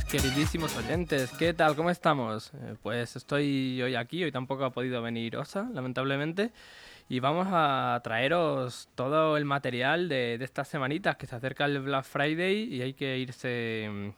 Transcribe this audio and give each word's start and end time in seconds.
queridísimos 0.00 0.74
oyentes. 0.74 1.30
¿Qué 1.38 1.52
tal? 1.52 1.76
¿Cómo 1.76 1.90
estamos? 1.90 2.50
Eh, 2.54 2.76
pues 2.82 3.14
estoy 3.14 3.82
hoy 3.82 3.94
aquí, 3.94 4.24
hoy 4.24 4.32
tampoco 4.32 4.64
ha 4.64 4.70
podido 4.70 5.02
venir 5.02 5.36
Osa, 5.36 5.68
lamentablemente. 5.74 6.50
Y 7.10 7.20
vamos 7.20 7.48
a 7.50 8.00
traeros 8.02 8.88
todo 8.94 9.36
el 9.36 9.44
material 9.44 10.08
de, 10.08 10.38
de 10.38 10.44
estas 10.46 10.68
semanitas 10.68 11.16
que 11.16 11.26
se 11.26 11.36
acerca 11.36 11.66
el 11.66 11.80
Black 11.80 12.04
Friday 12.04 12.74
y 12.74 12.80
hay 12.80 12.94
que 12.94 13.18
irse 13.18 13.86
mm, 13.92 14.08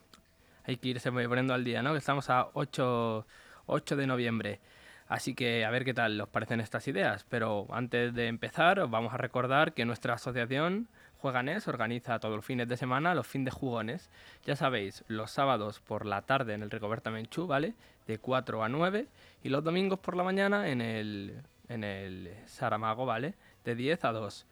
hay 0.65 0.77
que 0.77 0.89
irse 0.91 1.11
poniendo 1.11 1.55
al 1.55 1.65
día, 1.65 1.83
¿no? 1.83 1.91
Que 1.91 1.99
estamos 1.99 2.31
a 2.31 2.51
8, 2.53 3.27
8 3.67 3.97
de 3.97 4.07
noviembre. 4.07 4.61
Así 5.09 5.35
que 5.35 5.65
a 5.65 5.71
ver 5.71 5.85
qué 5.85 5.93
tal 5.93 6.21
os 6.21 6.29
parecen 6.29 6.61
estas 6.61 6.87
ideas. 6.87 7.27
Pero 7.29 7.67
antes 7.73 8.15
de 8.15 8.29
empezar, 8.29 8.79
os 8.79 8.91
vamos 8.91 9.13
a 9.13 9.17
recordar 9.17 9.75
que 9.75 9.85
nuestra 9.85 10.15
asociación 10.15 10.87
Jueganes 11.25 11.67
organiza 11.69 12.19
todos 12.19 12.37
los 12.37 12.45
fines 12.45 12.69
de 12.69 12.77
semana 12.77 13.15
los 13.15 13.27
fin 13.27 13.47
de 13.47 13.51
jugones. 13.51 14.11
Ya 14.45 14.57
sabéis, 14.57 15.05
los 15.09 15.31
sábados 15.31 15.81
por 15.81 16.05
la 16.05 16.21
tarde 16.21 16.53
en 16.53 16.63
el 16.63 16.71
Recoberta 16.71 17.11
Menchú, 17.11 17.47
¿vale? 17.47 17.73
De 18.07 18.19
4 18.19 18.63
a 18.63 18.69
9. 18.69 19.07
Y 19.43 19.49
los 19.49 19.65
domingos 19.65 19.99
por 20.01 20.19
la 20.19 20.23
mañana 20.23 20.69
en 20.69 20.83
el, 20.83 21.41
en 21.71 21.83
el 21.83 22.35
Saramago, 22.45 23.07
¿vale? 23.07 23.33
De 23.65 23.75
10 23.75 24.05
a 24.05 24.13
2. 24.13 24.47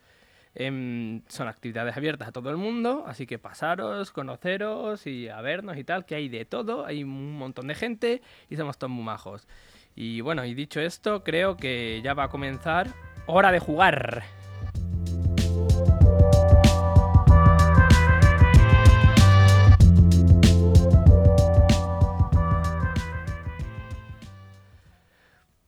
Em, 0.55 1.21
son 1.29 1.47
actividades 1.47 1.95
abiertas 1.95 2.29
a 2.29 2.33
todo 2.33 2.49
el 2.49 2.57
mundo, 2.57 3.05
así 3.07 3.27
que 3.27 3.39
pasaros, 3.39 4.11
conoceros 4.11 5.07
y 5.07 5.29
a 5.29 5.43
vernos 5.43 5.77
y 5.77 5.85
tal, 5.85 6.07
que 6.07 6.15
hay 6.15 6.31
de 6.31 6.47
todo, 6.47 6.87
hay 6.87 7.05
un 7.05 7.37
montón 7.37 7.67
de 7.67 7.75
gente 7.75 8.23
y 8.49 8.57
somos 8.57 8.79
todos 8.79 8.91
muy 8.91 9.05
majos. 9.05 9.47
Y 9.95 10.23
bueno, 10.23 10.43
y 10.47 10.55
dicho 10.55 10.81
esto, 10.81 11.23
creo 11.23 11.59
que 11.59 12.01
ya 12.03 12.15
va 12.15 12.25
a 12.25 12.29
comenzar 12.31 12.89
hora 13.27 13.53
de 13.53 13.59
jugar. 13.59 14.23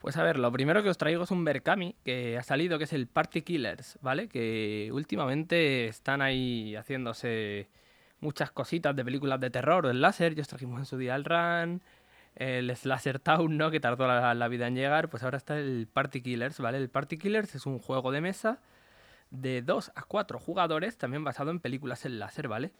Pues 0.04 0.18
a 0.18 0.22
ver, 0.22 0.38
lo 0.38 0.52
primero 0.52 0.82
que 0.82 0.90
os 0.90 0.98
traigo 0.98 1.24
es 1.24 1.30
un 1.30 1.46
Berkami 1.46 1.96
que 2.04 2.36
ha 2.36 2.42
salido, 2.42 2.76
que 2.76 2.84
es 2.84 2.92
el 2.92 3.06
Party 3.06 3.40
Killers, 3.40 3.98
¿vale? 4.02 4.28
Que 4.28 4.90
últimamente 4.92 5.86
están 5.86 6.20
ahí 6.20 6.76
haciéndose 6.76 7.70
muchas 8.20 8.50
cositas 8.50 8.94
de 8.94 9.02
películas 9.02 9.40
de 9.40 9.48
terror 9.48 9.86
el 9.86 10.02
láser. 10.02 10.34
Ya 10.34 10.42
os 10.42 10.48
trajimos 10.48 10.78
en 10.78 10.84
su 10.84 10.98
día 10.98 11.14
el 11.14 11.24
Run, 11.24 11.80
el 12.36 12.76
Slasher 12.76 13.18
Town, 13.18 13.56
¿no? 13.56 13.70
Que 13.70 13.80
tardó 13.80 14.06
la, 14.06 14.48
vida 14.48 14.66
en 14.66 14.74
llegar. 14.74 15.08
Pues 15.08 15.22
ahora 15.22 15.38
está 15.38 15.58
el 15.58 15.88
Party 15.90 16.20
Killers, 16.20 16.60
¿vale? 16.60 16.76
El 16.76 16.90
Party 16.90 17.16
Killers 17.16 17.54
es 17.54 17.64
un 17.64 17.78
juego 17.78 18.12
de 18.12 18.20
mesa 18.20 18.58
de 19.30 19.62
2 19.62 19.92
a 19.94 20.02
4 20.02 20.38
jugadores, 20.38 20.98
también 20.98 21.24
basado 21.24 21.50
en 21.50 21.60
películas 21.60 22.04
en 22.04 22.18
láser, 22.18 22.46
¿vale? 22.46 22.72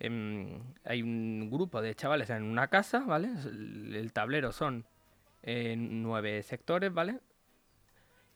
Eh, 0.00 0.58
hay 0.84 1.00
un 1.00 1.48
grupo 1.48 1.80
de 1.80 1.94
chavales 1.94 2.28
en 2.30 2.42
una 2.42 2.66
casa, 2.66 3.04
¿vale? 3.06 3.28
El 3.44 4.12
tablero 4.12 4.50
son 4.50 4.84
en 5.46 6.02
nueve 6.02 6.42
sectores, 6.42 6.92
¿vale? 6.92 7.20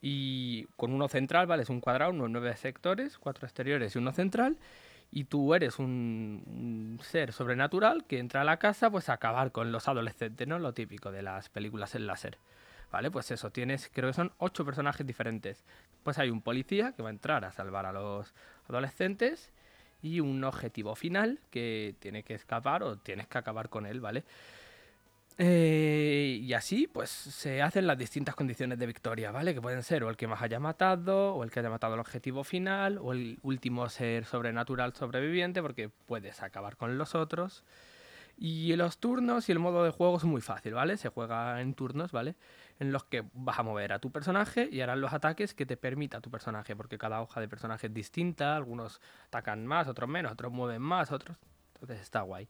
Y 0.00 0.64
con 0.76 0.92
uno 0.92 1.08
central, 1.08 1.46
¿vale? 1.46 1.64
Es 1.64 1.68
un 1.68 1.80
cuadrado, 1.80 2.12
unos 2.12 2.30
nueve 2.30 2.56
sectores, 2.56 3.18
cuatro 3.18 3.46
exteriores 3.46 3.94
y 3.94 3.98
uno 3.98 4.12
central. 4.12 4.56
Y 5.10 5.24
tú 5.24 5.52
eres 5.54 5.80
un, 5.80 6.98
ser 7.02 7.32
sobrenatural 7.32 8.04
que 8.06 8.20
entra 8.20 8.42
a 8.42 8.44
la 8.44 8.58
casa 8.58 8.90
pues 8.90 9.08
a 9.08 9.14
acabar 9.14 9.50
con 9.50 9.72
los 9.72 9.88
adolescentes, 9.88 10.46
¿no? 10.46 10.60
Lo 10.60 10.72
típico 10.72 11.10
de 11.10 11.22
las 11.22 11.48
películas 11.48 11.94
en 11.96 12.06
láser. 12.06 12.38
¿Vale? 12.92 13.10
Pues 13.10 13.30
eso, 13.30 13.50
tienes, 13.50 13.90
creo 13.92 14.08
que 14.08 14.14
son 14.14 14.32
ocho 14.38 14.64
personajes 14.64 15.06
diferentes. 15.06 15.64
Pues 16.04 16.18
hay 16.18 16.30
un 16.30 16.42
policía 16.42 16.92
que 16.92 17.02
va 17.02 17.08
a 17.08 17.12
entrar 17.12 17.44
a 17.44 17.52
salvar 17.52 17.86
a 17.86 17.92
los 17.92 18.34
adolescentes 18.68 19.52
y 20.02 20.20
un 20.20 20.42
objetivo 20.44 20.94
final 20.94 21.40
que 21.50 21.94
tiene 21.98 22.22
que 22.22 22.34
escapar 22.34 22.82
o 22.82 22.96
tienes 22.98 23.26
que 23.26 23.38
acabar 23.38 23.68
con 23.68 23.86
él, 23.86 24.00
¿vale? 24.00 24.24
Eh, 25.42 26.38
y 26.42 26.52
así, 26.52 26.86
pues 26.86 27.08
se 27.08 27.62
hacen 27.62 27.86
las 27.86 27.96
distintas 27.96 28.34
condiciones 28.34 28.78
de 28.78 28.84
victoria, 28.84 29.30
¿vale? 29.30 29.54
Que 29.54 29.62
pueden 29.62 29.82
ser 29.82 30.04
o 30.04 30.10
el 30.10 30.16
que 30.18 30.26
más 30.26 30.42
haya 30.42 30.60
matado, 30.60 31.34
o 31.34 31.42
el 31.44 31.50
que 31.50 31.60
haya 31.60 31.70
matado 31.70 31.94
el 31.94 32.00
objetivo 32.00 32.44
final, 32.44 32.98
o 32.98 33.14
el 33.14 33.38
último 33.42 33.88
ser 33.88 34.26
sobrenatural 34.26 34.92
sobreviviente, 34.92 35.62
porque 35.62 35.88
puedes 35.88 36.42
acabar 36.42 36.76
con 36.76 36.98
los 36.98 37.14
otros. 37.14 37.64
Y 38.36 38.76
los 38.76 38.98
turnos 38.98 39.48
y 39.48 39.52
el 39.52 39.58
modo 39.60 39.82
de 39.82 39.90
juego 39.92 40.18
es 40.18 40.24
muy 40.24 40.42
fácil, 40.42 40.74
¿vale? 40.74 40.98
Se 40.98 41.08
juega 41.08 41.62
en 41.62 41.72
turnos, 41.72 42.12
¿vale? 42.12 42.36
En 42.78 42.92
los 42.92 43.04
que 43.04 43.24
vas 43.32 43.58
a 43.58 43.62
mover 43.62 43.94
a 43.94 43.98
tu 43.98 44.12
personaje 44.12 44.68
y 44.70 44.82
harán 44.82 45.00
los 45.00 45.14
ataques 45.14 45.54
que 45.54 45.64
te 45.64 45.78
permita 45.78 46.20
tu 46.20 46.30
personaje, 46.30 46.76
porque 46.76 46.98
cada 46.98 47.22
hoja 47.22 47.40
de 47.40 47.48
personaje 47.48 47.86
es 47.86 47.94
distinta, 47.94 48.56
algunos 48.56 49.00
atacan 49.28 49.66
más, 49.66 49.88
otros 49.88 50.10
menos, 50.10 50.32
otros 50.32 50.52
mueven 50.52 50.82
más, 50.82 51.10
otros. 51.12 51.38
Entonces 51.76 52.02
está 52.02 52.20
guay. 52.20 52.46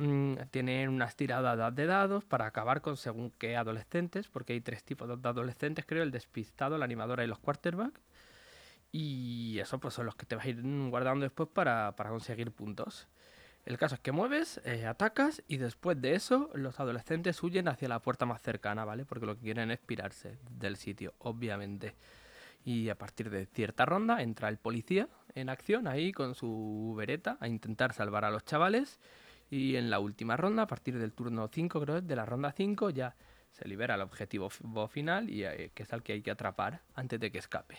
Mm, 0.00 0.36
tienen 0.50 0.88
unas 0.88 1.14
tiradas 1.14 1.74
de 1.74 1.84
dados 1.84 2.24
para 2.24 2.46
acabar 2.46 2.80
con 2.80 2.96
según 2.96 3.30
qué 3.32 3.54
adolescentes, 3.58 4.28
porque 4.28 4.54
hay 4.54 4.62
tres 4.62 4.82
tipos 4.82 5.06
de 5.06 5.28
adolescentes, 5.28 5.84
creo, 5.86 6.02
el 6.02 6.10
despistado, 6.10 6.78
la 6.78 6.86
animadora 6.86 7.22
y 7.22 7.26
los 7.26 7.38
quarterbacks. 7.38 8.00
Y 8.92 9.58
eso 9.58 9.78
pues 9.78 9.92
son 9.92 10.06
los 10.06 10.14
que 10.16 10.24
te 10.24 10.36
vas 10.36 10.46
a 10.46 10.48
ir 10.48 10.62
guardando 10.88 11.24
después 11.24 11.50
para, 11.50 11.94
para 11.96 12.08
conseguir 12.08 12.50
puntos. 12.50 13.08
El 13.66 13.76
caso 13.76 13.94
es 13.94 14.00
que 14.00 14.10
mueves, 14.10 14.62
eh, 14.64 14.86
atacas 14.86 15.42
y 15.46 15.58
después 15.58 16.00
de 16.00 16.14
eso 16.14 16.50
los 16.54 16.80
adolescentes 16.80 17.42
huyen 17.42 17.68
hacia 17.68 17.88
la 17.88 18.00
puerta 18.00 18.24
más 18.24 18.40
cercana, 18.40 18.86
¿vale? 18.86 19.04
Porque 19.04 19.26
lo 19.26 19.34
que 19.36 19.42
quieren 19.42 19.70
es 19.70 19.80
pirarse 19.80 20.38
del 20.50 20.76
sitio, 20.78 21.12
obviamente. 21.18 21.94
Y 22.64 22.88
a 22.88 22.96
partir 22.96 23.28
de 23.28 23.44
cierta 23.44 23.84
ronda 23.84 24.22
entra 24.22 24.48
el 24.48 24.56
policía 24.56 25.10
en 25.34 25.50
acción 25.50 25.86
ahí 25.86 26.10
con 26.12 26.34
su 26.34 26.94
vereta 26.96 27.36
a 27.38 27.48
intentar 27.48 27.92
salvar 27.92 28.24
a 28.24 28.30
los 28.30 28.46
chavales 28.46 28.98
y 29.50 29.76
en 29.76 29.90
la 29.90 29.98
última 29.98 30.36
ronda, 30.36 30.62
a 30.62 30.66
partir 30.66 30.98
del 30.98 31.12
turno 31.12 31.48
5, 31.48 31.80
creo, 31.80 32.00
de 32.00 32.16
la 32.16 32.24
ronda 32.24 32.52
5, 32.52 32.90
ya 32.90 33.16
se 33.50 33.66
libera 33.66 33.96
el 33.96 34.00
objetivo 34.00 34.48
final 34.88 35.28
y 35.28 35.44
eh, 35.44 35.72
que 35.74 35.82
es 35.82 35.92
al 35.92 36.04
que 36.04 36.12
hay 36.12 36.22
que 36.22 36.30
atrapar 36.30 36.82
antes 36.94 37.18
de 37.18 37.32
que 37.32 37.38
escape. 37.38 37.78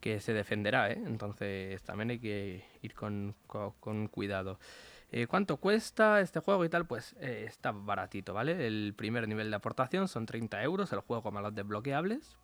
Que 0.00 0.20
se 0.20 0.32
defenderá, 0.32 0.90
¿eh? 0.90 1.00
Entonces 1.06 1.82
también 1.82 2.10
hay 2.10 2.18
que 2.18 2.64
ir 2.82 2.94
con, 2.94 3.34
con, 3.46 4.08
cuidado. 4.08 4.58
Eh, 5.10 5.26
¿Cuánto 5.26 5.56
cuesta 5.56 6.20
este 6.20 6.40
juego 6.40 6.64
y 6.64 6.68
tal? 6.68 6.86
Pues 6.86 7.14
está 7.20 7.72
baratito, 7.72 8.34
¿vale? 8.34 8.66
El 8.66 8.94
primer 8.96 9.26
nivel 9.26 9.50
de 9.50 9.56
aportación 9.56 10.06
son 10.06 10.26
30 10.26 10.62
euros, 10.62 10.92
el 10.92 11.00
juego 11.00 11.30
más 11.30 11.42
los 11.42 11.54
desbloqueables, 11.54 12.36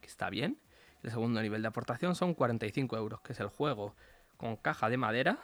que 0.00 0.06
está 0.06 0.30
bien. 0.30 0.58
El 1.02 1.10
segundo 1.10 1.42
nivel 1.42 1.60
de 1.60 1.68
aportación 1.68 2.14
son 2.14 2.34
45 2.34 2.96
euros, 2.96 3.20
que 3.20 3.32
es 3.32 3.40
el 3.40 3.48
juego 3.48 3.94
con 4.38 4.56
caja 4.56 4.88
de 4.88 4.96
madera, 4.96 5.38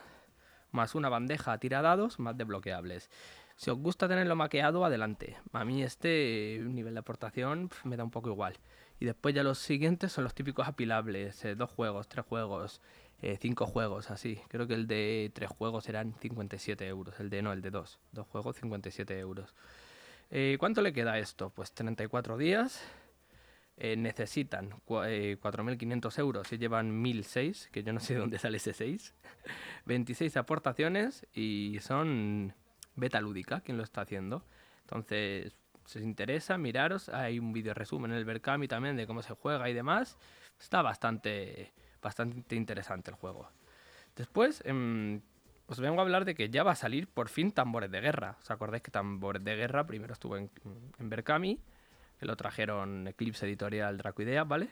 más 0.73 0.95
una 0.95 1.09
bandeja 1.09 1.59
tira 1.59 1.83
dados 1.83 2.19
más 2.19 2.37
desbloqueables. 2.37 3.11
Si 3.57 3.71
os 3.71 3.79
gusta 3.79 4.09
tenerlo 4.09 4.37
maqueado, 4.37 4.85
adelante. 4.85 5.37
A 5.53 5.67
mí 5.67 5.83
este 5.83 6.61
nivel 6.63 6.95
de 6.95 7.01
aportación 7.01 7.69
me 7.85 7.97
da 7.97 8.05
un 8.05 8.11
poco 8.11 8.31
igual. 8.31 8.55
Y 9.01 9.05
después 9.05 9.35
ya 9.35 9.43
los 9.43 9.59
siguientes 9.59 10.13
son 10.13 10.25
los 10.25 10.35
típicos 10.35 10.67
apilables. 10.67 11.45
Eh, 11.45 11.55
dos 11.55 11.71
juegos, 11.71 12.09
tres 12.09 12.25
juegos, 12.25 12.81
eh, 13.23 13.37
cinco 13.39 13.67
juegos, 13.67 14.11
así. 14.11 14.41
Creo 14.49 14.67
que 14.67 14.75
el 14.75 14.87
de 14.87 15.31
tres 15.35 15.51
juegos 15.51 15.85
serán 15.85 16.15
57 16.21 16.87
euros. 16.87 17.21
El 17.21 17.29
de 17.29 17.43
no, 17.43 17.53
el 17.53 17.61
de 17.61 17.71
dos. 17.71 17.99
Dos 18.13 18.27
juegos, 18.29 18.57
57 18.57 19.19
euros. 19.19 19.55
Eh, 20.31 20.57
¿Cuánto 20.59 20.81
le 20.81 20.93
queda 20.93 21.13
a 21.13 21.19
esto? 21.19 21.51
Pues 21.51 21.73
34 21.73 22.39
días. 22.39 22.83
Eh, 23.83 23.97
necesitan 23.97 24.75
eh, 25.07 25.39
4.500 25.41 26.19
euros 26.19 26.53
y 26.53 26.59
llevan 26.59 27.03
1.006, 27.03 27.71
que 27.71 27.83
yo 27.83 27.95
no 27.95 28.01
sé 28.01 28.13
de 28.13 28.21
dónde 28.21 28.39
sale 28.39 28.59
ese 28.59 28.75
6. 28.75 29.15
26 29.87 30.37
aportaciones 30.37 31.27
y 31.33 31.79
son 31.81 32.55
beta 32.95 33.23
lúdica 33.23 33.63
quien 33.63 33.79
lo 33.79 33.83
está 33.83 34.03
haciendo. 34.03 34.45
Entonces, 34.83 35.57
si 35.87 35.99
os 35.99 36.05
interesa, 36.05 36.59
miraros. 36.59 37.09
Hay 37.09 37.39
un 37.39 37.55
vídeo 37.55 37.73
resumen 37.73 38.11
en 38.11 38.19
el 38.19 38.27
Berkami 38.27 38.69
también 38.69 38.97
de 38.97 39.07
cómo 39.07 39.23
se 39.23 39.33
juega 39.33 39.71
y 39.71 39.73
demás. 39.73 40.19
Está 40.61 40.83
bastante, 40.83 41.73
bastante 42.03 42.57
interesante 42.57 43.11
el 43.11 43.17
juego. 43.17 43.49
Después, 44.15 44.63
eh, 44.67 45.21
os 45.69 45.81
vengo 45.81 46.01
a 46.01 46.03
hablar 46.03 46.27
de 46.27 46.35
que 46.35 46.51
ya 46.51 46.65
va 46.65 46.73
a 46.73 46.77
salir 46.77 47.09
por 47.09 47.31
fin 47.31 47.51
Tambores 47.51 47.91
de 47.91 48.03
Guerra. 48.03 48.37
¿Os 48.43 48.51
acordáis 48.51 48.83
que 48.83 48.91
Tambores 48.91 49.43
de 49.43 49.57
Guerra 49.57 49.87
primero 49.87 50.13
estuvo 50.13 50.37
en, 50.37 50.51
en 50.99 51.09
Berkami? 51.09 51.59
Que 52.21 52.27
lo 52.27 52.37
trajeron 52.37 53.09
Eclipse 53.09 53.47
Editorial 53.47 53.97
Dracoidea, 53.97 54.45
¿vale? 54.45 54.69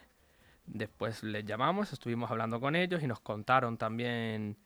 Después 0.67 1.23
les 1.23 1.47
llamamos, 1.47 1.95
estuvimos 1.95 2.31
hablando 2.31 2.61
con 2.61 2.77
ellos 2.77 3.03
y 3.03 3.06
nos 3.06 3.21
contaron 3.21 3.79
también 3.79 4.59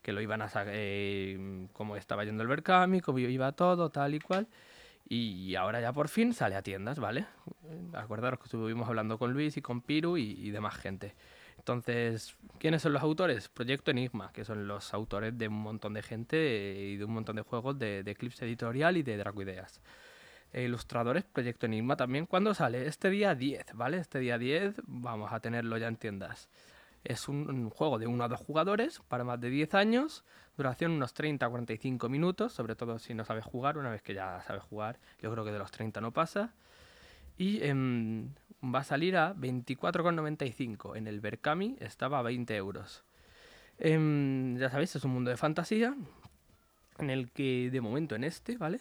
que 0.00 0.14
lo 0.14 0.22
iban 0.22 0.40
a 0.40 0.48
sacar, 0.48 0.72
eh, 0.74 1.68
cómo 1.74 1.96
estaba 1.96 2.24
yendo 2.24 2.42
el 2.42 2.48
Berkami, 2.48 3.02
cómo 3.02 3.18
iba 3.18 3.52
todo, 3.52 3.90
tal 3.90 4.14
y 4.14 4.20
cual. 4.20 4.48
Y 5.06 5.54
ahora 5.54 5.82
ya 5.82 5.92
por 5.92 6.08
fin 6.08 6.32
sale 6.32 6.56
a 6.56 6.62
tiendas, 6.62 6.98
¿vale? 6.98 7.26
Acordaros 7.92 8.38
que 8.40 8.44
estuvimos 8.44 8.88
hablando 8.88 9.18
con 9.18 9.34
Luis 9.34 9.58
y 9.58 9.60
con 9.60 9.82
Piru 9.82 10.16
y, 10.16 10.30
y 10.30 10.50
demás 10.50 10.76
gente. 10.76 11.14
Entonces, 11.58 12.36
¿quiénes 12.58 12.80
son 12.80 12.94
los 12.94 13.02
autores? 13.02 13.50
Proyecto 13.50 13.90
Enigma, 13.90 14.32
que 14.32 14.46
son 14.46 14.66
los 14.66 14.94
autores 14.94 15.36
de 15.36 15.48
un 15.48 15.60
montón 15.60 15.92
de 15.92 16.00
gente 16.00 16.74
y 16.78 16.96
de 16.96 17.04
un 17.04 17.12
montón 17.12 17.36
de 17.36 17.42
juegos 17.42 17.78
de, 17.78 18.02
de 18.02 18.10
Eclipse 18.12 18.46
Editorial 18.46 18.96
y 18.96 19.02
de 19.02 19.18
Dracoideas 19.18 19.82
e 20.52 20.62
ilustradores 20.62 21.24
Proyecto 21.24 21.66
Enigma 21.66 21.96
también. 21.96 22.26
cuando 22.26 22.54
sale? 22.54 22.86
Este 22.86 23.10
día 23.10 23.34
10, 23.34 23.74
¿vale? 23.74 23.98
Este 23.98 24.18
día 24.18 24.38
10 24.38 24.82
vamos 24.86 25.32
a 25.32 25.40
tenerlo 25.40 25.78
ya 25.78 25.88
en 25.88 25.96
tiendas. 25.96 26.48
Es 27.04 27.28
un, 27.28 27.70
juego 27.70 27.98
de 27.98 28.06
1 28.06 28.24
a 28.24 28.28
2 28.28 28.40
jugadores 28.40 29.00
para 29.08 29.24
más 29.24 29.40
de 29.40 29.48
10 29.48 29.74
años, 29.74 30.24
duración 30.56 30.92
unos 30.92 31.14
30 31.14 31.46
a 31.46 31.48
45 31.48 32.08
minutos, 32.08 32.52
sobre 32.52 32.76
todo 32.76 32.98
si 32.98 33.14
no 33.14 33.24
sabes 33.24 33.44
jugar, 33.44 33.78
una 33.78 33.90
vez 33.90 34.02
que 34.02 34.12
ya 34.12 34.42
sabes 34.42 34.62
jugar, 34.62 34.98
yo 35.20 35.32
creo 35.32 35.44
que 35.44 35.52
de 35.52 35.58
los 35.58 35.70
30 35.70 36.00
no 36.00 36.12
pasa. 36.12 36.52
Y 37.38 37.62
em, 37.62 38.34
va 38.62 38.80
a 38.80 38.84
salir 38.84 39.16
a 39.16 39.34
24,95. 39.34 40.96
En 40.96 41.06
el 41.06 41.20
Berkami 41.20 41.76
estaba 41.80 42.18
a 42.18 42.22
20 42.22 42.54
euros. 42.56 43.02
Em, 43.78 44.58
ya 44.58 44.68
sabéis, 44.68 44.94
es 44.94 45.04
un 45.04 45.12
mundo 45.12 45.30
de 45.30 45.38
fantasía 45.38 45.96
en 46.98 47.08
el 47.08 47.30
que 47.30 47.70
de 47.70 47.80
momento 47.80 48.14
en 48.14 48.24
este, 48.24 48.58
¿vale? 48.58 48.80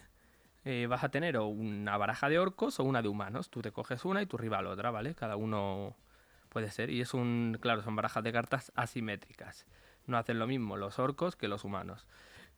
Eh, 0.71 0.86
vas 0.86 1.04
a 1.04 1.10
tener 1.10 1.36
una 1.39 1.98
baraja 1.98 2.30
de 2.30 2.38
orcos 2.38 2.80
o 2.80 2.83
una 2.83 3.01
de 3.01 3.07
humanos. 3.07 3.50
Tú 3.50 3.63
te 3.63 3.71
coges 3.71 4.06
una 4.06 4.21
y 4.21 4.27
tu 4.27 4.38
rival 4.38 4.68
otra, 4.68 4.92
¿vale? 4.92 5.16
Cada 5.16 5.36
uno 5.36 5.95
puede 6.50 6.69
ser. 6.69 6.92
Y 6.92 7.01
es 7.01 7.16
un, 7.16 7.57
claro, 7.60 7.81
son 7.81 7.95
barajas 7.95 8.24
de 8.24 8.31
cartas 8.31 8.71
asimétricas. 8.75 9.66
No 10.06 10.16
hacen 10.16 10.38
lo 10.38 10.45
mismo 10.45 10.77
los 10.77 11.00
orcos 11.00 11.36
que 11.36 11.48
los 11.48 11.63
humanos. 11.63 12.06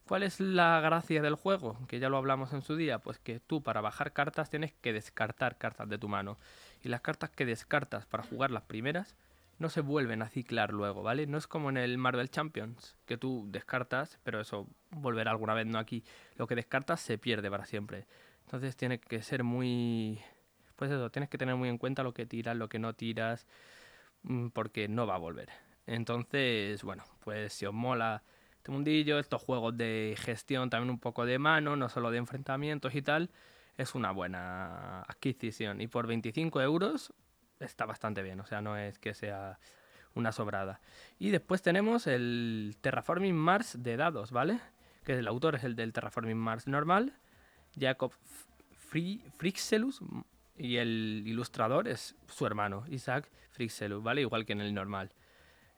¿Cuál 0.05 0.23
es 0.23 0.41
la 0.41 0.81
gracia 0.81 1.21
del 1.21 1.35
juego? 1.35 1.77
Que 1.87 1.99
ya 1.99 2.09
lo 2.09 2.17
hablamos 2.17 2.51
en 2.51 2.63
su 2.63 2.75
día, 2.75 2.99
pues 2.99 3.17
que 3.17 3.39
tú 3.39 3.63
para 3.63 3.79
bajar 3.79 4.11
cartas 4.11 4.49
tienes 4.49 4.73
que 4.73 4.91
descartar 4.91 5.57
cartas 5.57 5.87
de 5.87 5.97
tu 5.97 6.09
mano. 6.09 6.37
Y 6.83 6.89
las 6.89 6.99
cartas 6.99 7.29
que 7.29 7.45
descartas 7.45 8.07
para 8.07 8.23
jugar 8.23 8.51
las 8.51 8.63
primeras 8.63 9.15
no 9.61 9.69
se 9.69 9.81
vuelven 9.81 10.23
a 10.23 10.27
ciclar 10.27 10.73
luego, 10.73 11.03
¿vale? 11.03 11.27
No 11.27 11.37
es 11.37 11.47
como 11.47 11.69
en 11.69 11.77
el 11.77 11.97
Marvel 11.97 12.29
Champions, 12.29 12.97
que 13.05 13.17
tú 13.17 13.45
descartas, 13.47 14.19
pero 14.23 14.41
eso 14.41 14.67
volverá 14.89 15.31
alguna 15.31 15.53
vez, 15.53 15.67
no 15.67 15.77
aquí. 15.77 16.03
Lo 16.35 16.47
que 16.47 16.55
descartas 16.55 16.99
se 16.99 17.19
pierde 17.19 17.49
para 17.49 17.65
siempre. 17.65 18.07
Entonces 18.45 18.75
tiene 18.75 18.99
que 18.99 19.21
ser 19.21 19.43
muy... 19.43 20.19
Pues 20.75 20.89
eso, 20.89 21.11
tienes 21.11 21.29
que 21.29 21.37
tener 21.37 21.55
muy 21.55 21.69
en 21.69 21.77
cuenta 21.77 22.01
lo 22.01 22.13
que 22.13 22.25
tiras, 22.25 22.57
lo 22.57 22.69
que 22.69 22.79
no 22.79 22.93
tiras, 22.93 23.45
mm, 24.23 24.47
porque 24.47 24.87
no 24.87 25.05
va 25.05 25.15
a 25.15 25.19
volver. 25.19 25.49
Entonces, 25.85 26.83
bueno, 26.83 27.03
pues 27.19 27.53
si 27.53 27.67
os 27.67 27.73
mola 27.73 28.23
este 28.57 28.71
mundillo, 28.71 29.19
estos 29.19 29.43
juegos 29.43 29.77
de 29.77 30.15
gestión 30.17 30.71
también 30.71 30.89
un 30.89 30.99
poco 30.99 31.25
de 31.25 31.37
mano, 31.37 31.75
no 31.75 31.87
solo 31.87 32.09
de 32.09 32.17
enfrentamientos 32.17 32.95
y 32.95 33.03
tal, 33.03 33.29
es 33.77 33.93
una 33.93 34.11
buena 34.11 35.01
adquisición. 35.03 35.81
Y 35.81 35.87
por 35.87 36.07
25 36.07 36.61
euros 36.61 37.13
está 37.61 37.85
bastante 37.85 38.21
bien, 38.21 38.39
o 38.39 38.45
sea, 38.45 38.61
no 38.61 38.77
es 38.77 38.99
que 38.99 39.13
sea 39.13 39.59
una 40.15 40.31
sobrada. 40.31 40.81
Y 41.19 41.29
después 41.29 41.61
tenemos 41.61 42.07
el 42.07 42.75
Terraforming 42.81 43.35
Mars 43.35 43.77
de 43.81 43.97
dados, 43.97 44.31
¿vale? 44.31 44.59
Que 45.03 45.13
el 45.13 45.27
autor 45.27 45.55
es 45.55 45.63
el 45.63 45.75
del 45.75 45.93
Terraforming 45.93 46.37
Mars 46.37 46.67
normal, 46.67 47.13
Jacob 47.79 48.11
Frixelus, 49.37 50.01
y 50.57 50.77
el 50.77 51.23
ilustrador 51.25 51.87
es 51.87 52.15
su 52.27 52.45
hermano, 52.45 52.83
Isaac 52.89 53.29
Frixelus, 53.51 54.03
¿vale? 54.03 54.21
Igual 54.21 54.45
que 54.45 54.53
en 54.53 54.61
el 54.61 54.73
normal. 54.73 55.11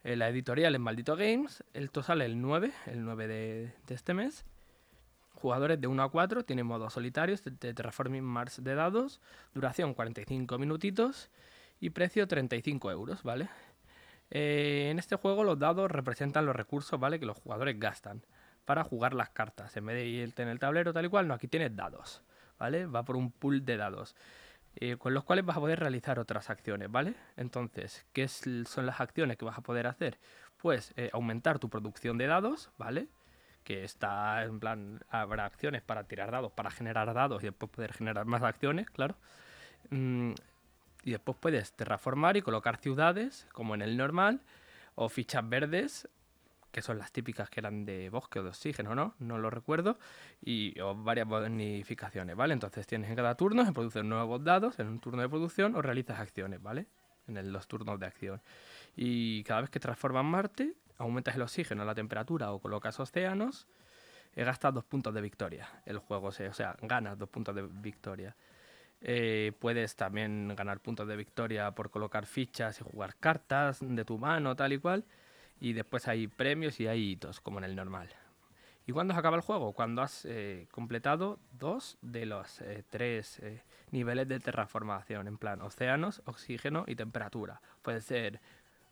La 0.02 0.28
editorial 0.28 0.74
es 0.74 0.80
Maldito 0.80 1.16
Games, 1.16 1.64
esto 1.72 2.02
sale 2.02 2.26
el 2.26 2.40
9, 2.42 2.72
el 2.86 3.04
9 3.04 3.26
de, 3.26 3.72
este 3.88 4.12
mes. 4.12 4.44
Jugadores 5.34 5.80
de 5.80 5.86
1 5.86 6.02
a 6.02 6.10
4, 6.10 6.44
tiene 6.44 6.62
modos 6.62 6.92
solitarios 6.92 7.42
de 7.42 7.72
Terraforming 7.72 8.22
Mars 8.22 8.62
de 8.62 8.74
dados, 8.74 9.20
duración 9.54 9.94
45 9.94 10.58
minutitos 10.58 11.30
y 11.80 11.90
precio 11.90 12.26
35 12.26 12.90
euros, 12.90 13.22
¿vale? 13.22 13.48
Eh, 14.30 14.88
en 14.90 14.98
este 14.98 15.16
juego 15.16 15.44
los 15.44 15.58
dados 15.58 15.90
representan 15.90 16.46
los 16.46 16.56
recursos, 16.56 16.98
¿vale? 16.98 17.20
Que 17.20 17.26
los 17.26 17.38
jugadores 17.38 17.78
gastan 17.78 18.24
para 18.64 18.84
jugar 18.84 19.14
las 19.14 19.30
cartas. 19.30 19.76
En 19.76 19.86
vez 19.86 19.96
de 19.96 20.06
irte 20.06 20.42
en 20.42 20.48
el 20.48 20.58
tablero 20.58 20.92
tal 20.92 21.04
y 21.04 21.08
cual, 21.08 21.28
no, 21.28 21.34
aquí 21.34 21.48
tienes 21.48 21.74
dados, 21.76 22.22
¿vale? 22.58 22.86
Va 22.86 23.04
por 23.04 23.16
un 23.16 23.30
pool 23.30 23.64
de 23.64 23.76
dados. 23.76 24.14
Eh, 24.76 24.96
con 24.96 25.14
los 25.14 25.22
cuales 25.22 25.44
vas 25.44 25.56
a 25.56 25.60
poder 25.60 25.78
realizar 25.78 26.18
otras 26.18 26.50
acciones, 26.50 26.90
¿vale? 26.90 27.14
Entonces, 27.36 28.06
¿qué 28.12 28.26
son 28.26 28.86
las 28.86 29.00
acciones 29.00 29.36
que 29.36 29.44
vas 29.44 29.56
a 29.58 29.62
poder 29.62 29.86
hacer? 29.86 30.18
Pues 30.56 30.92
eh, 30.96 31.10
aumentar 31.12 31.58
tu 31.60 31.68
producción 31.70 32.18
de 32.18 32.26
dados, 32.26 32.70
¿vale? 32.76 33.08
Que 33.62 33.84
está 33.84 34.42
en 34.42 34.58
plan, 34.58 35.00
habrá 35.10 35.44
acciones 35.44 35.82
para 35.82 36.04
tirar 36.04 36.32
dados, 36.32 36.52
para 36.52 36.70
generar 36.70 37.12
dados 37.14 37.42
y 37.42 37.46
después 37.46 37.70
poder 37.70 37.92
generar 37.92 38.26
más 38.26 38.42
acciones, 38.42 38.90
claro. 38.90 39.16
Mm, 39.90 40.32
y 41.04 41.10
después 41.10 41.36
puedes 41.38 41.72
terraformar 41.72 42.36
y 42.36 42.42
colocar 42.42 42.78
ciudades, 42.78 43.46
como 43.52 43.74
en 43.74 43.82
el 43.82 43.96
normal, 43.96 44.40
o 44.94 45.08
fichas 45.08 45.46
verdes, 45.48 46.08
que 46.72 46.82
son 46.82 46.98
las 46.98 47.12
típicas 47.12 47.50
que 47.50 47.60
eran 47.60 47.84
de 47.84 48.10
bosque 48.10 48.40
o 48.40 48.42
de 48.42 48.48
oxígeno, 48.48 48.94
¿no? 48.94 49.14
No 49.18 49.38
lo 49.38 49.50
recuerdo, 49.50 49.98
y 50.40 50.78
o 50.80 50.94
varias 50.94 51.28
bonificaciones, 51.28 52.34
¿vale? 52.34 52.54
Entonces 52.54 52.86
tienes 52.86 53.10
en 53.10 53.16
cada 53.16 53.36
turno, 53.36 53.64
se 53.64 53.72
producen 53.72 54.08
nuevos 54.08 54.42
dados 54.42 54.78
en 54.80 54.88
un 54.88 54.98
turno 54.98 55.22
de 55.22 55.28
producción 55.28 55.76
o 55.76 55.82
realizas 55.82 56.18
acciones, 56.18 56.60
¿vale? 56.62 56.86
En 57.28 57.52
los 57.52 57.68
turnos 57.68 58.00
de 58.00 58.06
acción. 58.06 58.42
Y 58.96 59.44
cada 59.44 59.60
vez 59.60 59.70
que 59.70 59.78
transformas 59.78 60.24
Marte, 60.24 60.74
aumentas 60.98 61.36
el 61.36 61.42
oxígeno, 61.42 61.84
la 61.84 61.94
temperatura 61.94 62.50
o 62.52 62.60
colocas 62.60 62.98
océanos, 62.98 63.68
eh, 64.34 64.42
gastas 64.42 64.74
dos 64.74 64.84
puntos 64.84 65.14
de 65.14 65.20
victoria. 65.20 65.68
El 65.84 65.98
juego, 65.98 66.28
o 66.28 66.32
sea, 66.32 66.76
ganas 66.82 67.18
dos 67.18 67.28
puntos 67.28 67.54
de 67.54 67.62
victoria. 67.62 68.34
Eh, 69.06 69.52
puedes 69.58 69.96
también 69.96 70.54
ganar 70.56 70.80
puntos 70.80 71.06
de 71.06 71.14
victoria 71.14 71.70
por 71.72 71.90
colocar 71.90 72.24
fichas 72.24 72.80
y 72.80 72.84
jugar 72.84 73.16
cartas 73.16 73.78
de 73.80 74.04
tu 74.04 74.18
mano, 74.18 74.56
tal 74.56 74.72
y 74.72 74.78
cual. 74.78 75.04
Y 75.60 75.74
después 75.74 76.08
hay 76.08 76.26
premios 76.26 76.80
y 76.80 76.86
hay 76.86 77.10
hitos, 77.10 77.40
como 77.40 77.58
en 77.58 77.64
el 77.64 77.76
normal. 77.76 78.08
¿Y 78.86 78.92
cuándo 78.92 79.12
se 79.12 79.20
acaba 79.20 79.36
el 79.36 79.42
juego? 79.42 79.72
Cuando 79.74 80.00
has 80.00 80.24
eh, 80.24 80.68
completado 80.70 81.38
dos 81.52 81.98
de 82.00 82.24
los 82.24 82.62
eh, 82.62 82.82
tres 82.88 83.42
niveles 83.90 84.26
de 84.26 84.40
terraformación, 84.40 85.28
en 85.28 85.36
plan 85.36 85.60
océanos, 85.60 86.22
oxígeno 86.24 86.84
y 86.86 86.96
temperatura. 86.96 87.60
Puede 87.82 88.00
ser 88.00 88.40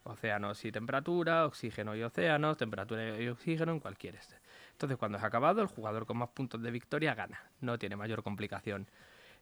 océanos 0.04 0.64
y 0.64 0.72
temperatura, 0.72 1.46
oxígeno 1.46 1.96
y 1.96 2.02
océanos, 2.02 2.56
temperatura 2.58 3.18
y 3.18 3.28
oxígeno, 3.28 3.72
en 3.72 3.80
cualquier 3.80 4.16
este. 4.16 4.36
Entonces, 4.72 4.98
cuando 4.98 5.18
has 5.18 5.24
acabado, 5.24 5.62
el 5.62 5.68
jugador 5.68 6.06
con 6.06 6.18
más 6.18 6.30
puntos 6.30 6.60
de 6.62 6.70
victoria 6.70 7.14
gana. 7.14 7.40
No 7.60 7.78
tiene 7.78 7.96
mayor 7.96 8.22
complicación. 8.22 8.88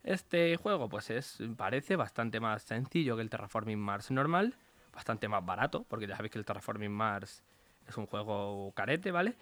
Este 0.03 0.57
juego 0.57 0.89
pues 0.89 1.11
es, 1.11 1.39
parece 1.57 1.97
bastante 1.97 2.41
más 2.41 2.63
sencillo 2.63 3.17
que 3.17 3.23
el 3.23 3.31
Terraforming 3.31 3.79
Mars 3.79 4.11
normal, 4.11 4.55
bastante 4.93 5.29
más 5.29 5.45
barato, 5.45 5.85
porque 5.89 6.07
ya 6.07 6.17
sabéis 6.17 6.33
que 6.33 6.39
el 6.39 6.45
Terraforming 6.45 6.91
Mars 6.93 7.43
es 7.87 7.97
un 7.97 8.07
juego 8.07 8.73
carete, 8.73 9.11
¿vale? 9.11 9.37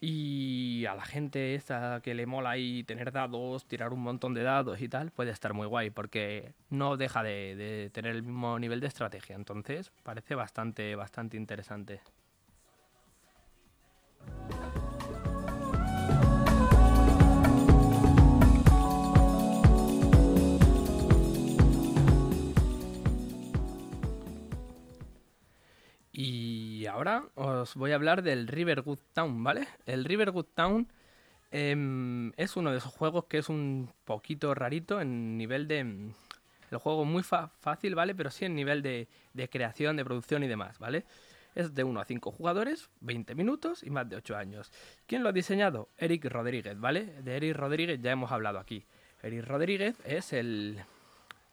Y 0.00 0.84
a 0.86 0.94
la 0.94 1.04
gente 1.06 1.54
esta 1.54 2.00
que 2.02 2.14
le 2.14 2.26
mola 2.26 2.50
ahí 2.50 2.84
tener 2.84 3.12
dados, 3.12 3.64
tirar 3.66 3.94
un 3.94 4.02
montón 4.02 4.34
de 4.34 4.42
dados 4.42 4.82
y 4.82 4.88
tal, 4.88 5.10
puede 5.10 5.30
estar 5.30 5.54
muy 5.54 5.66
guay, 5.66 5.88
porque 5.90 6.52
no 6.68 6.98
deja 6.98 7.22
de, 7.22 7.56
de 7.56 7.90
tener 7.90 8.14
el 8.14 8.22
mismo 8.22 8.58
nivel 8.58 8.80
de 8.80 8.88
estrategia. 8.88 9.36
Entonces 9.36 9.90
parece 10.02 10.34
bastante, 10.34 10.94
bastante 10.96 11.38
interesante. 11.38 12.02
Y 26.18 26.86
ahora 26.86 27.24
os 27.34 27.74
voy 27.74 27.92
a 27.92 27.94
hablar 27.94 28.22
del 28.22 28.48
Riverwood 28.48 29.00
Town, 29.12 29.44
¿vale? 29.44 29.68
El 29.84 30.06
Riverwood 30.06 30.46
Town 30.54 30.88
em, 31.50 32.32
es 32.38 32.56
uno 32.56 32.72
de 32.72 32.78
esos 32.78 32.90
juegos 32.90 33.26
que 33.26 33.36
es 33.36 33.50
un 33.50 33.92
poquito 34.06 34.54
rarito 34.54 34.98
en 35.02 35.36
nivel 35.36 35.68
de... 35.68 35.78
Em, 35.80 36.12
el 36.70 36.78
juego 36.78 37.04
muy 37.04 37.22
fácil, 37.22 37.94
¿vale? 37.94 38.14
Pero 38.14 38.30
sí 38.30 38.46
en 38.46 38.54
nivel 38.54 38.80
de, 38.80 39.08
creación, 39.50 39.96
de 39.96 40.06
producción 40.06 40.42
y 40.42 40.48
demás, 40.48 40.78
¿vale? 40.78 41.04
Es 41.54 41.74
de 41.74 41.84
1 41.84 42.00
a 42.00 42.06
5 42.06 42.30
jugadores, 42.32 42.88
20 43.00 43.34
minutos 43.34 43.82
y 43.82 43.90
más 43.90 44.08
de 44.08 44.16
8 44.16 44.36
años. 44.38 44.72
¿Quién 45.06 45.22
lo 45.22 45.28
ha 45.28 45.32
diseñado? 45.32 45.90
Eric 45.98 46.24
Rodríguez, 46.24 46.80
¿vale? 46.80 47.04
De 47.22 47.36
Eric 47.36 47.56
Rodríguez 47.56 48.00
ya 48.00 48.12
hemos 48.12 48.32
hablado 48.32 48.58
aquí. 48.58 48.86
Eric 49.22 49.44
Rodríguez 49.44 49.96
es 50.06 50.32
el, 50.32 50.82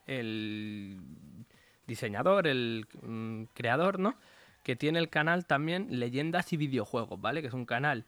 el 0.07 1.01
diseñador, 1.85 2.47
el 2.47 2.87
mm, 3.01 3.43
creador, 3.53 3.99
¿no? 3.99 4.15
Que 4.63 4.75
tiene 4.75 4.99
el 4.99 5.09
canal 5.09 5.45
también 5.45 5.87
Leyendas 5.99 6.51
y 6.53 6.57
Videojuegos, 6.57 7.19
¿vale? 7.19 7.41
Que 7.41 7.47
es 7.47 7.53
un 7.53 7.65
canal 7.65 8.05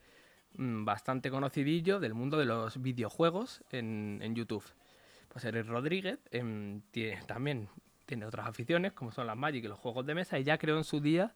mm, 0.57 0.85
bastante 0.85 1.29
conocidillo 1.29 1.99
del 1.99 2.13
mundo 2.13 2.37
de 2.37 2.45
los 2.45 2.81
videojuegos 2.81 3.61
en, 3.71 4.33
YouTube. 4.33 4.63
Pues 5.29 5.43
Eric 5.43 5.67
Rodríguez 5.67 6.19
em, 6.31 6.81
también 7.27 7.67
tiene 8.05 8.25
otras 8.25 8.47
aficiones, 8.47 8.93
como 8.93 9.11
son 9.11 9.27
las 9.27 9.35
Magic 9.35 9.65
y 9.65 9.67
los 9.67 9.77
juegos 9.77 10.05
de 10.05 10.15
mesa, 10.15 10.39
y 10.39 10.43
ya 10.43 10.57
creó 10.57 10.77
en 10.77 10.85
su 10.85 11.01
día 11.01 11.33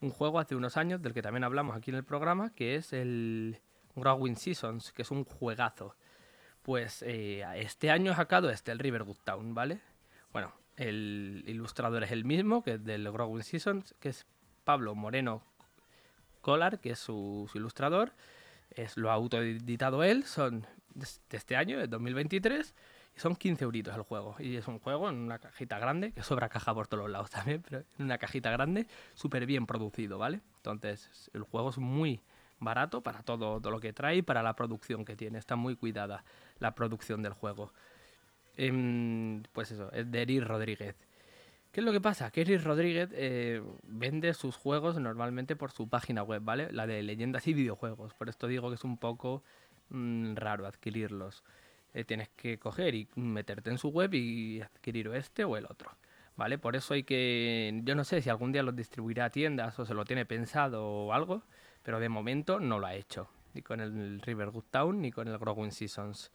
un 0.00 0.10
juego 0.10 0.40
hace 0.40 0.56
unos 0.56 0.76
años, 0.76 1.00
del 1.02 1.14
que 1.14 1.22
también 1.22 1.44
hablamos 1.44 1.76
aquí 1.76 1.90
en 1.90 1.96
el 1.96 2.04
programa, 2.04 2.52
que 2.54 2.74
es 2.74 2.92
el 2.92 3.60
Growing 3.94 4.36
Seasons, 4.36 4.92
que 4.92 5.02
es 5.02 5.10
un 5.10 5.24
juegazo. 5.24 5.94
Pues 6.62 7.02
eh, 7.02 7.44
este 7.56 7.90
año 7.90 8.12
ha 8.12 8.16
sacado 8.16 8.50
este, 8.50 8.72
el 8.72 8.78
Riverwood 8.78 9.18
Town, 9.24 9.54
¿vale? 9.54 9.80
Bueno, 10.32 10.52
el 10.76 11.44
ilustrador 11.46 12.02
es 12.04 12.10
el 12.10 12.24
mismo, 12.24 12.62
que 12.62 12.74
es 12.74 12.84
del 12.84 13.10
Growing 13.10 13.42
Seasons, 13.42 13.94
que 14.00 14.10
es 14.10 14.26
Pablo 14.68 14.94
Moreno 14.94 15.40
Collar, 16.42 16.78
que 16.78 16.90
es 16.90 16.98
su, 16.98 17.50
ilustrador. 17.54 18.12
Es, 18.68 18.98
lo 18.98 19.10
ha 19.10 19.14
autoeditado 19.14 20.04
él, 20.04 20.24
son 20.24 20.66
de 20.92 21.06
este 21.38 21.56
año, 21.56 21.78
de 21.78 21.86
2023. 21.86 22.74
son 23.16 23.34
15 23.34 23.64
euritos 23.64 23.96
el 23.96 24.02
juego. 24.02 24.36
Y 24.38 24.56
es 24.56 24.68
un 24.68 24.78
juego 24.78 25.08
en 25.08 25.16
una 25.16 25.38
cajita 25.38 25.78
grande, 25.78 26.12
que 26.12 26.22
sobra 26.22 26.50
caja 26.50 26.74
por 26.74 26.86
todos 26.86 27.08
lados 27.08 27.30
también, 27.30 27.62
pero 27.62 27.78
en 27.78 28.04
una 28.04 28.18
cajita 28.18 28.50
grande, 28.50 28.86
súper 29.14 29.46
bien 29.46 29.66
producido, 29.66 30.18
¿vale? 30.18 30.42
Entonces, 30.56 31.30
el 31.32 31.44
juego 31.44 31.70
es 31.70 31.78
muy 31.78 32.20
barato 32.58 33.00
para 33.00 33.22
todo, 33.22 33.60
lo 33.70 33.80
que 33.80 33.94
trae 33.94 34.16
y 34.16 34.22
para 34.22 34.42
la 34.42 34.54
producción 34.54 35.06
que 35.06 35.16
tiene. 35.16 35.38
Está 35.38 35.56
muy 35.56 35.76
cuidada 35.76 36.24
la 36.58 36.74
producción 36.74 37.22
del 37.22 37.32
juego. 37.32 37.72
Em, 38.58 39.44
pues 39.54 39.70
eso, 39.70 39.90
es 39.92 40.10
de 40.10 40.20
Eric 40.20 40.44
Rodríguez. 40.44 40.94
¿Qué 41.72 41.80
es 41.80 41.84
lo 41.84 41.92
que 41.92 42.00
pasa? 42.00 42.30
Eric 42.34 42.62
Rodríguez 42.62 43.10
eh, 43.12 43.62
vende 43.82 44.32
sus 44.34 44.56
juegos 44.56 44.98
normalmente 44.98 45.54
por 45.54 45.70
su 45.70 45.88
página 45.88 46.22
web, 46.22 46.42
¿vale? 46.42 46.72
La 46.72 46.86
de 46.86 47.02
leyendas 47.02 47.46
y 47.46 47.52
videojuegos. 47.52 48.14
Por 48.14 48.28
esto 48.28 48.46
digo 48.46 48.70
que 48.70 48.76
es 48.76 48.84
un 48.84 48.96
poco 48.96 49.42
mm, 49.90 50.34
raro 50.34 50.66
adquirirlos. 50.66 51.44
Eh, 51.92 52.04
tienes 52.04 52.28
que 52.30 52.58
coger 52.58 52.94
y 52.94 53.08
meterte 53.16 53.70
en 53.70 53.78
su 53.78 53.88
web 53.88 54.14
y 54.14 54.60
adquirir 54.62 55.08
este 55.08 55.44
o 55.44 55.56
el 55.56 55.66
otro. 55.66 55.90
¿Vale? 56.36 56.56
Por 56.56 56.76
eso 56.76 56.94
hay 56.94 57.02
que. 57.02 57.80
Yo 57.84 57.94
no 57.94 58.04
sé 58.04 58.22
si 58.22 58.30
algún 58.30 58.52
día 58.52 58.62
los 58.62 58.76
distribuirá 58.76 59.26
a 59.26 59.30
tiendas 59.30 59.78
o 59.78 59.84
se 59.84 59.94
lo 59.94 60.04
tiene 60.04 60.24
pensado 60.24 60.86
o 60.86 61.12
algo, 61.12 61.42
pero 61.82 61.98
de 62.00 62.08
momento 62.08 62.60
no 62.60 62.78
lo 62.78 62.86
ha 62.86 62.94
hecho. 62.94 63.28
Ni 63.54 63.62
con 63.62 63.80
el 63.80 64.20
River 64.20 64.50
Town 64.70 65.00
ni 65.02 65.10
con 65.10 65.28
el 65.28 65.36
Growing 65.36 65.72
Seasons. 65.72 66.30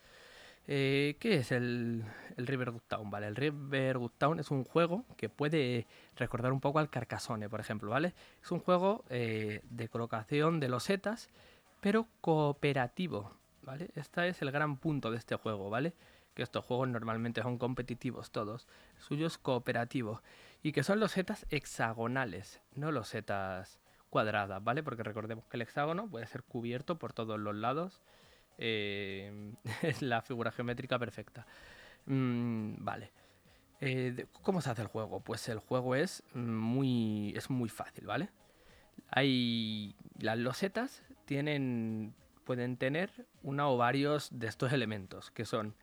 Eh, 0.67 1.17
¿Qué 1.19 1.35
es 1.35 1.51
el, 1.51 2.05
el 2.37 2.47
River 2.47 2.73
Town? 2.87 3.09
Vale, 3.09 3.27
el 3.27 3.35
River 3.35 3.97
Town 4.17 4.39
es 4.39 4.49
un 4.49 4.63
juego 4.63 5.05
que 5.17 5.29
puede 5.29 5.87
recordar 6.15 6.53
un 6.53 6.61
poco 6.61 6.79
al 6.79 6.89
Carcassonne, 6.89 7.49
por 7.49 7.59
ejemplo, 7.59 7.89
¿vale? 7.89 8.13
Es 8.41 8.51
un 8.51 8.59
juego 8.59 9.03
eh, 9.09 9.61
de 9.69 9.89
colocación 9.89 10.59
de 10.59 10.69
losetas, 10.69 11.29
pero 11.81 12.07
cooperativo, 12.21 13.33
¿vale? 13.63 13.89
Este 13.95 14.29
es 14.29 14.41
el 14.41 14.51
gran 14.51 14.77
punto 14.77 15.11
de 15.11 15.17
este 15.17 15.35
juego, 15.35 15.69
¿vale? 15.69 15.93
Que 16.33 16.43
estos 16.43 16.63
juegos 16.65 16.87
normalmente 16.87 17.41
son 17.41 17.57
competitivos 17.57 18.31
todos. 18.31 18.67
El 18.95 19.01
suyo 19.01 19.27
es 19.27 19.37
cooperativo. 19.37 20.21
Y 20.63 20.71
que 20.71 20.83
son 20.83 21.01
losetas 21.01 21.45
hexagonales, 21.49 22.61
no 22.73 22.91
losetas 22.93 23.79
cuadradas, 24.09 24.63
¿vale? 24.63 24.81
Porque 24.81 25.03
recordemos 25.03 25.45
que 25.47 25.57
el 25.57 25.63
hexágono 25.63 26.07
puede 26.07 26.25
ser 26.27 26.43
cubierto 26.43 26.97
por 26.97 27.11
todos 27.11 27.37
los 27.37 27.53
lados. 27.53 28.01
Eh, 28.57 29.53
es 29.81 30.01
la 30.01 30.21
figura 30.21 30.51
geométrica 30.51 30.99
perfecta. 30.99 31.45
Mm, 32.05 32.83
vale. 32.83 33.11
Eh, 33.81 34.27
¿Cómo 34.41 34.61
se 34.61 34.69
hace 34.69 34.81
el 34.81 34.87
juego? 34.87 35.19
Pues 35.19 35.49
el 35.49 35.59
juego 35.59 35.95
es 35.95 36.23
muy, 36.33 37.33
es 37.35 37.49
muy 37.49 37.69
fácil, 37.69 38.05
¿vale? 38.05 38.29
Hay 39.09 39.95
las 40.19 40.37
losetas 40.37 41.03
tienen 41.25 42.13
pueden 42.43 42.77
tener 42.77 43.25
una 43.41 43.69
o 43.69 43.77
varios 43.77 44.29
de 44.37 44.47
estos 44.47 44.73
elementos, 44.73 45.31
que 45.31 45.45
son 45.45 45.75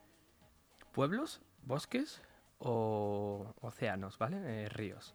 pueblos, 0.93 1.41
bosques 1.63 2.23
o 2.59 3.55
océanos, 3.61 4.19
¿vale? 4.19 4.65
Eh, 4.65 4.69
ríos. 4.69 5.15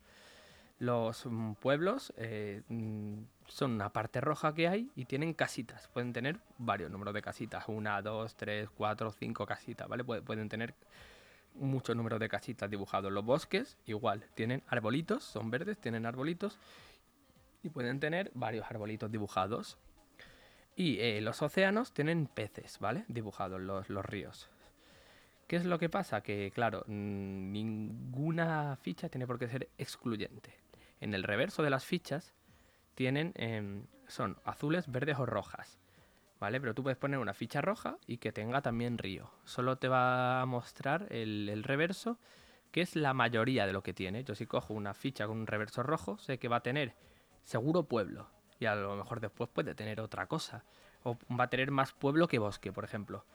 Los 0.80 1.26
mm, 1.26 1.54
pueblos 1.54 2.14
eh, 2.18 2.62
mm, 2.68 3.20
son 3.48 3.72
una 3.72 3.94
parte 3.94 4.20
roja 4.22 4.54
que 4.54 4.68
hay 4.68 4.90
y 4.96 5.06
tienen 5.06 5.34
casitas. 5.34 5.88
Pueden 5.90 6.14
tener 6.14 6.40
varios 6.58 6.92
números 6.92 7.14
de 7.14 7.22
casitas. 7.22 7.66
Una, 7.68 8.02
dos, 8.02 8.36
tres, 8.36 8.70
cuatro, 8.70 9.12
cinco 9.12 9.46
casitas, 9.46 9.88
¿vale? 9.88 10.04
Pueden 10.04 10.50
tener 10.50 10.74
muchos 11.56 11.96
números 11.96 12.20
de 12.20 12.28
casitas 12.28 12.70
dibujados. 12.70 13.12
Los 13.12 13.24
bosques, 13.24 13.78
igual, 13.86 14.26
tienen 14.36 14.64
arbolitos, 14.68 15.24
son 15.24 15.50
verdes, 15.50 15.78
tienen 15.78 16.06
arbolitos. 16.06 16.58
Y 17.64 17.70
pueden 17.70 18.00
tener 18.00 18.32
varios 18.34 18.66
arbolitos 18.70 19.12
dibujados. 19.12 19.78
Y 20.76 21.00
eh, 21.00 21.22
los 21.22 21.42
océanos 21.42 21.94
tienen 21.94 22.28
peces, 22.28 22.80
¿vale? 22.80 23.06
Dibujados, 23.08 23.62
los, 23.62 23.90
los 23.90 24.06
ríos. 24.06 24.50
¿Qué 25.48 25.56
es 25.58 25.66
lo 25.66 25.78
que 25.78 25.90
pasa? 25.90 26.22
Que, 26.22 26.52
claro, 26.54 26.84
ninguna 26.88 28.78
ficha 28.82 29.10
tiene 29.10 29.28
por 29.28 29.38
qué 29.38 29.48
ser 29.48 29.70
excluyente. 29.78 30.65
En 31.00 31.14
el 31.14 31.24
reverso 31.24 31.64
de 31.64 31.70
las 31.70 31.86
fichas 31.86 32.34
tienen, 32.96 33.34
em, 33.36 33.88
son 34.08 34.38
azules, 34.44 34.92
verdes 34.92 35.20
o 35.20 35.26
rojas. 35.26 35.80
¿Vale? 36.40 36.60
Pero 36.60 36.74
tú 36.74 36.84
puedes 36.84 36.98
poner 36.98 37.20
una 37.20 37.34
ficha 37.34 37.62
roja 37.62 37.98
y 38.08 38.18
que 38.18 38.32
tenga 38.32 38.62
también 38.62 38.98
río. 38.98 39.32
Solo 39.46 39.78
te 39.78 39.88
va 39.88 40.42
a 40.42 40.46
mostrar 40.46 41.08
el, 41.10 41.48
el 41.50 41.64
reverso, 41.64 42.20
que 42.72 42.82
es 42.82 42.96
la 42.96 43.14
mayoría 43.14 43.66
de 43.66 43.74
lo 43.74 43.84
que 43.84 43.94
tiene. 43.94 44.24
Yo 44.24 44.36
si 44.36 44.46
cojo 44.46 44.74
una 44.74 44.94
ficha 44.94 45.28
con 45.28 45.38
un 45.38 45.48
reverso 45.48 45.82
rojo, 45.82 46.18
sé 46.18 46.38
que 46.38 46.50
va 46.50 46.58
a 46.58 46.64
tener 46.64 46.94
seguro 47.46 47.84
pueblo, 47.84 48.30
y 48.60 48.66
a 48.66 48.76
lo 48.76 48.96
mejor 48.96 49.20
después 49.20 49.50
puede 49.50 49.76
tener 49.76 50.02
otra 50.02 50.28
cosa. 50.28 50.64
O 51.04 51.18
va 51.40 51.46
a 51.46 51.50
tener 51.50 51.72
más 51.72 51.94
pueblo 51.94 52.28
que 52.28 52.40
bosque, 52.40 52.72
por 52.72 52.84
ejemplo. 52.84 53.26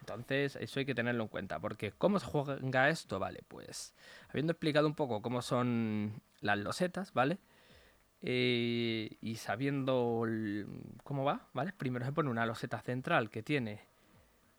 Entonces, 0.00 0.56
eso 0.56 0.80
hay 0.80 0.86
que 0.86 0.94
tenerlo 0.94 1.24
en 1.24 1.28
cuenta. 1.28 1.58
Porque, 1.60 1.92
¿cómo 1.92 2.18
se 2.18 2.26
juega 2.26 2.88
esto? 2.88 3.18
Vale, 3.18 3.42
pues, 3.48 3.94
habiendo 4.28 4.52
explicado 4.52 4.86
un 4.86 4.94
poco 4.94 5.22
cómo 5.22 5.42
son 5.42 6.22
las 6.40 6.58
losetas, 6.58 7.12
¿vale? 7.12 7.38
Eh, 8.22 9.16
y 9.20 9.36
sabiendo 9.36 10.26
cómo 11.04 11.24
va, 11.24 11.48
¿vale? 11.52 11.72
Primero 11.72 12.04
se 12.04 12.12
pone 12.12 12.30
una 12.30 12.46
loseta 12.46 12.80
central 12.80 13.30
que 13.30 13.42
tiene 13.42 13.80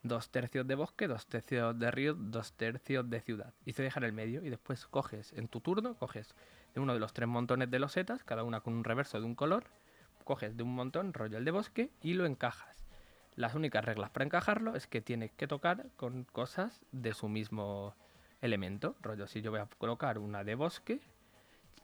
dos 0.03 0.29
tercios 0.31 0.67
de 0.67 0.75
bosque, 0.75 1.07
dos 1.07 1.27
tercios 1.27 1.77
de 1.77 1.91
río, 1.91 2.15
dos 2.15 2.53
tercios 2.53 3.10
de 3.10 3.21
ciudad. 3.21 3.53
Y 3.65 3.74
se 3.74 3.83
deja 3.83 4.00
en 4.00 4.05
el 4.05 4.13
medio. 4.13 4.43
Y 4.43 4.50
después 4.50 4.88
coges, 4.88 5.33
en 5.33 5.48
tu 5.48 5.62
turno, 5.62 5.95
coges 5.95 6.33
de 6.74 6.79
uno 6.79 6.93
de 6.93 7.00
los 7.00 7.13
tres 7.13 7.27
montones 7.27 7.69
de 7.69 7.79
losetas, 7.79 8.24
cada 8.24 8.43
una 8.43 8.62
con 8.62 8.74
un 8.74 8.83
reverso 8.83 9.19
de 9.19 9.25
un 9.25 9.36
color 9.36 9.65
coges 10.24 10.55
de 10.55 10.63
un 10.63 10.74
montón 10.74 11.13
rollo 11.13 11.38
el 11.38 11.45
de 11.45 11.51
bosque 11.51 11.91
y 12.01 12.13
lo 12.13 12.25
encajas. 12.25 12.70
Las 13.35 13.55
únicas 13.55 13.83
reglas 13.85 14.09
para 14.09 14.25
encajarlo 14.25 14.75
es 14.75 14.88
que 14.88 15.01
tienes 15.01 15.31
que 15.31 15.47
tocar 15.47 15.88
con 15.95 16.25
cosas 16.25 16.81
de 16.91 17.13
su 17.13 17.29
mismo 17.29 17.95
elemento. 18.41 18.95
Rollo, 19.01 19.27
si 19.27 19.41
yo 19.41 19.51
voy 19.51 19.61
a 19.61 19.67
colocar 19.77 20.17
una 20.17 20.43
de 20.43 20.55
bosque, 20.55 21.00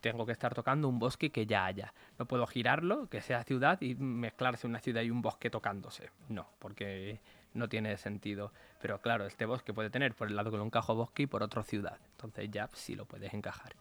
tengo 0.01 0.25
que 0.25 0.31
estar 0.31 0.53
tocando 0.53 0.87
un 0.87 0.99
bosque 0.99 1.31
que 1.31 1.45
ya 1.45 1.65
haya. 1.65 1.93
No 2.19 2.25
puedo 2.25 2.45
girarlo, 2.47 3.07
que 3.09 3.21
sea 3.21 3.43
ciudad 3.43 3.81
y 3.81 3.95
mezclarse 3.95 4.67
una 4.67 4.79
ciudad 4.79 5.01
y 5.01 5.09
un 5.09 5.21
bosque 5.21 5.49
tocándose. 5.49 6.11
No, 6.29 6.47
porque 6.59 7.19
no 7.53 7.69
tiene 7.69 7.97
sentido. 7.97 8.51
Pero 8.81 8.99
claro, 9.01 9.25
este 9.25 9.45
bosque 9.45 9.73
puede 9.73 9.89
tener 9.89 10.13
por 10.15 10.27
el 10.27 10.35
lado 10.35 10.51
que 10.51 10.57
lo 10.57 10.65
encajo 10.65 10.95
bosque 10.95 11.23
y 11.23 11.27
por 11.27 11.43
otro 11.43 11.63
ciudad. 11.63 11.99
Entonces 12.11 12.49
ya 12.51 12.69
sí 12.73 12.95
lo 12.95 13.05
puedes 13.05 13.33
encajar. 13.33 13.73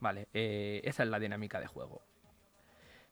Vale, 0.00 0.28
eh, 0.34 0.80
esa 0.84 1.04
es 1.04 1.08
la 1.08 1.18
dinámica 1.18 1.60
de 1.60 1.66
juego. 1.66 2.02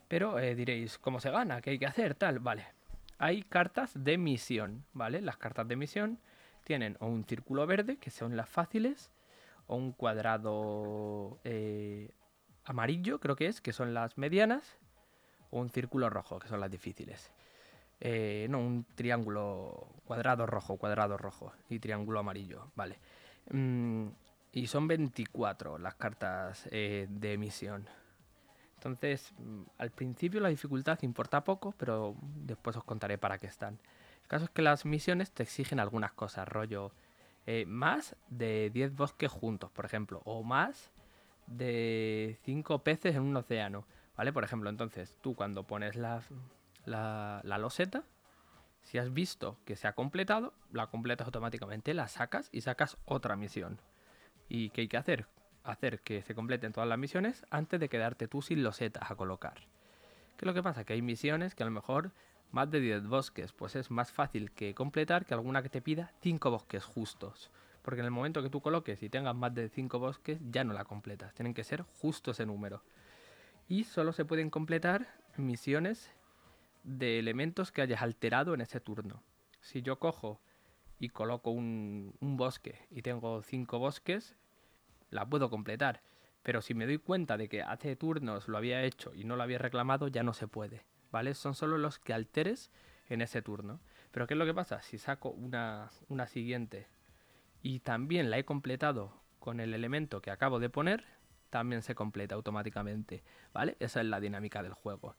Pero 0.08 0.38
eh, 0.38 0.54
diréis, 0.54 0.98
¿cómo 0.98 1.20
se 1.20 1.30
gana? 1.30 1.60
¿Qué 1.60 1.70
hay 1.70 1.78
que 1.78 1.86
hacer? 1.86 2.14
Tal, 2.14 2.38
vale. 2.40 2.66
Hay 3.18 3.42
cartas 3.42 3.92
de 3.94 4.18
misión, 4.18 4.84
¿vale? 4.92 5.20
Las 5.20 5.36
cartas 5.36 5.68
de 5.68 5.76
misión 5.76 6.18
tienen 6.64 6.96
o 7.00 7.06
un 7.06 7.24
círculo 7.24 7.66
verde, 7.66 7.96
que 7.98 8.10
son 8.10 8.36
las 8.36 8.48
fáciles, 8.48 9.10
o 9.66 9.76
un 9.76 9.92
cuadrado 9.92 11.38
eh, 11.44 12.10
amarillo, 12.64 13.20
creo 13.20 13.36
que 13.36 13.46
es, 13.46 13.60
que 13.60 13.72
son 13.72 13.94
las 13.94 14.18
medianas, 14.18 14.78
o 15.50 15.60
un 15.60 15.70
círculo 15.70 16.10
rojo, 16.10 16.38
que 16.38 16.48
son 16.48 16.60
las 16.60 16.70
difíciles. 16.70 17.30
Eh, 18.00 18.46
no, 18.50 18.58
un 18.58 18.84
triángulo 18.94 19.88
cuadrado 20.04 20.46
rojo, 20.46 20.76
cuadrado 20.76 21.16
rojo 21.16 21.52
y 21.68 21.78
triángulo 21.78 22.18
amarillo, 22.18 22.72
vale. 22.74 22.98
Mm, 23.50 24.08
y 24.52 24.66
son 24.66 24.88
24 24.88 25.78
las 25.78 25.94
cartas 25.94 26.68
de 26.70 27.36
misión. 27.38 27.88
Entonces, 28.84 29.32
mm, 29.38 29.62
al 29.78 29.90
principio 29.90 30.40
la 30.40 30.50
dificultad 30.50 30.98
importa 31.02 31.42
poco, 31.42 31.74
pero 31.78 32.16
después 32.20 32.76
os 32.76 32.84
contaré 32.84 33.16
para 33.16 33.38
qué 33.38 33.46
están. 33.46 33.78
El 34.22 34.28
caso 34.28 34.44
es 34.44 34.50
que 34.50 34.60
las 34.60 34.84
misiones 34.84 35.32
te 35.32 35.42
exigen 35.42 35.80
algunas 35.80 36.12
cosas, 36.12 36.46
rollo 36.46 36.92
eh, 37.46 37.64
más 37.66 38.14
de 38.28 38.70
10 38.70 38.94
bosques 38.94 39.30
juntos, 39.30 39.70
por 39.70 39.86
ejemplo, 39.86 40.20
o 40.24 40.42
más 40.42 40.90
de 41.46 42.38
5 42.44 42.82
peces 42.84 43.16
en 43.16 43.22
un 43.22 43.36
océano, 43.36 43.86
¿vale? 44.16 44.34
Por 44.34 44.44
ejemplo, 44.44 44.68
entonces 44.68 45.16
tú 45.22 45.34
cuando 45.34 45.66
pones 45.66 45.96
la, 45.96 46.22
la, 46.84 47.40
la 47.42 47.58
loseta, 47.58 48.04
si 48.82 48.98
has 48.98 49.14
visto 49.14 49.56
que 49.64 49.76
se 49.76 49.88
ha 49.88 49.94
completado, 49.94 50.52
la 50.72 50.88
completas 50.88 51.26
automáticamente, 51.26 51.94
la 51.94 52.08
sacas 52.08 52.50
y 52.52 52.60
sacas 52.60 52.98
otra 53.06 53.34
misión. 53.34 53.80
¿Y 54.48 54.70
qué 54.70 54.82
hay 54.82 54.88
que 54.88 54.98
hacer? 54.98 55.26
Hacer 55.64 56.00
que 56.00 56.22
se 56.22 56.34
completen 56.34 56.72
todas 56.72 56.88
las 56.88 56.98
misiones 56.98 57.44
antes 57.50 57.80
de 57.80 57.88
quedarte 57.88 58.28
tú 58.28 58.42
sin 58.42 58.62
losetas 58.62 59.10
a 59.10 59.16
colocar. 59.16 59.54
¿Qué 60.36 60.44
es 60.44 60.46
lo 60.46 60.54
que 60.54 60.62
pasa? 60.62 60.84
Que 60.84 60.92
hay 60.92 61.02
misiones 61.02 61.54
que 61.54 61.62
a 61.62 61.66
lo 61.66 61.72
mejor 61.72 62.12
más 62.50 62.70
de 62.70 62.80
10 62.80 63.08
bosques, 63.08 63.52
pues 63.52 63.74
es 63.74 63.90
más 63.90 64.12
fácil 64.12 64.52
que 64.52 64.74
completar 64.74 65.26
que 65.26 65.34
alguna 65.34 65.62
que 65.62 65.68
te 65.68 65.82
pida 65.82 66.12
5 66.22 66.50
bosques 66.50 66.84
justos. 66.84 67.50
Porque 67.82 68.00
en 68.00 68.06
el 68.06 68.12
momento 68.12 68.42
que 68.42 68.50
tú 68.50 68.60
coloques 68.60 69.02
y 69.02 69.08
tengas 69.08 69.34
más 69.34 69.54
de 69.54 69.68
5 69.68 69.98
bosques, 69.98 70.38
ya 70.50 70.64
no 70.64 70.72
la 70.72 70.84
completas. 70.84 71.34
Tienen 71.34 71.54
que 71.54 71.64
ser 71.64 71.82
justo 71.82 72.30
ese 72.30 72.46
número. 72.46 72.82
Y 73.68 73.84
solo 73.84 74.12
se 74.12 74.24
pueden 74.24 74.50
completar 74.50 75.06
misiones 75.36 76.10
de 76.82 77.18
elementos 77.18 77.72
que 77.72 77.82
hayas 77.82 78.02
alterado 78.02 78.54
en 78.54 78.60
ese 78.60 78.80
turno. 78.80 79.22
Si 79.60 79.82
yo 79.82 79.98
cojo 79.98 80.40
y 80.98 81.08
coloco 81.08 81.50
un, 81.50 82.14
un 82.20 82.36
bosque 82.36 82.86
y 82.90 83.02
tengo 83.02 83.42
5 83.42 83.78
bosques, 83.78 84.36
la 85.10 85.26
puedo 85.26 85.50
completar. 85.50 86.02
Pero 86.42 86.60
si 86.60 86.74
me 86.74 86.86
doy 86.86 86.98
cuenta 86.98 87.36
de 87.36 87.48
que 87.48 87.62
hace 87.62 87.96
turnos 87.96 88.48
lo 88.48 88.58
había 88.58 88.82
hecho 88.82 89.14
y 89.14 89.24
no 89.24 89.36
lo 89.36 89.42
había 89.42 89.58
reclamado, 89.58 90.08
ya 90.08 90.22
no 90.22 90.34
se 90.34 90.46
puede. 90.46 90.82
¿Vale? 91.10 91.34
Son 91.34 91.54
solo 91.54 91.78
los 91.78 91.98
que 91.98 92.12
alteres 92.12 92.70
en 93.08 93.22
ese 93.22 93.40
turno. 93.40 93.80
Pero 94.10 94.26
¿qué 94.26 94.34
es 94.34 94.38
lo 94.38 94.46
que 94.46 94.54
pasa? 94.54 94.82
Si 94.82 94.98
saco 94.98 95.30
una, 95.30 95.90
una 96.08 96.26
siguiente 96.26 96.86
y 97.62 97.80
también 97.80 98.30
la 98.30 98.38
he 98.38 98.44
completado 98.44 99.12
con 99.38 99.60
el 99.60 99.74
elemento 99.74 100.20
que 100.20 100.30
acabo 100.30 100.60
de 100.60 100.70
poner, 100.70 101.04
también 101.50 101.82
se 101.82 101.94
completa 101.94 102.34
automáticamente, 102.34 103.22
¿vale? 103.52 103.76
Esa 103.78 104.00
es 104.00 104.06
la 104.06 104.20
dinámica 104.20 104.62
del 104.62 104.72
juego. 104.72 105.14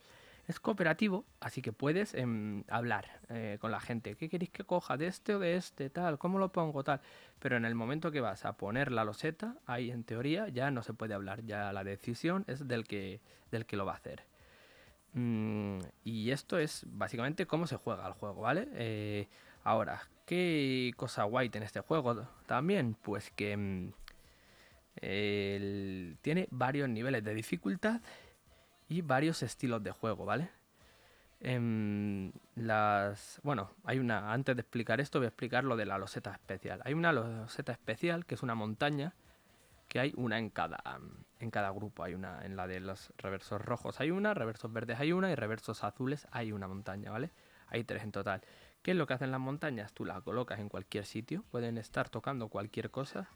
Es 0.47 0.59
cooperativo, 0.59 1.25
así 1.39 1.61
que 1.63 1.73
puedes 1.73 2.13
em, 2.13 2.63
hablar 2.69 3.19
eh, 3.29 3.57
con 3.59 3.71
la 3.71 3.79
gente. 3.79 4.15
¿Qué 4.15 4.29
queréis 4.29 4.51
que 4.51 4.63
coja? 4.63 4.95
¿De 4.95 5.07
este 5.07 5.33
o 5.33 5.39
de 5.39 5.55
este? 5.55 5.89
Tal, 5.89 6.19
¿cómo 6.19 6.37
lo 6.37 6.51
pongo? 6.51 6.83
Tal. 6.83 7.01
Pero 7.39 7.57
en 7.57 7.65
el 7.65 7.73
momento 7.73 8.11
que 8.11 8.21
vas 8.21 8.45
a 8.45 8.53
poner 8.53 8.91
la 8.91 9.03
loseta, 9.03 9.55
ahí 9.65 9.89
en 9.89 10.03
teoría 10.03 10.47
ya 10.49 10.69
no 10.69 10.83
se 10.83 10.93
puede 10.93 11.15
hablar. 11.15 11.43
Ya 11.45 11.73
la 11.73 11.83
decisión 11.83 12.45
es 12.47 12.67
del 12.67 12.85
que, 12.85 13.21
del 13.49 13.65
que 13.65 13.75
lo 13.75 13.85
va 13.85 13.93
a 13.93 13.95
hacer. 13.95 14.23
Mm, 15.13 15.79
y 16.03 16.29
esto 16.29 16.59
es 16.59 16.85
básicamente 16.87 17.47
cómo 17.47 17.65
se 17.65 17.77
juega 17.77 18.05
el 18.05 18.13
juego, 18.13 18.41
¿vale? 18.41 18.67
Eh, 18.73 19.27
ahora, 19.63 20.03
¿qué 20.27 20.91
cosa 20.95 21.23
guay 21.23 21.49
en 21.53 21.63
este 21.63 21.79
juego 21.79 22.27
también? 22.45 22.95
Pues 23.01 23.31
que 23.31 23.57
mm, 23.57 23.93
tiene 26.21 26.47
varios 26.51 26.87
niveles 26.89 27.23
de 27.23 27.33
dificultad 27.33 28.01
y 28.87 29.01
varios 29.01 29.43
estilos 29.43 29.83
de 29.83 29.91
juego, 29.91 30.25
¿vale? 30.25 30.49
En 31.39 32.33
las, 32.55 33.39
bueno, 33.43 33.71
hay 33.83 33.99
una, 33.99 34.31
antes 34.31 34.55
de 34.55 34.61
explicar 34.61 35.01
esto 35.01 35.19
voy 35.19 35.25
a 35.25 35.29
explicar 35.29 35.63
lo 35.63 35.75
de 35.75 35.85
la 35.85 35.97
loseta 35.97 36.31
especial. 36.31 36.81
Hay 36.85 36.93
una 36.93 37.11
loseta 37.11 37.71
especial 37.71 38.25
que 38.25 38.35
es 38.35 38.43
una 38.43 38.55
montaña 38.55 39.13
que 39.87 39.99
hay 39.99 40.13
una 40.15 40.39
en 40.39 40.49
cada, 40.49 40.81
en 41.39 41.51
cada 41.51 41.69
grupo. 41.71 42.03
Hay 42.03 42.15
una 42.15 42.43
en 42.43 42.55
la 42.55 42.67
de 42.67 42.79
los 42.79 43.13
reversos 43.17 43.61
rojos 43.61 43.99
hay 43.99 44.11
una, 44.11 44.33
reversos 44.33 44.71
verdes 44.71 44.99
hay 44.99 45.11
una 45.11 45.31
y 45.31 45.35
reversos 45.35 45.83
azules 45.83 46.27
hay 46.31 46.51
una 46.51 46.67
montaña, 46.67 47.11
¿vale? 47.11 47.31
Hay 47.67 47.83
tres 47.83 48.03
en 48.03 48.11
total. 48.11 48.41
¿Qué 48.81 48.91
es 48.91 48.97
lo 48.97 49.07
que 49.07 49.13
hacen 49.15 49.31
las 49.31 49.39
montañas? 49.39 49.93
Tú 49.93 50.05
las 50.05 50.21
colocas 50.21 50.59
en 50.59 50.69
cualquier 50.69 51.05
sitio, 51.05 51.43
pueden 51.49 51.77
estar 51.77 52.09
tocando 52.09 52.49
cualquier 52.49 52.91
cosa, 52.91 53.29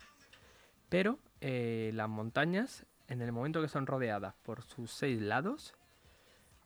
pero 0.89 1.19
eh, 1.41 1.91
las 1.93 2.07
montañas 2.07 2.85
en 3.09 3.21
el 3.21 3.31
momento 3.31 3.61
que 3.61 3.67
son 3.67 3.87
rodeadas 3.87 4.35
por 4.43 4.61
sus 4.61 4.91
seis 4.91 5.19
lados, 5.19 5.75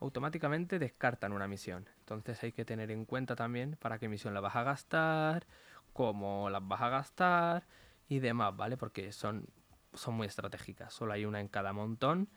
automáticamente 0.02 0.78
descartan 0.78 1.32
una 1.32 1.48
misión. 1.48 1.88
Entonces 2.00 2.44
hay 2.44 2.52
que 2.52 2.66
tener 2.66 2.92
en 2.92 3.06
cuenta 3.06 3.36
también 3.36 3.78
para 3.80 3.98
qué 3.98 4.10
misión 4.10 4.34
la 4.34 4.42
vas 4.42 4.56
a 4.58 4.64
gastar, 4.64 5.48
cómo 5.94 6.50
las 6.50 6.68
vas 6.68 6.82
a 6.82 6.90
gastar 6.90 7.66
y 8.10 8.20
demás, 8.20 8.56
¿vale? 8.56 8.76
Porque 8.76 9.14
son, 9.14 9.48
son 9.94 10.16
muy 10.16 10.28
estratégicas. 10.28 10.94
Solo 10.94 11.14
hay 11.14 11.24
una 11.24 11.40
en 11.40 11.48
cada 11.48 11.72
montón 11.72 12.30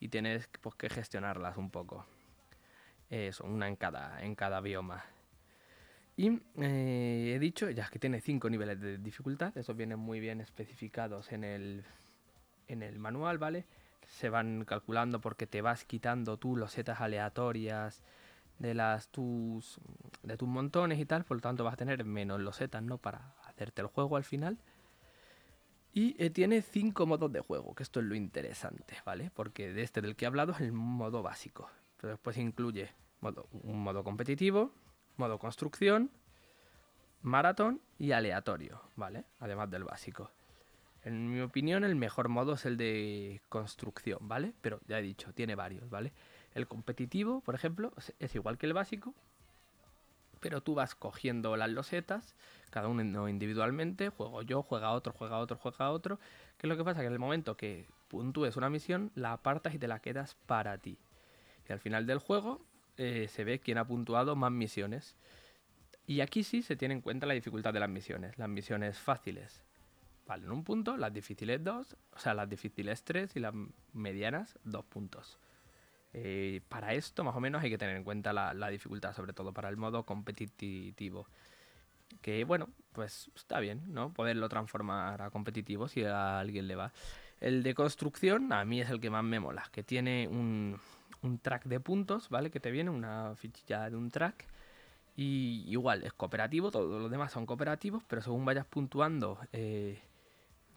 y 0.00 0.08
tienes 0.08 0.50
pues, 0.60 0.74
que 0.74 0.90
gestionarlas 0.90 1.56
un 1.56 1.70
poco. 1.70 2.04
Eso, 3.08 3.44
una 3.44 3.68
en 3.68 3.76
cada, 3.76 4.22
en 4.24 4.34
cada 4.34 4.60
bioma. 4.60 5.04
Y 6.16 6.40
eh, 6.56 7.34
he 7.34 7.38
dicho 7.38 7.70
ya 7.70 7.88
que 7.88 8.00
tiene 8.00 8.20
cinco 8.20 8.50
niveles 8.50 8.80
de 8.80 8.98
dificultad, 8.98 9.56
esos 9.56 9.76
vienen 9.76 9.98
muy 9.98 10.18
bien 10.18 10.40
especificados 10.40 11.30
en 11.30 11.44
el 11.44 11.84
en 12.68 12.82
el 12.82 12.98
manual, 12.98 13.38
¿vale? 13.38 13.66
Se 14.06 14.28
van 14.28 14.64
calculando 14.64 15.20
porque 15.20 15.46
te 15.46 15.62
vas 15.62 15.84
quitando 15.84 16.36
tú 16.36 16.56
los 16.56 16.72
setas 16.72 17.00
aleatorias 17.00 18.02
de 18.58 18.74
las 18.74 19.08
tus 19.08 19.80
de 20.22 20.36
tus 20.36 20.48
montones 20.48 20.98
y 20.98 21.06
tal, 21.06 21.24
por 21.24 21.36
lo 21.36 21.40
tanto 21.40 21.64
vas 21.64 21.74
a 21.74 21.76
tener 21.76 22.04
menos 22.04 22.40
los 22.40 22.56
setas, 22.56 22.82
¿no? 22.82 22.98
Para 22.98 23.34
hacerte 23.44 23.82
el 23.82 23.88
juego 23.88 24.16
al 24.16 24.24
final. 24.24 24.58
Y 25.94 26.16
eh, 26.22 26.30
tiene 26.30 26.62
cinco 26.62 27.06
modos 27.06 27.30
de 27.32 27.40
juego, 27.40 27.74
que 27.74 27.82
esto 27.82 28.00
es 28.00 28.06
lo 28.06 28.14
interesante, 28.14 28.96
¿vale? 29.04 29.30
Porque 29.34 29.72
de 29.72 29.82
este 29.82 30.00
del 30.00 30.16
que 30.16 30.24
he 30.24 30.28
hablado 30.28 30.52
es 30.52 30.60
el 30.60 30.72
modo 30.72 31.22
básico. 31.22 31.68
Pero 31.98 32.12
después 32.12 32.38
incluye 32.38 32.90
modo, 33.20 33.46
un 33.52 33.82
modo 33.82 34.02
competitivo, 34.02 34.72
modo 35.16 35.38
construcción, 35.38 36.10
maratón 37.20 37.82
y 37.98 38.12
aleatorio, 38.12 38.80
¿vale? 38.96 39.24
Además 39.38 39.70
del 39.70 39.84
básico. 39.84 40.30
En 41.04 41.32
mi 41.32 41.40
opinión, 41.40 41.82
el 41.82 41.96
mejor 41.96 42.28
modo 42.28 42.54
es 42.54 42.64
el 42.64 42.76
de 42.76 43.40
construcción, 43.48 44.28
¿vale? 44.28 44.52
Pero 44.60 44.80
ya 44.86 45.00
he 45.00 45.02
dicho, 45.02 45.32
tiene 45.32 45.56
varios, 45.56 45.90
¿vale? 45.90 46.12
El 46.54 46.68
competitivo, 46.68 47.40
por 47.40 47.54
ejemplo, 47.56 47.92
es 48.20 48.34
igual 48.36 48.56
que 48.56 48.66
el 48.66 48.72
básico, 48.72 49.12
pero 50.38 50.60
tú 50.60 50.74
vas 50.74 50.94
cogiendo 50.94 51.56
las 51.56 51.70
losetas, 51.70 52.36
cada 52.70 52.88
uno 52.88 53.28
individualmente, 53.28 54.10
juego 54.10 54.42
yo, 54.42 54.62
juega 54.62 54.92
otro, 54.92 55.12
juega 55.12 55.38
otro, 55.38 55.56
juega 55.56 55.90
otro. 55.90 56.18
¿Qué 56.56 56.66
es 56.66 56.68
lo 56.68 56.76
que 56.76 56.84
pasa? 56.84 57.00
Que 57.00 57.06
en 57.06 57.12
el 57.12 57.18
momento 57.18 57.56
que 57.56 57.86
puntúes 58.08 58.56
una 58.56 58.70
misión, 58.70 59.10
la 59.14 59.32
apartas 59.32 59.74
y 59.74 59.78
te 59.78 59.88
la 59.88 60.00
quedas 60.00 60.36
para 60.46 60.78
ti. 60.78 60.98
Y 61.68 61.72
al 61.72 61.80
final 61.80 62.06
del 62.06 62.18
juego 62.18 62.64
eh, 62.96 63.26
se 63.28 63.44
ve 63.44 63.58
quién 63.58 63.78
ha 63.78 63.86
puntuado 63.86 64.36
más 64.36 64.52
misiones. 64.52 65.16
Y 66.06 66.20
aquí 66.20 66.44
sí 66.44 66.62
se 66.62 66.76
tiene 66.76 66.94
en 66.94 67.00
cuenta 67.00 67.26
la 67.26 67.34
dificultad 67.34 67.72
de 67.72 67.80
las 67.80 67.88
misiones. 67.88 68.36
Las 68.38 68.48
misiones 68.48 68.98
fáciles 68.98 69.64
valen 70.26 70.50
un 70.50 70.64
punto, 70.64 70.96
las 70.96 71.12
difíciles 71.12 71.62
dos, 71.62 71.96
o 72.12 72.18
sea, 72.18 72.34
las 72.34 72.48
difíciles 72.48 73.02
tres 73.04 73.34
y 73.36 73.40
las 73.40 73.54
medianas 73.92 74.58
dos 74.64 74.84
puntos. 74.84 75.38
Eh, 76.14 76.60
para 76.68 76.94
esto, 76.94 77.24
más 77.24 77.34
o 77.34 77.40
menos, 77.40 77.62
hay 77.62 77.70
que 77.70 77.78
tener 77.78 77.96
en 77.96 78.04
cuenta 78.04 78.32
la, 78.32 78.68
dificultad, 78.68 79.14
sobre 79.14 79.32
todo 79.32 79.52
para 79.52 79.68
el 79.68 79.76
modo 79.76 80.04
competitivo. 80.04 81.26
Que 82.20 82.44
bueno, 82.44 82.68
pues 82.92 83.30
está 83.34 83.58
bien, 83.60 83.82
¿no? 83.88 84.12
Poderlo 84.12 84.48
transformar 84.48 85.22
a 85.22 85.30
competitivo 85.30 85.88
si 85.88 86.04
a 86.04 86.38
alguien 86.40 86.68
le 86.68 86.76
va. 86.76 86.92
El 87.40 87.62
de 87.62 87.74
construcción, 87.74 88.52
a 88.52 88.64
mí 88.64 88.80
es 88.80 88.90
el 88.90 89.00
que 89.00 89.10
más 89.10 89.24
me 89.24 89.40
mola, 89.40 89.68
que 89.72 89.82
tiene 89.82 90.28
un, 90.28 90.78
un 91.22 91.38
track 91.38 91.64
de 91.64 91.80
puntos, 91.80 92.28
¿vale? 92.28 92.50
Que 92.50 92.60
te 92.60 92.70
viene 92.70 92.90
una 92.90 93.34
fichilla 93.36 93.88
de 93.90 93.96
un 93.96 94.10
track. 94.10 94.46
Y 95.16 95.64
igual, 95.68 96.04
es 96.04 96.12
cooperativo, 96.12 96.70
todos 96.70 97.00
los 97.00 97.10
demás 97.10 97.32
son 97.32 97.46
cooperativos, 97.46 98.02
pero 98.06 98.22
según 98.22 98.44
vayas 98.44 98.64
puntuando 98.66 99.38
eh, 99.52 100.00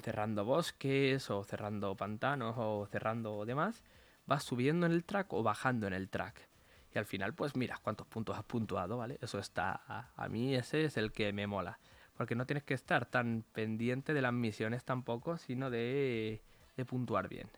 cerrando 0.02 0.46
bosques 0.46 1.30
o 1.30 1.44
cerrando 1.44 1.96
pantanos 1.96 2.56
o 2.58 2.88
cerrando 2.88 3.46
demás, 3.46 3.84
vas 4.26 4.44
subiendo 4.44 4.86
en 4.86 4.92
el 4.92 5.04
track 5.04 5.34
o 5.34 5.44
bajando 5.44 5.88
en 5.88 5.94
el 5.94 6.10
track. 6.10 6.48
Y 6.94 6.98
al 6.98 7.06
final, 7.06 7.34
pues 7.34 7.56
mira 7.56 7.80
cuántos 7.82 8.08
puntos 8.08 8.38
has 8.38 8.44
puntuado, 8.46 8.98
¿vale? 8.98 9.18
Eso 9.22 9.38
está. 9.38 9.82
A, 10.16 10.30
mí 10.30 10.56
ese 10.56 10.86
es 10.86 10.96
el 10.96 11.12
que 11.12 11.34
me 11.34 11.46
mola. 11.46 11.78
Porque 12.16 12.36
no 12.36 12.46
tienes 12.46 12.64
que 12.64 12.74
estar 12.74 13.06
tan 13.06 13.44
pendiente 13.52 14.14
de 14.14 14.22
las 14.22 14.32
misiones 14.32 14.86
tampoco, 14.86 15.38
sino 15.38 15.70
de, 15.70 16.42
de 16.78 16.86
puntuar 16.86 17.28
bien. 17.28 17.50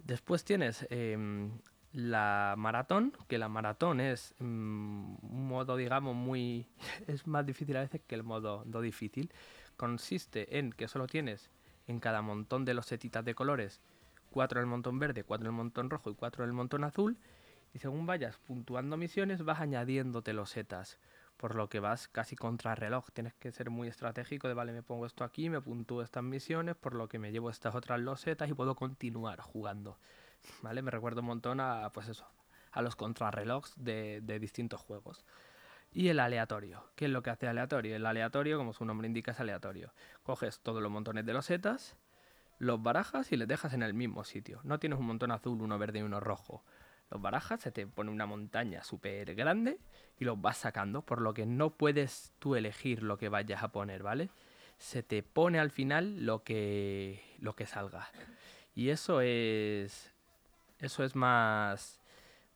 Después 0.00 0.44
tienes 0.44 0.84
em, 0.90 1.52
la 1.92 2.54
maratón, 2.58 3.12
que 3.28 3.38
la 3.38 3.48
maratón 3.48 4.00
es 4.00 4.34
mm, 4.40 5.14
un 5.22 5.48
modo, 5.48 5.76
digamos, 5.76 6.16
muy... 6.16 6.66
es 7.06 7.26
más 7.28 7.46
difícil 7.46 7.76
a 7.76 7.80
veces 7.82 8.00
que 8.06 8.16
el 8.16 8.24
modo 8.24 8.64
difícil, 8.82 9.30
consiste 9.76 10.58
en 10.58 10.72
que 10.72 10.88
solo 10.88 11.06
tienes 11.06 11.50
en 11.86 11.98
cada 11.98 12.22
montón 12.22 12.64
de 12.64 12.74
los 12.74 12.86
setitas 12.86 13.24
de 13.24 13.34
colores 13.34 13.80
4 14.32 14.58
en 14.58 14.64
el 14.64 14.70
montón 14.70 14.98
verde, 14.98 15.22
4 15.22 15.44
en 15.44 15.54
el 15.54 15.56
montón 15.56 15.90
rojo 15.90 16.10
y 16.10 16.14
4 16.14 16.42
en 16.42 16.50
el 16.50 16.54
montón 16.54 16.84
azul. 16.84 17.16
Y 17.74 17.78
según 17.78 18.06
vayas 18.06 18.38
puntuando 18.38 18.96
misiones, 18.96 19.44
vas 19.44 19.60
añadiéndote 19.60 20.32
los 20.32 20.50
setas. 20.50 20.98
Por 21.36 21.54
lo 21.54 21.68
que 21.68 21.80
vas 21.80 22.08
casi 22.08 22.36
contra 22.36 22.74
reloj. 22.74 23.06
Tienes 23.12 23.34
que 23.34 23.52
ser 23.52 23.70
muy 23.70 23.88
estratégico 23.88 24.48
de, 24.48 24.54
vale, 24.54 24.72
me 24.72 24.82
pongo 24.82 25.06
esto 25.06 25.24
aquí, 25.24 25.48
me 25.48 25.60
puntúo 25.60 26.02
estas 26.02 26.22
misiones, 26.22 26.76
por 26.76 26.94
lo 26.94 27.08
que 27.08 27.18
me 27.18 27.32
llevo 27.32 27.50
estas 27.50 27.74
otras 27.74 28.00
losetas 28.00 28.48
y 28.48 28.54
puedo 28.54 28.74
continuar 28.74 29.40
jugando. 29.40 29.98
¿Vale? 30.62 30.82
Me 30.82 30.90
recuerdo 30.90 31.20
un 31.20 31.28
montón 31.28 31.60
a, 31.60 31.90
pues 31.92 32.08
eso, 32.08 32.26
a 32.72 32.82
los 32.82 32.96
contrarrelojes 32.96 33.72
de, 33.76 34.20
de 34.22 34.38
distintos 34.38 34.80
juegos 34.80 35.24
y 35.92 36.08
el 36.08 36.20
aleatorio. 36.20 36.84
¿Qué 36.96 37.06
es 37.06 37.10
lo 37.10 37.22
que 37.22 37.30
hace 37.30 37.46
aleatorio? 37.46 37.94
El 37.96 38.06
aleatorio, 38.06 38.58
como 38.58 38.72
su 38.72 38.84
nombre 38.84 39.06
indica, 39.06 39.32
es 39.32 39.40
aleatorio. 39.40 39.92
Coges 40.22 40.60
todos 40.60 40.82
los 40.82 40.90
montones 40.90 41.26
de 41.26 41.32
losetas, 41.32 41.96
los 42.58 42.82
barajas 42.82 43.32
y 43.32 43.36
les 43.36 43.48
dejas 43.48 43.74
en 43.74 43.82
el 43.82 43.94
mismo 43.94 44.24
sitio. 44.24 44.60
No 44.64 44.78
tienes 44.78 44.98
un 44.98 45.06
montón 45.06 45.30
azul, 45.30 45.60
uno 45.60 45.78
verde 45.78 45.98
y 45.98 46.02
uno 46.02 46.20
rojo. 46.20 46.64
Los 47.10 47.20
barajas, 47.20 47.60
se 47.60 47.70
te 47.70 47.86
pone 47.86 48.10
una 48.10 48.24
montaña 48.24 48.82
súper 48.82 49.34
grande 49.34 49.78
y 50.18 50.24
los 50.24 50.40
vas 50.40 50.56
sacando, 50.56 51.02
por 51.02 51.20
lo 51.20 51.34
que 51.34 51.44
no 51.44 51.70
puedes 51.70 52.32
tú 52.38 52.56
elegir 52.56 53.02
lo 53.02 53.18
que 53.18 53.28
vayas 53.28 53.62
a 53.62 53.68
poner, 53.68 54.02
¿vale? 54.02 54.30
Se 54.78 55.02
te 55.02 55.22
pone 55.22 55.58
al 55.58 55.70
final 55.70 56.24
lo 56.24 56.42
que, 56.42 57.22
lo 57.38 57.54
que 57.54 57.66
salga. 57.66 58.10
Y 58.74 58.88
eso 58.88 59.20
es. 59.20 60.10
Eso 60.78 61.04
es 61.04 61.14
más 61.14 62.01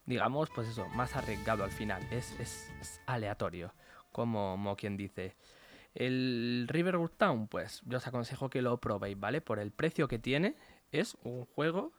digamos, 0.06 0.50
pues 0.50 0.68
eso, 0.68 0.88
más 0.88 1.14
arriesgado 1.16 1.64
al 1.64 1.70
final. 1.70 2.02
Es, 2.10 2.70
aleatorio, 3.06 3.74
como, 4.12 4.76
quien 4.76 4.96
dice. 4.96 5.34
El 5.94 6.66
Riverwood 6.68 7.12
Town, 7.16 7.48
pues 7.48 7.82
yo 7.86 7.98
os 7.98 8.06
aconsejo 8.06 8.50
que 8.50 8.62
lo 8.62 8.78
probéis, 8.78 9.18
¿vale? 9.18 9.40
Por 9.40 9.58
el 9.58 9.72
precio 9.72 10.08
que 10.08 10.18
tiene, 10.18 10.54
es 10.92 11.16
un 11.22 11.44
juego 11.46 11.92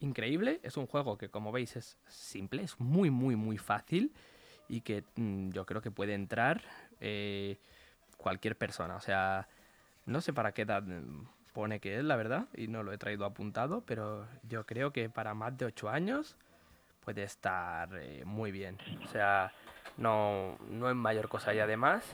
increíble. 0.00 0.60
Es 0.62 0.76
un 0.76 0.86
juego 0.86 1.18
que, 1.18 1.28
como 1.28 1.52
veis, 1.52 1.76
es 1.76 1.98
simple, 2.06 2.62
es 2.62 2.78
muy, 2.80 3.10
muy, 3.10 3.36
muy 3.36 3.58
fácil 3.58 4.12
y 4.68 4.80
que 4.80 5.04
mm, 5.16 5.50
yo 5.50 5.66
creo 5.66 5.82
que 5.82 5.90
puede 5.90 6.14
entrar 6.14 6.62
eh, 7.00 7.58
cualquier 8.16 8.56
persona. 8.56 8.96
O 8.96 9.00
sea, 9.00 9.48
no 10.06 10.20
sé 10.20 10.32
para 10.32 10.52
qué 10.52 10.62
edad 10.62 10.82
mm, 10.84 11.26
pone 11.52 11.80
que 11.80 11.98
es, 11.98 12.04
la 12.04 12.16
verdad, 12.16 12.48
y 12.56 12.68
no 12.68 12.82
lo 12.82 12.92
he 12.92 12.98
traído 12.98 13.24
apuntado, 13.24 13.82
pero 13.84 14.26
yo 14.44 14.64
creo 14.64 14.92
que 14.92 15.10
para 15.10 15.34
más 15.34 15.56
de 15.58 15.66
8 15.66 15.90
años 15.90 16.36
puede 17.04 17.22
estar 17.24 17.88
eh, 17.94 18.22
muy 18.24 18.50
bien. 18.50 18.78
O 19.04 19.08
sea, 19.08 19.52
no, 19.96 20.56
no 20.68 20.88
es 20.88 20.96
mayor 20.96 21.28
cosa 21.28 21.54
y 21.54 21.60
además 21.60 22.04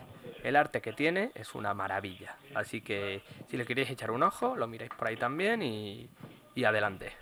el 0.43 0.57
arte 0.57 0.81
que 0.81 0.93
tiene 0.93 1.31
es 1.35 1.55
una 1.55 1.75
maravilla. 1.75 2.37
Así 2.55 2.81
que 2.81 3.23
si 3.49 3.57
le 3.57 3.65
queréis 3.65 3.91
echar 3.91 4.11
un 4.11 4.23
ojo, 4.23 4.57
lo 4.57 4.67
miráis 4.67 4.91
por 4.91 5.09
ahí 5.09 5.17
también 5.17 5.63
y, 5.63 6.09
y 6.55 6.65
adelante. 6.65 7.13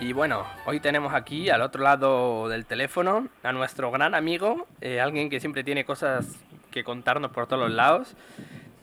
Y 0.00 0.12
bueno, 0.12 0.44
hoy 0.64 0.78
tenemos 0.78 1.12
aquí 1.12 1.50
al 1.50 1.60
otro 1.60 1.82
lado 1.82 2.48
del 2.48 2.66
teléfono 2.66 3.26
a 3.42 3.52
nuestro 3.52 3.90
gran 3.90 4.14
amigo, 4.14 4.68
eh, 4.80 5.00
alguien 5.00 5.28
que 5.28 5.40
siempre 5.40 5.64
tiene 5.64 5.84
cosas 5.84 6.44
que 6.70 6.84
contarnos 6.84 7.32
por 7.32 7.48
todos 7.48 7.64
los 7.64 7.72
lados, 7.72 8.16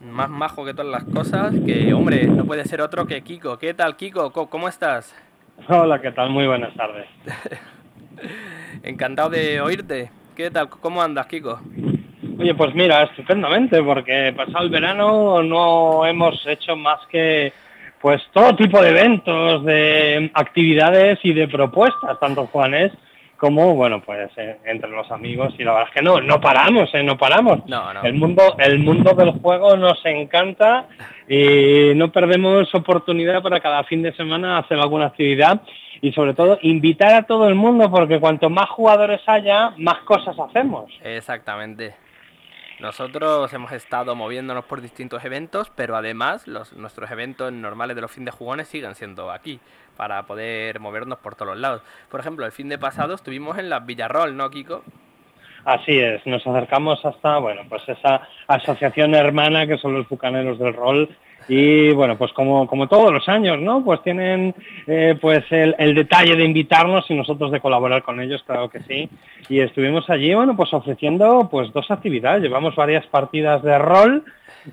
más 0.01 0.29
majo 0.29 0.65
que 0.65 0.73
todas 0.73 0.91
las 0.91 1.05
cosas, 1.05 1.53
que 1.65 1.93
hombre, 1.93 2.27
no 2.27 2.43
puede 2.43 2.65
ser 2.65 2.81
otro 2.81 3.07
que 3.07 3.21
Kiko. 3.21 3.57
¿Qué 3.57 3.73
tal 3.73 3.95
Kiko? 3.95 4.31
¿Cómo 4.31 4.67
estás? 4.67 5.15
Hola, 5.69 6.01
¿qué 6.01 6.11
tal? 6.11 6.31
Muy 6.31 6.47
buenas 6.47 6.73
tardes. 6.75 7.07
Encantado 8.83 9.29
de 9.29 9.61
oírte. 9.61 10.11
¿Qué 10.35 10.51
tal? 10.51 10.67
¿Cómo 10.67 11.01
andas, 11.01 11.27
Kiko? 11.27 11.61
Oye, 12.37 12.53
pues 12.55 12.75
mira, 12.75 13.03
estupendamente, 13.03 13.81
porque 13.81 14.33
pasado 14.35 14.65
el 14.65 14.69
verano 14.69 15.41
no 15.41 16.05
hemos 16.05 16.45
hecho 16.45 16.75
más 16.75 16.99
que 17.09 17.53
pues 18.01 18.21
todo 18.33 18.55
tipo 18.55 18.81
de 18.81 18.89
eventos, 18.89 19.65
de 19.65 20.29
actividades 20.33 21.19
y 21.23 21.33
de 21.33 21.47
propuestas, 21.47 22.19
tanto 22.19 22.47
Juanes 22.47 22.91
como, 23.37 23.75
bueno, 23.75 24.01
pues 24.01 24.31
eh, 24.37 24.57
entre 24.65 24.89
los 24.89 25.11
amigos 25.11 25.53
y 25.57 25.63
la 25.63 25.73
verdad 25.73 25.89
es 25.89 25.95
que 25.95 26.01
no, 26.01 26.21
no 26.21 26.39
paramos, 26.39 26.89
¿eh? 26.93 27.03
no 27.03 27.17
paramos. 27.17 27.59
El 28.03 28.13
mundo, 28.13 28.55
el 28.57 28.79
mundo 28.79 29.13
del 29.13 29.31
juego 29.31 29.75
nos 29.75 30.03
encanta 30.05 30.85
y 31.27 31.93
no 31.95 32.11
perdemos 32.11 32.73
oportunidad 32.73 33.41
para 33.41 33.59
cada 33.59 33.83
fin 33.83 34.01
de 34.03 34.13
semana 34.13 34.57
hacer 34.59 34.79
alguna 34.79 35.07
actividad 35.07 35.61
y 36.01 36.11
sobre 36.13 36.33
todo 36.33 36.59
invitar 36.61 37.13
a 37.13 37.23
todo 37.23 37.47
el 37.47 37.55
mundo 37.55 37.91
porque 37.91 38.19
cuanto 38.19 38.49
más 38.49 38.69
jugadores 38.69 39.21
haya, 39.27 39.71
más 39.77 39.99
cosas 40.05 40.37
hacemos. 40.39 40.91
Exactamente. 41.03 42.04
Nosotros 42.79 43.53
hemos 43.53 43.71
estado 43.71 44.15
moviéndonos 44.15 44.65
por 44.65 44.81
distintos 44.81 45.23
eventos, 45.23 45.71
pero 45.75 45.95
además 45.95 46.45
nuestros 46.47 47.09
eventos 47.09 47.51
normales 47.53 47.95
de 47.95 48.01
los 48.01 48.11
fin 48.11 48.25
de 48.25 48.31
jugones 48.31 48.67
siguen 48.67 48.95
siendo 48.95 49.31
aquí, 49.31 49.59
para 49.95 50.23
poder 50.23 50.79
movernos 50.81 51.19
por 51.19 51.35
todos 51.35 51.53
los 51.53 51.59
lados. 51.59 51.81
Por 52.09 52.19
ejemplo, 52.19 52.45
el 52.45 52.51
fin 52.51 52.67
de 52.67 52.77
pasado 52.77 53.13
estuvimos 53.15 53.57
en 53.57 53.69
las 53.69 53.85
Villarrol, 53.85 54.35
¿no, 54.35 54.49
Kiko? 54.49 54.83
Así 55.63 55.97
es, 55.97 56.25
nos 56.27 56.45
acercamos 56.45 57.03
hasta, 57.05 57.37
bueno, 57.37 57.63
pues 57.67 57.81
esa 57.87 58.27
asociación 58.47 59.15
hermana 59.15 59.65
que 59.65 59.77
son 59.77 59.93
los 59.93 60.07
bucaneros 60.07 60.59
del 60.59 60.73
rol 60.73 61.09
y 61.47 61.91
bueno, 61.91 62.17
pues 62.17 62.31
como, 62.33 62.67
como 62.67 62.87
todos 62.87 63.11
los 63.11 63.27
años, 63.29 63.59
¿no? 63.59 63.83
Pues 63.83 64.01
tienen 64.03 64.55
eh, 64.87 65.17
pues 65.19 65.43
el, 65.51 65.75
el, 65.77 65.93
detalle 65.93 66.35
de 66.35 66.43
invitarnos 66.43 67.09
y 67.09 67.13
nosotros 67.13 67.51
de 67.51 67.59
colaborar 67.59 68.03
con 68.03 68.19
ellos, 68.19 68.43
claro 68.45 68.69
que 68.69 68.81
sí. 68.81 69.09
Y 69.49 69.59
estuvimos 69.59 70.09
allí, 70.09 70.33
bueno, 70.33 70.55
pues 70.55 70.73
ofreciendo 70.73 71.47
pues 71.51 71.71
dos 71.71 71.89
actividades. 71.91 72.41
Llevamos 72.41 72.75
varias 72.75 73.05
partidas 73.07 73.61
de 73.63 73.77
rol. 73.77 74.23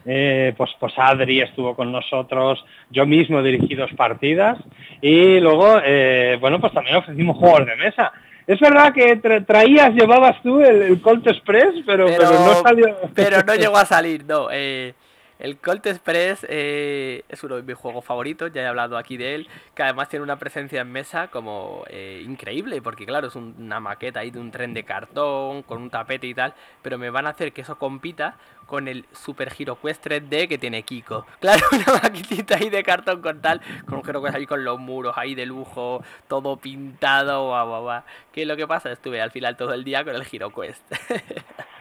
Eh, 0.07 0.55
pues, 0.57 0.71
pues 0.81 0.95
Adri 0.97 1.43
estuvo 1.43 1.77
con 1.77 1.93
nosotros, 1.93 2.65
yo 2.89 3.05
mismo 3.05 3.43
dirigí 3.43 3.75
dos 3.75 3.93
partidas 3.93 4.59
y 5.03 5.39
luego, 5.39 5.81
eh, 5.85 6.39
bueno, 6.41 6.59
pues 6.61 6.73
también 6.73 6.97
ofrecimos 6.97 7.37
juegos 7.37 7.67
de 7.67 7.77
mesa. 7.77 8.11
Es 8.47 8.59
verdad 8.59 8.93
que 8.93 9.17
traías, 9.47 9.95
llevabas 9.95 10.43
tú 10.43 10.61
el, 10.61 11.01
Colt 11.01 11.27
Express, 11.27 11.75
pero, 11.87 12.07
pero, 12.07 12.31
no 12.31 12.55
salió. 12.55 12.97
Pero 13.15 13.43
no 13.47 13.55
llegó 13.55 13.77
a 13.77 13.85
salir, 13.85 14.25
no. 14.25 14.49
Eh, 14.51 14.95
el 15.43 15.59
Colt 15.59 15.85
Express 15.87 16.47
eh, 16.49 17.25
es 17.29 17.43
uno 17.43 17.57
de 17.57 17.63
mis 17.65 17.75
juegos 17.75 18.05
favoritos, 18.05 18.53
ya 18.53 18.63
he 18.63 18.67
hablado 18.67 18.97
aquí 18.97 19.17
de 19.17 19.35
él, 19.35 19.49
que 19.75 19.83
además 19.83 20.09
tiene 20.09 20.23
una 20.23 20.39
presencia 20.39 20.81
en 20.81 20.93
mesa 20.93 21.29
como 21.29 21.83
eh, 21.89 22.23
increíble, 22.25 22.81
porque 22.81 23.05
claro, 23.05 23.27
es 23.27 23.35
una 23.35 23.81
maqueta 23.81 24.21
ahí 24.21 24.31
de 24.31 24.39
un 24.39 24.53
tren 24.53 24.73
de 24.73 24.85
cartón, 24.85 25.65
con 25.65 25.83
un 25.83 25.91
tapete 25.91 26.29
y 26.29 26.35
tal, 26.35 26.55
pero 26.81 26.97
me 26.97 27.11
van 27.11 27.27
a 27.27 27.31
hacer 27.31 27.53
que 27.53 27.63
eso 27.63 27.77
compita 27.77 28.37
con 28.67 28.87
el 28.87 29.05
Super 29.11 29.53
Hero 29.59 29.77
Quest 29.83 30.07
3D 30.07 30.47
que 30.47 30.59
tiene 30.59 30.85
Kiko. 30.85 31.27
Claro, 31.41 31.67
una 31.73 32.01
maquetita 32.01 32.59
ahí 32.59 32.71
de 32.71 32.85
cartón 32.85 33.21
con 33.21 33.41
tal, 33.41 33.61
con 33.85 33.99
un 33.99 34.09
Hero 34.09 34.23
Quest 34.23 34.37
ahí 34.37 34.47
con 34.47 34.63
los 34.63 34.79
muros 34.79 35.15
ahí 35.17 35.35
de 35.35 35.45
lujo, 35.45 36.05
todo 36.29 36.57
pintado, 36.57 37.49
guau, 37.49 37.67
guau, 37.67 37.83
guau. 37.83 38.03
¿Qué 38.31 38.43
es 38.43 38.47
lo 38.47 38.57
que 38.57 38.69
pasa? 38.69 38.93
Estuve 38.93 39.21
al 39.21 39.33
final 39.33 39.57
todo 39.57 39.75
el 39.75 39.83
día 39.83 40.05
con 40.05 40.15
el 40.15 40.25
Hero 40.31 40.53
Quest. 40.55 40.83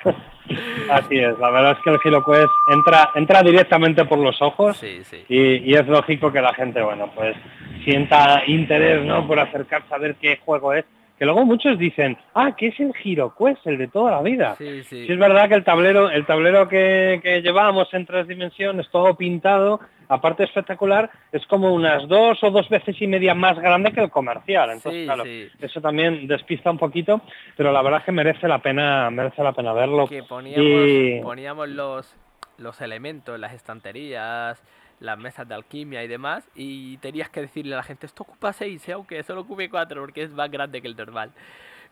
Así 0.89 1.17
es, 1.17 1.37
la 1.39 1.49
verdad 1.49 1.71
es 1.77 1.83
que 1.83 1.89
el 1.89 1.99
GiroQuest 1.99 2.53
entra, 2.67 3.11
entra 3.15 3.41
directamente 3.41 4.05
por 4.05 4.19
los 4.19 4.41
ojos 4.41 4.81
Y, 5.29 5.73
es 5.73 5.87
lógico 5.87 6.31
que 6.31 6.41
la 6.41 6.53
gente, 6.53 6.81
bueno, 6.81 7.09
pues 7.15 7.35
sienta 7.83 8.43
interés, 8.47 9.03
¿no? 9.05 9.27
Por 9.27 9.39
acercarse 9.39 9.93
a 9.93 9.97
ver 9.97 10.15
qué 10.15 10.39
juego 10.43 10.73
es. 10.73 10.85
Que 11.21 11.25
luego 11.25 11.45
muchos 11.45 11.77
dicen, 11.77 12.17
ah, 12.33 12.55
que 12.55 12.69
es 12.69 12.79
el 12.79 12.95
GiroQuest, 12.95 13.67
el 13.67 13.77
de 13.77 13.87
toda 13.89 14.09
la 14.09 14.23
vida. 14.23 14.55
Sí, 14.57 14.81
sí. 14.85 15.05
es 15.07 15.19
verdad 15.19 15.47
que 15.47 15.53
el 15.53 15.63
tablero, 15.63 16.09
el 16.09 16.25
tablero 16.25 16.67
que, 16.67 17.19
que 17.21 17.43
llevábamos 17.43 17.93
en 17.93 18.07
tres 18.07 18.27
dimensiones, 18.27 18.89
todo 18.89 19.13
pintado, 19.13 19.81
aparte 20.07 20.45
espectacular, 20.45 21.11
es 21.31 21.45
como 21.45 21.75
unas 21.75 22.07
dos 22.07 22.43
o 22.43 22.49
dos 22.49 22.67
veces 22.69 22.99
y 22.99 23.05
media 23.05 23.35
más 23.35 23.59
grande 23.59 23.91
que 23.91 24.01
el 24.01 24.09
comercial. 24.09 24.71
Entonces, 24.71 25.05
claro, 25.05 25.23
eso 25.23 25.79
también 25.79 26.25
despista 26.25 26.71
un 26.71 26.79
poquito, 26.79 27.21
pero 27.55 27.71
la 27.71 27.83
verdad 27.83 27.99
es 27.99 28.05
que 28.07 28.11
merece 28.13 28.47
la 28.47 28.57
pena, 28.57 29.11
merece 29.11 29.43
la 29.43 29.53
pena 29.53 29.73
verlo. 29.73 30.07
Que 30.07 30.23
poníamos, 30.23 31.23
poníamos 31.23 31.69
los, 31.69 32.17
los 32.57 32.81
elementos, 32.81 33.39
las 33.39 33.53
estanterías, 33.53 34.59
las 35.01 35.17
mesas 35.17 35.47
de 35.47 35.55
alquimia 35.55 36.03
y 36.03 36.07
demás, 36.07 36.47
y 36.55 36.97
tenías 36.97 37.29
que 37.29 37.41
decirle 37.41 37.73
a 37.73 37.77
la 37.77 37.83
gente, 37.83 38.05
esto 38.05 38.23
ocupa 38.23 38.53
seis, 38.53 38.87
¿eh? 38.87 38.93
aunque 38.93 39.21
solo 39.23 39.41
ocupe 39.41 39.69
cuatro, 39.69 40.01
porque 40.01 40.23
es 40.23 40.31
más 40.31 40.49
grande 40.49 40.81
que 40.81 40.87
el 40.87 40.95
normal. 40.95 41.31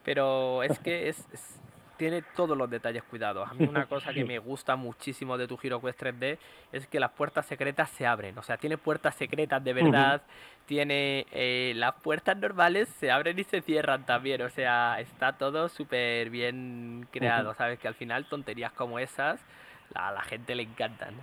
Pero 0.06 0.64
es 0.64 0.80
que 0.80 1.10
es 1.10 1.28
tiene 2.00 2.22
todos 2.22 2.58
los 2.58 2.70
detalles 2.70 3.04
cuidados. 3.04 3.48
A 3.48 3.54
mí 3.54 3.68
una 3.68 3.86
cosa 3.88 4.14
que 4.14 4.24
me 4.24 4.40
gusta 4.40 4.78
muchísimo 4.78 5.38
de 5.38 5.48
tu 5.48 5.60
HeroQuest 5.62 6.02
3D 6.02 6.38
es 6.72 6.88
que 6.88 6.98
las 6.98 7.12
puertas 7.12 7.46
secretas 7.46 7.90
se 7.90 8.08
abren. 8.08 8.38
O 8.38 8.42
sea, 8.42 8.56
tiene 8.56 8.78
puertas 8.78 9.16
secretas 9.16 9.62
de 9.62 9.74
verdad. 9.74 10.22
Tiene 10.66 11.28
eh, 11.32 11.74
las 11.76 11.96
puertas 11.96 12.38
normales 12.38 12.88
se 13.00 13.12
abren 13.12 13.38
y 13.38 13.44
se 13.44 13.62
cierran 13.62 14.06
también. 14.06 14.42
O 14.42 14.50
sea, 14.50 15.02
está 15.02 15.34
todo 15.34 15.68
súper 15.68 16.30
bien 16.30 17.06
creado. 17.12 17.54
Sabes 17.56 17.78
que 17.80 17.90
al 17.90 17.96
final 17.96 18.26
tonterías 18.30 18.72
como 18.72 18.98
esas 18.98 19.42
a 19.94 20.14
la 20.14 20.22
gente 20.22 20.56
le 20.56 20.64
encantan. 20.64 21.16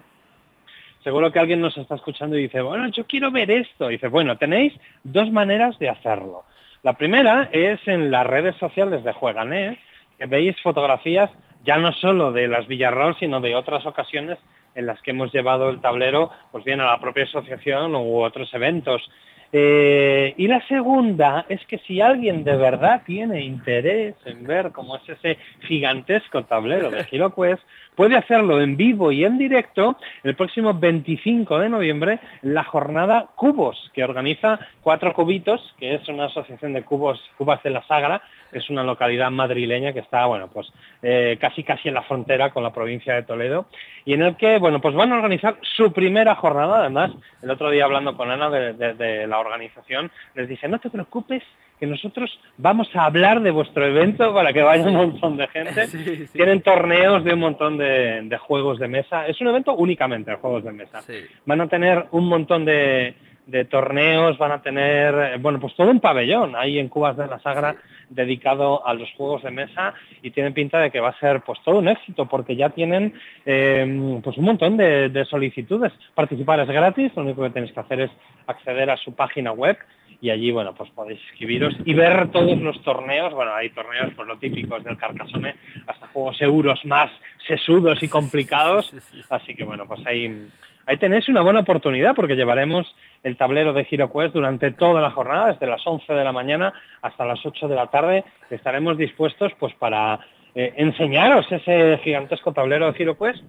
Seguro 1.07 1.31
que 1.31 1.39
alguien 1.39 1.61
nos 1.61 1.79
está 1.79 1.95
escuchando 1.95 2.37
y 2.37 2.43
dice, 2.43 2.61
bueno, 2.61 2.89
yo 2.89 3.07
quiero 3.07 3.31
ver 3.31 3.49
esto. 3.49 3.89
Y 3.89 3.93
dice, 3.93 4.09
bueno, 4.09 4.39
tenéis 4.39 4.73
dos 5.05 5.31
maneras 5.31 5.79
de 5.79 5.89
hacerlo. 5.89 6.43
La 6.83 6.95
primera 6.95 7.49
es 7.53 7.79
en 7.87 8.11
las 8.11 8.27
redes 8.27 8.57
sociales 8.57 9.05
de 9.05 9.13
Jueganet, 9.13 9.79
veis 10.27 10.61
fotografías 10.61 11.31
ya 11.65 11.79
no 11.79 11.93
solo 11.93 12.33
de 12.33 12.49
las 12.49 12.67
Villarrol, 12.67 13.17
sino 13.21 13.41
de 13.41 13.55
otras 13.55 13.87
ocasiones 13.87 14.39
en 14.75 14.87
las 14.87 15.01
que 15.01 15.13
hemos 15.13 15.33
llevado 15.33 15.71
el 15.71 15.81
tablero 15.81 16.33
pues 16.51 16.65
bien 16.65 16.81
a 16.81 16.87
la 16.87 16.99
propia 16.99 17.23
asociación 17.23 17.95
u 17.95 18.25
otros 18.25 18.53
eventos. 18.53 19.09
Eh, 19.53 20.35
y 20.37 20.49
la 20.49 20.67
segunda 20.67 21.47
es 21.49 21.65
que 21.67 21.79
si 21.79 22.01
alguien 22.01 22.45
de 22.45 22.57
verdad 22.57 23.03
tiene 23.07 23.45
interés 23.45 24.15
en 24.25 24.45
ver 24.45 24.73
cómo 24.73 24.97
es 24.97 25.09
ese 25.09 25.39
gigantesco 25.61 26.45
tablero 26.45 26.91
de 26.91 27.07
HeroQuest, 27.11 27.63
puede 27.97 28.17
hacerlo 28.17 28.61
en 28.61 28.77
vivo 28.77 29.11
y 29.11 29.25
en 29.25 29.39
directo 29.39 29.97
el 30.23 30.37
próximo 30.37 30.75
25 30.75 31.59
de 31.59 31.69
noviembre 31.69 32.19
en 32.43 32.55
la 32.55 32.63
jornada 32.63 33.29
Cubos, 33.35 33.91
que 33.95 34.05
organiza 34.05 34.61
Cuatro 34.83 35.13
Cubitos, 35.15 35.75
que 35.79 35.95
es 35.95 36.09
una 36.09 36.27
asociación 36.27 36.75
de 36.75 36.85
cubos, 36.85 37.21
cubas 37.39 37.63
de 37.63 37.71
la 37.71 37.83
Sagra, 37.87 38.23
es 38.53 38.71
una 38.71 38.85
localidad 38.85 39.31
madrileña 39.31 39.93
que 39.93 40.01
está, 40.01 40.27
bueno, 40.27 40.49
pues 40.53 40.73
eh, 41.03 41.37
casi 41.41 41.65
casi 41.65 41.89
en 41.89 41.95
la 41.95 42.03
frontera 42.03 42.51
con 42.51 42.63
la 42.63 42.73
provincia 42.73 43.15
de 43.15 43.23
Toledo, 43.23 43.67
y 44.05 44.13
en 44.13 44.23
el 44.23 44.37
que, 44.37 44.59
bueno, 44.59 44.81
pues 44.81 44.95
van 44.95 45.13
a 45.13 45.17
organizar 45.17 45.57
su 45.63 45.93
primera 45.93 46.35
jornada, 46.37 46.81
además, 46.81 47.13
el 47.43 47.51
otro 47.51 47.71
día 47.71 47.85
hablando 47.85 48.17
con 48.17 48.31
Ana 48.31 48.51
de, 48.51 49.27
la 49.27 49.36
organización, 49.39 50.11
les 50.35 50.49
dije, 50.49 50.69
no 50.69 50.79
te 50.79 50.91
preocupes, 50.91 51.43
que 51.79 51.87
nosotros 51.87 52.39
vamos 52.57 52.89
a 52.95 53.05
hablar 53.05 53.43
de 53.43 53.51
vuestro 53.51 53.85
evento 53.85 54.33
para 54.33 54.53
que 54.53 54.63
vaya 54.63 54.85
un 54.85 54.95
montón 54.95 55.37
de 55.37 55.47
gente. 55.49 56.29
Tienen 56.33 56.63
torneos 56.63 57.23
de 57.23 57.35
un 57.35 57.41
montón 57.41 57.77
de, 57.77 58.39
juegos 58.41 58.79
de 58.79 58.89
mesa. 58.89 59.27
Es 59.27 59.41
un 59.41 59.49
evento 59.49 59.75
únicamente 59.75 60.31
de 60.31 60.37
juegos 60.39 60.65
de 60.65 60.73
mesa. 60.73 61.03
Van 61.45 61.61
a 61.61 61.69
tener 61.69 62.07
un 62.13 62.29
montón 62.29 62.65
de, 62.65 63.15
de 63.47 63.65
torneos, 63.65 64.37
van 64.39 64.53
a 64.53 64.63
tener, 64.63 65.15
eh, 65.15 65.39
bueno, 65.39 65.61
pues 65.61 65.75
todo 65.75 65.91
un 65.91 66.01
pabellón 66.01 66.57
ahí 66.57 66.79
en 66.79 66.89
Cubas 66.89 67.17
de 67.17 67.27
la 67.27 67.39
Sagra 67.39 67.77
dedicado 68.09 68.87
a 68.87 68.95
los 68.95 69.11
juegos 69.13 69.43
de 69.43 69.51
mesa 69.51 69.95
y 70.23 70.31
tiene 70.31 70.53
pinta 70.53 70.79
de 70.79 70.91
que 70.91 71.01
va 71.01 71.11
a 71.11 71.19
ser 71.19 71.43
pues 71.43 71.59
todo 71.65 71.79
un 71.79 71.89
éxito 71.89 72.27
porque 72.27 72.57
ya 72.57 72.71
tienen 72.71 73.15
em, 73.45 74.21
pues 74.23 74.37
un 74.37 74.45
montón 74.45 74.77
de, 74.77 75.27
solicitudes. 75.29 75.93
Participar 76.15 76.61
es 76.61 76.69
gratis, 76.69 77.13
lo 77.17 77.23
único 77.23 77.43
que 77.43 77.51
tenéis 77.51 77.73
que 77.73 77.81
hacer 77.81 78.01
es 78.01 78.11
acceder 78.47 78.91
a 78.91 78.97
su 78.97 79.15
página 79.15 79.53
web 79.53 79.77
y 80.21 80.31
allí, 80.31 80.51
bueno, 80.51 80.75
pues 80.75 80.91
podéis 80.91 81.21
escribiros 81.31 81.75
y 81.85 81.93
ver 81.93 82.31
todos 82.31 82.59
los 82.59 82.83
torneos, 82.83 83.35
bueno, 83.35 83.53
hay 83.55 83.71
torneos 83.71 84.07
por 84.15 84.27
pues, 84.27 84.29
lo 84.29 84.39
típicos 84.39 84.83
del 84.83 84.97
Carcassonne, 84.97 85.57
hasta 85.87 86.07
juegos 86.09 86.41
euros 86.41 86.85
más 86.87 87.11
sesudos 87.47 88.03
y 88.03 88.09
complicados. 88.09 88.95
Así 89.31 89.55
que 89.55 89.65
bueno, 89.65 89.87
pues 89.87 90.01
ahí, 90.07 90.49
ahí 90.87 90.97
tenéis 90.97 91.29
una 91.29 91.43
buena 91.43 91.61
oportunidad 91.61 92.15
porque 92.15 92.37
llevaremos 92.37 92.95
el 93.23 93.37
tablero 93.37 93.73
de 93.73 93.87
HeroQuest 93.91 94.35
durante 94.35 94.71
toda 94.71 95.03
la 95.03 95.11
jornada, 95.11 95.53
desde 95.53 95.67
las 95.67 95.87
11 95.87 96.13
de 96.13 96.25
la 96.25 96.33
mañana 96.33 96.73
hasta 97.03 97.25
las 97.25 97.45
8 97.45 97.69
de 97.69 97.75
la 97.75 97.89
tarde. 97.89 98.25
Estaremos 98.51 98.97
dispuestos 98.97 99.53
pues 99.59 99.75
para 99.75 100.21
eh, 100.55 100.73
enseñaros 100.77 101.51
ese 101.51 101.99
gigantesco 102.03 102.53
tablero 102.53 102.91
de 102.91 102.99
HeroQuest. 102.99 103.43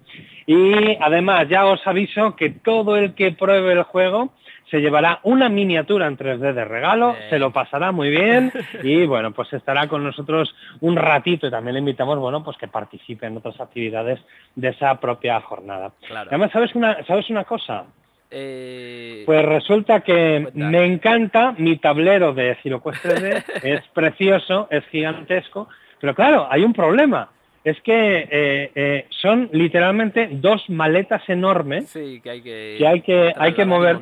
Y 0.46 0.96
además 1.00 1.48
ya 1.48 1.64
os 1.66 1.84
aviso 1.86 2.36
que 2.36 2.50
todo 2.50 2.96
el 2.96 3.14
que 3.14 3.32
pruebe 3.32 3.72
el 3.72 3.84
juego 3.84 4.34
se 4.70 4.80
llevará 4.80 5.20
una 5.22 5.48
miniatura 5.48 6.06
en 6.06 6.16
3D 6.16 6.52
de 6.52 6.64
regalo, 6.64 7.16
se 7.30 7.38
lo 7.38 7.52
pasará 7.52 7.92
muy 7.92 8.10
bien 8.10 8.52
y 8.82 9.06
bueno, 9.06 9.32
pues 9.32 9.52
estará 9.52 9.88
con 9.88 10.04
nosotros 10.04 10.54
un 10.80 10.96
ratito 10.96 11.46
y 11.46 11.50
también 11.50 11.74
le 11.74 11.80
invitamos, 11.80 12.18
bueno, 12.18 12.44
pues 12.44 12.56
que 12.56 12.68
participe 12.68 13.26
en 13.26 13.36
otras 13.36 13.60
actividades 13.60 14.20
de 14.54 14.68
esa 14.68 14.94
propia 15.00 15.40
jornada. 15.40 15.92
Además, 16.10 16.50
¿sabes 16.52 16.74
una, 16.74 17.04
¿sabes 17.06 17.30
una 17.30 17.44
cosa? 17.44 17.84
Eh, 18.30 19.22
pues 19.24 19.44
resulta 19.44 20.00
que 20.00 20.48
me 20.52 20.84
encanta 20.84 21.54
mi 21.56 21.78
tablero 21.78 22.34
de 22.34 22.56
GiroQuest 22.56 23.04
3D, 23.04 23.44
es 23.62 23.82
precioso, 23.94 24.68
es 24.70 24.84
gigantesco, 24.88 25.68
pero 25.98 26.14
claro, 26.14 26.46
hay 26.50 26.62
un 26.62 26.74
problema 26.74 27.30
es 27.64 27.80
que 27.82 28.28
eh, 28.30 28.70
eh, 28.74 29.06
son 29.10 29.50
literalmente 29.52 30.28
dos 30.32 30.68
maletas 30.70 31.22
enormes 31.28 31.92
que 31.92 32.30
hay 32.30 32.40
que, 32.40 32.86
hay 32.86 33.00
que, 33.02 33.32
hay 33.36 33.52
que 33.52 33.64
mover 33.64 33.98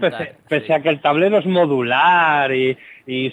pese, 0.49 0.73
a 0.73 0.81
que 0.81 0.89
el 0.89 1.01
tablero 1.01 1.39
es 1.39 1.47
modular 1.47 2.53
y, 2.55 2.77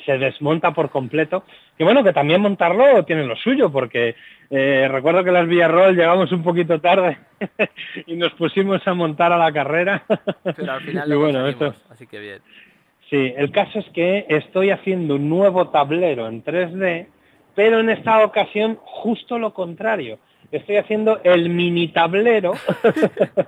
se 0.05 0.17
desmonta 0.19 0.71
por 0.71 0.89
completo. 0.91 1.43
Que 1.77 1.83
bueno, 1.83 2.03
que 2.03 2.13
también 2.13 2.41
montarlo 2.41 3.03
tiene 3.05 3.25
lo 3.25 3.35
suyo, 3.35 3.71
porque 3.71 4.15
eh, 4.51 4.87
recuerdo 4.89 5.23
que 5.23 5.31
las 5.31 5.47
Villarroel 5.47 5.95
llegamos 5.95 6.31
un 6.31 6.43
poquito 6.43 6.79
tarde 6.79 7.17
y 8.05 8.15
nos 8.15 8.31
pusimos 8.33 8.87
a 8.87 8.93
montar 8.93 9.33
a 9.33 9.37
la 9.37 9.51
carrera. 9.51 10.03
Pero 10.43 10.71
al 10.71 10.81
final 10.81 11.09
lo 11.09 11.19
bueno, 11.19 11.45
así 11.89 12.07
que 12.07 12.19
bien. 12.19 12.39
Sí, 13.09 13.33
el 13.35 13.51
caso 13.51 13.79
es 13.79 13.89
que 13.89 14.25
estoy 14.29 14.69
haciendo 14.69 15.15
un 15.15 15.27
nuevo 15.27 15.69
tablero 15.69 16.27
en 16.27 16.43
3D 16.43 17.07
pero 17.55 17.79
en 17.79 17.89
esta 17.89 18.23
ocasión 18.23 18.77
justo 18.81 19.37
lo 19.39 19.53
contrario. 19.53 20.19
Estoy 20.51 20.77
haciendo 20.77 21.19
el 21.23 21.49
mini 21.49 21.87
tablero, 21.87 22.53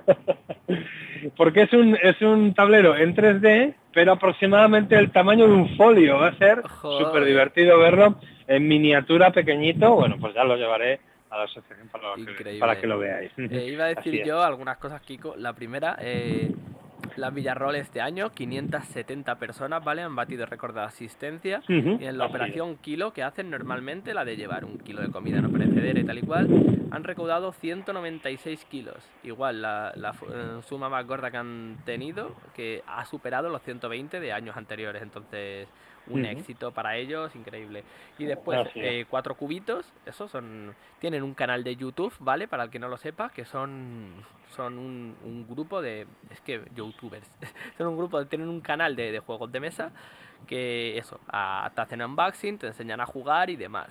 porque 1.36 1.62
es 1.62 1.72
un, 1.72 1.96
es 2.02 2.20
un 2.20 2.52
tablero 2.52 2.96
en 2.96 3.14
3D, 3.14 3.74
pero 3.92 4.12
aproximadamente 4.12 4.96
el 4.96 5.12
tamaño 5.12 5.46
de 5.46 5.54
un 5.54 5.76
folio. 5.76 6.18
Va 6.18 6.28
a 6.28 6.38
ser 6.38 6.62
súper 6.82 7.24
divertido 7.24 7.78
verlo 7.78 8.16
en 8.48 8.66
miniatura 8.66 9.30
pequeñito. 9.30 9.94
Bueno, 9.94 10.16
pues 10.20 10.34
ya 10.34 10.42
lo 10.42 10.56
llevaré 10.56 10.98
a 11.30 11.38
la 11.38 11.44
asociación 11.44 11.88
para, 11.88 12.76
que, 12.76 12.86
lo 12.86 12.98
veáis. 12.98 13.30
Eh, 13.38 13.68
iba 13.70 13.84
a 13.84 13.88
decir 13.94 14.24
yo 14.24 14.42
algunas 14.42 14.78
cosas, 14.78 15.00
Kiko. 15.02 15.34
La 15.36 15.52
primera, 15.52 15.96
eh, 16.00 16.50
la 17.16 17.30
Villarroel 17.30 17.76
este 17.76 18.00
año, 18.00 18.30
570 18.30 19.36
personas, 19.36 19.82
¿vale? 19.84 20.02
Han 20.02 20.14
batido 20.14 20.46
récord 20.46 20.74
de 20.74 20.82
asistencia. 20.82 21.62
Y 21.68 22.04
en 22.04 22.18
la 22.18 22.26
operación 22.26 22.76
Kilo, 22.76 23.12
que 23.12 23.22
hacen 23.22 23.50
normalmente, 23.50 24.14
la 24.14 24.24
de 24.24 24.36
llevar 24.36 24.64
un 24.64 24.78
kilo 24.78 25.02
de 25.02 25.10
comida 25.10 25.40
no 25.40 25.50
perecedera 25.50 26.00
y 26.00 26.04
tal 26.04 26.18
y 26.18 26.22
cual, 26.22 26.48
han 26.90 27.04
recaudado 27.04 27.52
196 27.52 28.64
kilos. 28.66 28.96
Igual, 29.22 29.62
la, 29.62 29.92
eh, 29.94 30.60
suma 30.62 30.88
más 30.88 31.06
gorda 31.06 31.30
que 31.30 31.36
han 31.36 31.78
tenido, 31.84 32.34
que 32.54 32.82
ha 32.86 33.04
superado 33.04 33.48
los 33.48 33.62
120 33.62 34.20
de 34.20 34.32
años 34.32 34.56
anteriores. 34.56 35.02
Entonces, 35.02 35.68
un 36.08 36.24
éxito 36.24 36.72
para 36.72 36.96
ellos, 36.96 37.34
increíble. 37.34 37.84
Y 38.18 38.24
después, 38.24 38.68
eh, 38.74 39.06
cuatro 39.08 39.34
cubitos, 39.34 39.92
esos 40.04 40.30
son, 40.30 40.74
tienen 41.00 41.22
un 41.22 41.34
canal 41.34 41.64
de 41.64 41.76
YouTube, 41.76 42.14
¿vale? 42.20 42.48
Para 42.48 42.64
el 42.64 42.70
que 42.70 42.78
no 42.78 42.88
lo 42.88 42.96
sepa, 42.96 43.30
que 43.30 43.44
son, 43.44 44.12
son 44.54 44.78
un, 44.78 45.46
grupo 45.48 45.82
de, 45.82 46.06
es 46.30 46.40
que 46.40 46.62
youtubers, 46.74 47.30
son 47.78 47.88
un 47.88 47.96
grupo, 47.96 48.24
tienen 48.26 48.48
un 48.48 48.60
canal 48.60 48.96
de, 48.96 49.18
juegos 49.20 49.50
de 49.50 49.60
mesa 49.60 49.92
que 50.46 50.96
eso, 50.98 51.18
te 51.74 51.80
hacen 51.80 52.02
unboxing, 52.02 52.58
te 52.58 52.68
enseñan 52.68 53.00
a 53.00 53.06
jugar 53.06 53.50
y 53.50 53.56
demás. 53.56 53.88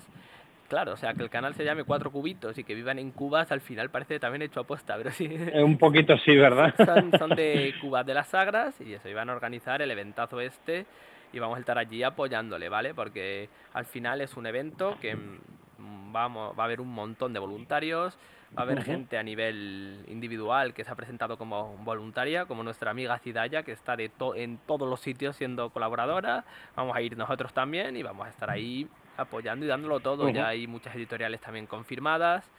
Claro, 0.68 0.94
o 0.94 0.96
sea, 0.96 1.14
que 1.14 1.22
el 1.22 1.30
canal 1.30 1.54
se 1.54 1.64
llame 1.64 1.84
Cuatro 1.84 2.10
Cubitos 2.10 2.58
y 2.58 2.64
que 2.64 2.74
vivan 2.74 2.98
en 2.98 3.12
cubas, 3.12 3.52
al 3.52 3.60
final 3.60 3.90
parece 3.90 4.18
también 4.18 4.42
hecho 4.42 4.60
aposta, 4.60 4.96
pero 4.96 5.12
sí. 5.12 5.28
Un 5.54 5.78
poquito 5.78 6.16
sí, 6.18 6.34
¿verdad? 6.36 6.74
Son, 6.84 7.12
son 7.16 7.30
de 7.30 7.74
cubas 7.80 8.04
de 8.04 8.14
las 8.14 8.28
sagras 8.28 8.80
y 8.80 8.94
eso, 8.94 9.08
iban 9.08 9.30
a 9.30 9.32
organizar 9.32 9.80
el 9.80 9.90
eventazo 9.90 10.40
este 10.40 10.86
y 11.32 11.38
vamos 11.38 11.56
a 11.56 11.60
estar 11.60 11.78
allí 11.78 12.02
apoyándole, 12.02 12.68
¿vale? 12.68 12.94
Porque 12.94 13.48
al 13.74 13.84
final 13.84 14.20
es 14.20 14.36
un 14.36 14.46
evento 14.46 14.96
que 15.00 15.14
mm, 15.14 16.12
vamos, 16.12 16.58
va 16.58 16.64
a 16.64 16.66
haber 16.66 16.80
un 16.80 16.92
montón 16.92 17.32
de 17.32 17.38
voluntarios, 17.38 18.18
va 18.56 18.60
a 18.60 18.62
haber 18.62 18.82
gente 18.82 19.18
a 19.18 19.22
nivel 19.22 20.04
individual 20.08 20.74
que 20.74 20.84
se 20.84 20.90
ha 20.90 20.94
presentado 20.94 21.38
como 21.38 21.76
voluntaria, 21.78 22.46
como 22.46 22.62
nuestra 22.62 22.90
amiga 22.90 23.18
Cidaya, 23.18 23.62
que 23.62 23.72
está 23.72 23.96
de 23.96 24.10
en 24.34 24.58
todos 24.66 24.88
los 24.88 25.00
sitios 25.00 25.36
siendo 25.36 25.70
colaboradora. 25.70 26.44
Vamos 26.74 26.96
a 26.96 27.00
ir 27.00 27.16
nosotros 27.16 27.52
también 27.52 27.96
y 27.96 28.02
vamos 28.02 28.26
a 28.26 28.30
estar 28.30 28.50
ahí 28.50 28.88
apoyando 29.16 29.64
y 29.64 29.68
dándolo 29.68 30.00
todo. 30.00 30.28
Ya 30.28 30.48
hay 30.48 30.66
muchas 30.66 30.94
editoriales 30.94 31.40
también 31.40 31.66
confirmadas. 31.66 32.50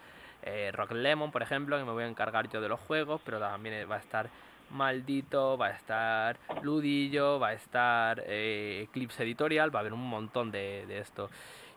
Eh, 0.43 0.71
Rock 0.73 0.91
Lemon, 0.91 1.31
por 1.31 1.41
ejemplo, 1.41 1.77
que 1.77 1.83
me 1.83 1.91
voy 1.91 2.03
a 2.03 2.07
encargar 2.07 2.49
yo 2.49 2.61
de 2.61 2.69
los 2.69 2.79
juegos, 2.79 3.21
pero 3.25 3.39
también 3.39 3.89
va 3.89 3.95
a 3.95 3.99
estar 3.99 4.29
Maldito, 4.69 5.57
va 5.57 5.67
a 5.67 5.71
estar 5.71 6.37
Ludillo, 6.61 7.39
va 7.39 7.49
a 7.49 7.53
estar 7.53 8.23
eh, 8.25 8.81
Eclipse 8.83 9.23
Editorial, 9.23 9.73
va 9.73 9.79
a 9.79 9.81
haber 9.81 9.93
un 9.93 10.07
montón 10.07 10.51
de, 10.51 10.99
esto. 10.99 11.29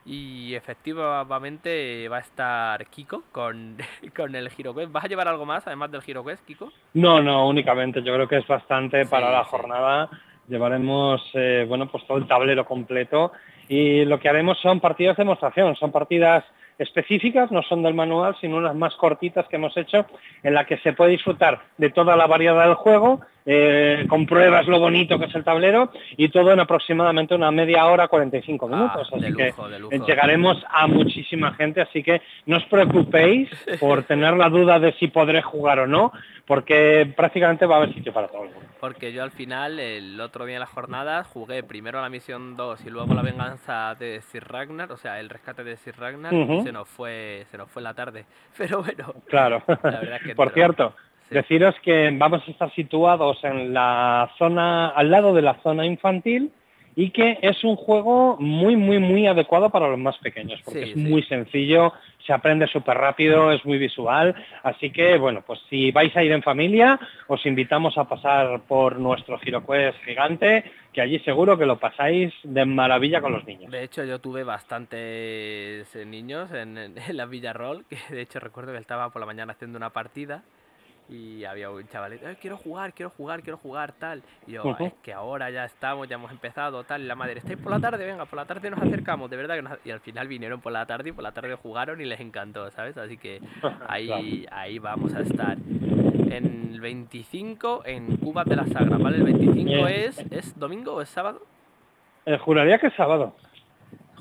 Y 0.07 0.55
efectivamente 0.55 2.09
va 2.09 2.19
a 2.19 2.21
estar 2.21 2.87
Kiko 2.87 3.25
con, 3.31 3.77
con 4.17 4.35
el 4.35 4.51
HeroQuest. 4.57 4.93
¿Vas 4.93 5.05
a 5.05 5.09
llevar 5.09 5.29
algo 5.29 5.45
más 5.45 5.67
además 5.67 5.91
del 5.91 6.03
HeroQuest, 6.07 6.45
Kiko? 6.47 6.73
No, 6.95 7.21
no, 7.21 7.49
únicamente. 7.49 8.03
Yo 8.03 8.15
creo 8.15 8.29
que 8.29 8.39
es 8.39 8.47
bastante 8.47 9.07
para 9.07 9.31
la 9.31 9.45
jornada. 9.45 10.09
Llevaremos, 10.49 11.23
eh, 11.35 11.65
bueno, 11.69 11.91
pues 11.91 12.07
todo 12.07 12.19
el 12.19 12.27
tablero 12.27 12.65
completo. 12.65 13.33
Y 13.69 14.05
lo 14.05 14.19
que 14.19 14.29
haremos 14.29 14.59
son 14.59 14.81
partidas 14.81 15.17
de 15.17 15.23
demostración. 15.23 15.77
Son 15.77 15.93
partidas 15.93 16.45
específicas, 16.81 17.53
no 17.53 17.63
son 17.63 17.83
del 17.83 17.93
manual, 17.93 18.35
sino 18.41 18.57
unas 18.57 18.75
más 18.75 18.97
cortitas 18.97 19.47
que 19.49 19.57
hemos 19.57 19.77
hecho, 19.77 20.07
en 20.43 20.55
la 20.55 20.65
que 20.65 20.79
se 20.79 20.95
puede 20.95 21.11
disfrutar 21.11 21.61
de 21.77 21.91
toda 21.91 22.17
la 22.17 22.27
variedad 22.27 22.65
del 22.65 22.75
juego, 22.75 23.21
eh, 23.47 24.07
compruebas 24.09 24.67
lo 24.67 24.79
bonito 24.79 25.19
que 25.19 25.27
es 25.27 25.35
el 25.35 25.45
tablero 25.45 25.91
y 26.17 26.29
todo 26.29 26.53
en 26.53 26.61
aproximadamente 26.61 27.35
una 27.35 27.51
media 27.51 27.87
hora, 27.87 28.09
45 28.09 28.67
ah, 28.67 28.77
minutos. 28.77 29.11
así 29.13 29.35
que 29.35 29.53
llegaremos 30.07 30.59
a 30.69 30.87
muchísima 30.87 31.53
gente, 31.55 31.81
así 31.81 32.03
que 32.03 32.23
no 32.47 32.59
os 32.59 32.65
preocupéis 32.65 33.49
por 33.81 34.03
tener 34.05 34.35
la 34.35 34.49
duda 34.49 34.79
de 34.79 34.93
si 34.95 35.09
podré 35.09 35.43
jugar 35.43 35.81
o 35.81 35.87
no, 35.87 36.13
porque 36.47 37.13
prácticamente 37.17 37.67
va 37.67 37.77
a 37.77 37.79
haber 37.79 37.95
sitio 37.95 38.13
para 38.13 38.29
todo 38.29 38.45
el 38.45 38.51
mundo. 38.51 38.69
Porque 38.81 39.13
yo 39.13 39.23
al 39.23 39.31
final, 39.31 39.79
el 39.79 40.21
otro 40.21 40.47
día 40.47 40.57
en 40.57 40.61
la 40.61 40.67
jornada, 40.67 41.23
jugué 41.25 41.63
primero 41.63 42.01
la 42.01 42.09
misión 42.09 42.57
2 42.57 42.87
y 42.87 42.91
luego 42.91 43.15
la 43.15 43.23
venganza 43.23 43.95
de 43.95 44.21
Sir 44.23 44.45
Ragnar, 44.49 44.91
o 44.91 44.97
sea, 44.97 45.21
el 45.21 45.29
rescate 45.29 45.65
de 45.65 45.77
Sir 45.77 45.97
Ragnar, 45.99 46.33
y 46.33 46.63
se 46.63 46.73
nos 46.73 46.89
fue 46.89 47.47
se 47.51 47.59
nos 47.59 47.71
fue 47.71 47.83
la 47.83 47.95
tarde. 47.95 48.25
Pero 48.57 48.83
bueno, 48.83 49.15
claro. 49.29 49.63
Por 50.35 50.53
cierto, 50.53 50.95
deciros 51.31 51.75
que 51.83 52.11
vamos 52.13 52.43
a 52.47 52.51
estar 52.51 52.75
situados 52.75 53.39
en 53.45 53.73
la 53.73 54.31
zona, 54.37 54.89
al 54.89 55.11
lado 55.11 55.33
de 55.33 55.43
la 55.43 55.55
zona 55.63 55.87
infantil, 55.87 56.51
y 56.97 57.11
que 57.11 57.39
es 57.41 57.63
un 57.65 57.77
juego 57.77 58.37
muy, 58.39 58.77
muy, 58.77 58.99
muy 58.99 59.27
adecuado 59.27 59.71
para 59.71 59.89
los 59.89 59.99
más 59.99 60.19
pequeños, 60.19 60.61
porque 60.65 60.91
es 60.91 60.97
muy 60.97 61.23
sencillo, 61.23 61.93
se 62.27 62.33
aprende 62.33 62.67
súper 62.67 62.99
rápido, 62.99 63.53
es 63.53 63.65
muy 63.65 63.79
visual, 63.79 64.35
así 64.63 64.91
que, 64.91 65.17
bueno, 65.17 65.43
pues 65.47 65.61
si 65.71 65.93
vais 65.93 66.15
a 66.17 66.23
ir 66.23 66.33
en 66.33 66.43
familia, 66.43 66.99
os 67.29 67.47
invitamos 67.47 67.97
a 67.97 68.05
pasar 68.05 68.63
por 68.67 68.99
nuestro 68.99 69.39
GiroQuest 69.39 69.99
gigante, 70.05 70.65
que 70.93 71.01
allí 71.01 71.21
seguro 71.21 71.57
que 71.57 71.65
lo 71.65 71.79
pasáis 71.79 72.35
de 72.43 72.65
maravilla 72.65 73.21
con 73.21 73.33
los 73.33 73.47
niños. 73.47 73.71
De 73.71 73.85
hecho, 73.85 74.05
yo 74.05 74.19
tuve 74.19 74.43
bastantes 74.43 75.95
eh, 75.95 76.05
niños 76.05 76.53
en, 76.53 76.77
en 76.77 77.17
la 77.17 77.27
Villarroll, 77.27 77.85
que 77.87 77.97
de 78.15 78.23
hecho 78.23 78.41
recuerdo 78.41 78.73
que 78.73 78.79
estaba 78.79 79.11
por 79.11 79.21
la 79.21 79.27
mañana 79.27 79.53
haciendo 79.53 79.79
una 79.79 79.91
partida 79.91 80.43
y 81.11 81.45
había 81.45 81.71
un 81.71 81.87
chavalito, 81.89 82.25
quiero 82.41 82.57
jugar, 82.57 82.93
quiero 82.93 83.11
jugar, 83.11 83.43
quiero 83.43 83.59
jugar, 83.59 83.93
tal. 83.93 84.23
Y 84.47 84.53
yo, 84.53 84.63
es 84.79 84.93
que 85.03 85.13
ahora 85.13 85.51
ya 85.51 85.65
estamos, 85.65 86.09
ya 86.09 86.15
hemos 86.15 86.31
empezado, 86.31 86.85
tal. 86.85 87.03
Y 87.03 87.07
la 87.07 87.17
madre, 87.17 87.39
¿estáis 87.39 87.59
por 87.59 87.73
la 87.73 87.81
tarde? 87.81 88.07
Venga, 88.07 88.25
por 88.27 88.37
la 88.37 88.45
tarde 88.45 88.71
nos 88.71 88.81
acercamos, 88.81 89.29
de 89.29 89.37
verdad 89.37 89.57
que 89.57 89.89
Y 89.89 89.93
al 89.93 90.01
final 90.01 90.29
vinieron 90.29 90.61
por 90.61 90.73
la 90.73 90.87
tarde 90.87 91.11
y 91.11 91.13
por 91.13 91.25
la 91.25 91.33
tarde 91.33 91.55
jugaron 91.57 92.01
y 92.01 92.05
les 92.05 92.21
encantó, 92.21 92.71
¿sabes? 92.71 92.97
Así 92.97 93.17
que 93.17 93.41
ahí, 93.89 94.47
ahí 94.53 94.79
vamos 94.79 95.15
a 95.15 95.21
estar. 95.21 95.59
En 95.59 96.71
el 96.73 96.81
25, 96.81 97.83
en 97.85 98.17
Cuba 98.19 98.45
de 98.45 98.55
la 98.55 98.67
Sagra, 98.67 98.97
¿vale? 98.97 99.17
El 99.17 99.25
25 99.25 99.89
es, 99.89 100.19
¿es 100.31 100.59
domingo 100.59 100.95
o 100.95 101.01
es 101.01 101.09
sábado? 101.09 101.43
Eh, 102.25 102.39
juraría 102.39 102.79
que 102.79 102.87
es 102.87 102.95
sábado 102.95 103.35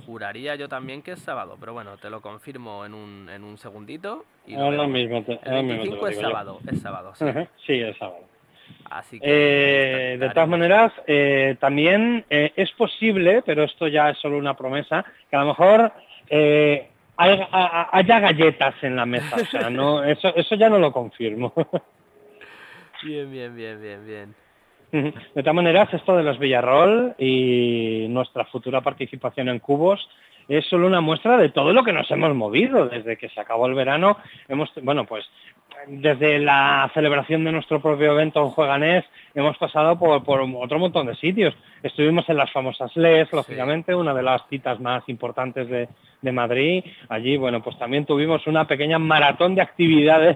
juraría 0.10 0.56
yo 0.56 0.68
también 0.68 1.04
que 1.04 1.12
es 1.12 1.20
sábado, 1.20 1.56
pero 1.60 1.74
bueno, 1.74 1.96
te 1.98 2.10
lo 2.10 2.20
confirmo 2.20 2.84
en 2.84 2.96
un, 2.96 3.30
en 3.30 3.44
un 3.44 3.60
segundito. 3.60 4.26
Y 4.48 4.56
lo 4.56 4.88
mismo, 4.88 5.24
el 5.28 5.68
25 5.68 6.08
es 6.08 6.20
sábado, 6.20 6.60
es 6.68 6.82
sábado, 6.82 7.14
sí. 7.14 7.26
sí, 7.68 7.74
es 7.74 7.96
sábado. 7.96 8.26
Así 8.90 9.20
que, 9.20 9.26
eh, 9.28 10.18
de 10.18 10.30
todas 10.32 10.50
maneras, 10.50 10.92
eh, 11.06 11.58
también 11.60 12.26
eh, 12.28 12.54
es 12.56 12.72
posible, 12.72 13.44
pero 13.46 13.64
esto 13.64 13.88
ya 13.88 14.10
es 14.10 14.18
solo 14.18 14.40
una 14.40 14.56
promesa, 14.56 15.06
que 15.30 15.36
a 15.36 15.42
lo 15.42 15.48
mejor 15.50 15.92
haya 17.18 18.20
galletas 18.20 18.76
en 18.82 18.96
la 18.96 19.06
mesa. 19.06 19.36
O 19.36 19.46
sea, 19.46 19.70
no, 19.70 20.04
eso, 20.16 20.36
eso 20.36 20.56
ya 20.56 20.70
no 20.70 20.80
lo 20.80 20.92
confirmo. 20.92 21.54
Bien, 23.04 23.32
bien, 23.32 23.56
bien, 23.56 23.80
bien, 23.80 24.06
bien. 24.08 24.36
De 24.92 25.44
todas 25.44 25.56
maneras, 25.56 25.94
esto 25.94 26.18
de 26.18 26.24
los 26.24 26.40
Villarroll 26.40 27.16
y 27.18 28.08
nuestra 28.10 28.46
futura 28.46 28.82
participación 28.82 29.50
en 29.50 29.60
Cubos 29.60 30.10
es 30.48 30.66
solo 30.66 30.88
una 30.88 31.00
muestra 31.00 31.38
de 31.38 31.50
todo 31.50 31.74
lo 31.74 31.84
que 31.84 31.94
nos 31.94 32.10
hemos 32.10 32.36
movido 32.36 32.88
desde 32.88 33.18
que 33.18 33.30
se 33.30 33.40
acabó 33.40 33.68
el 33.68 33.76
verano. 33.76 34.18
Hemos, 34.48 34.72
bueno, 34.82 35.06
pues 35.06 35.26
desde 35.88 36.40
la 36.40 36.90
celebración 36.94 37.44
de 37.44 37.52
nuestro 37.52 37.82
propio 37.82 38.12
evento 38.12 38.42
en 38.42 38.50
Jueganés 38.50 39.06
hemos 39.34 39.58
pasado 39.58 39.98
por, 39.98 40.42
otro 40.42 40.80
montón 40.80 41.08
de 41.08 41.16
sitios. 41.16 41.56
Estuvimos 41.82 42.28
en 42.30 42.38
las 42.38 42.52
famosas 42.52 42.96
LES, 42.96 43.32
lógicamente, 43.32 43.96
una 43.96 44.14
de 44.14 44.24
las 44.24 44.42
citas 44.50 44.80
más 44.80 45.08
importantes 45.08 45.70
de, 45.70 45.88
Madrid. 46.32 46.84
Allí, 47.08 47.38
bueno, 47.38 47.64
pues 47.64 47.78
también 47.80 48.06
tuvimos 48.06 48.46
una 48.46 48.68
pequeña 48.68 49.00
maratón 49.00 49.56
de 49.56 49.62
actividades 49.62 50.36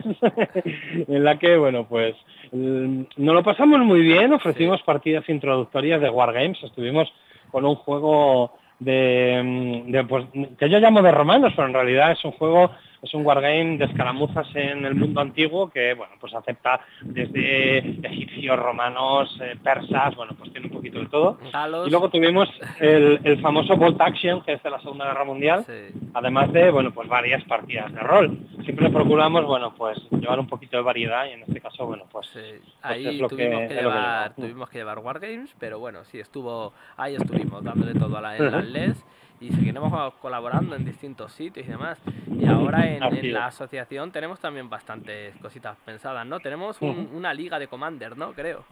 en 1.08 1.24
la 1.24 1.38
que, 1.38 1.58
bueno, 1.58 1.86
pues 1.90 2.16
mm, 2.54 3.02
nos 3.18 3.36
lo 3.36 3.44
pasamos 3.44 3.82
muy 3.82 4.00
bien, 4.00 4.32
ofrecimos 4.32 4.82
partidas 4.84 5.28
introductorias 5.28 6.00
de 6.00 6.10
Wargames, 6.10 6.64
estuvimos 6.64 7.12
con 7.52 7.66
un 7.66 7.76
juego 7.76 8.54
de, 8.80 9.42
mm, 9.44 9.92
de 9.92 10.04
pues, 10.06 10.26
que 10.58 10.70
yo 10.70 10.80
llamo 10.80 11.02
de 11.02 11.12
romanos, 11.12 11.52
pero 11.54 11.68
en 11.68 11.74
realidad 11.74 12.14
es 12.14 12.24
un 12.24 12.32
juego 12.32 12.72
es 13.04 13.14
un 13.14 13.26
wargame 13.26 13.78
de 13.78 13.86
escaramuzas 13.86 14.48
en 14.56 14.86
el 14.86 14.96
mundo 14.96 15.20
antiguo 15.20 15.70
que, 15.70 15.94
bueno, 15.94 16.14
pues 16.20 16.34
acepta 16.34 16.80
desde 17.02 17.80
egipcios, 18.08 18.58
romanos, 18.58 19.38
eh, 19.42 19.58
persas, 19.62 20.16
bueno, 20.16 20.34
pues 20.38 20.52
tiene 20.54 20.68
un 20.68 20.74
poquito 20.74 21.00
de 21.00 21.08
todo. 21.08 21.38
Y 21.86 21.90
luego 21.90 22.10
tuvimos 22.10 22.50
el, 22.80 23.42
famoso 23.42 23.76
Bolt 23.76 24.00
Action, 24.00 24.42
que 24.42 24.54
es 24.54 24.64
de 24.64 24.70
la 24.70 24.80
Segunda 24.80 25.06
Guerra 25.06 25.26
Mundial, 25.26 25.66
además 26.14 26.54
de, 26.54 26.72
bueno, 26.72 26.92
pues 26.92 27.10
varias 27.10 27.44
partidas 27.44 27.94
de 27.94 28.00
rol. 28.00 28.38
Siempre 28.64 28.90
procuramos, 28.90 29.46
bueno, 29.46 29.74
pues 29.76 29.98
llevar 30.12 30.40
un 30.40 30.48
poquito 30.48 30.78
de 30.78 30.84
variedad 30.84 31.26
y 31.26 31.32
en 31.32 31.42
este 31.42 31.60
caso, 31.60 31.86
bueno, 31.86 32.06
pues... 32.10 32.30
pues 32.32 32.62
ahí 32.82 33.20
tuvimos, 33.28 33.68
que, 33.68 33.74
llevar, 33.74 34.34
tuvimos 34.36 34.70
que 34.70 34.78
llevar 34.78 35.00
wargames, 35.00 35.54
pero 35.60 35.80
bueno, 35.80 36.06
sí, 36.06 36.20
estuvo, 36.20 36.74
ahí 36.96 37.16
estuvimos 37.16 37.64
dándole 37.64 37.94
todo 37.94 38.18
a 38.18 38.22
la, 38.22 38.38
en 38.38 38.52
las 38.52 38.66
LES 38.66 39.06
y 39.44 39.52
seguiremos 39.52 40.14
colaborando 40.22 40.76
en 40.76 40.86
distintos 40.86 41.34
sitios 41.34 41.68
y 41.68 41.70
demás. 41.70 42.00
Y 42.40 42.46
ahora 42.46 42.88
en, 42.88 43.34
la 43.34 43.48
asociación 43.48 44.12
tenemos 44.12 44.40
también 44.40 44.70
bastantes 44.70 45.36
cositas 45.38 45.78
pensadas, 45.86 46.26
¿no? 46.26 46.40
Tenemos 46.40 46.82
una 46.82 47.34
liga 47.34 47.60
de 47.60 47.68
Commander, 47.68 48.18
¿no? 48.18 48.34
Creo. 48.34 48.64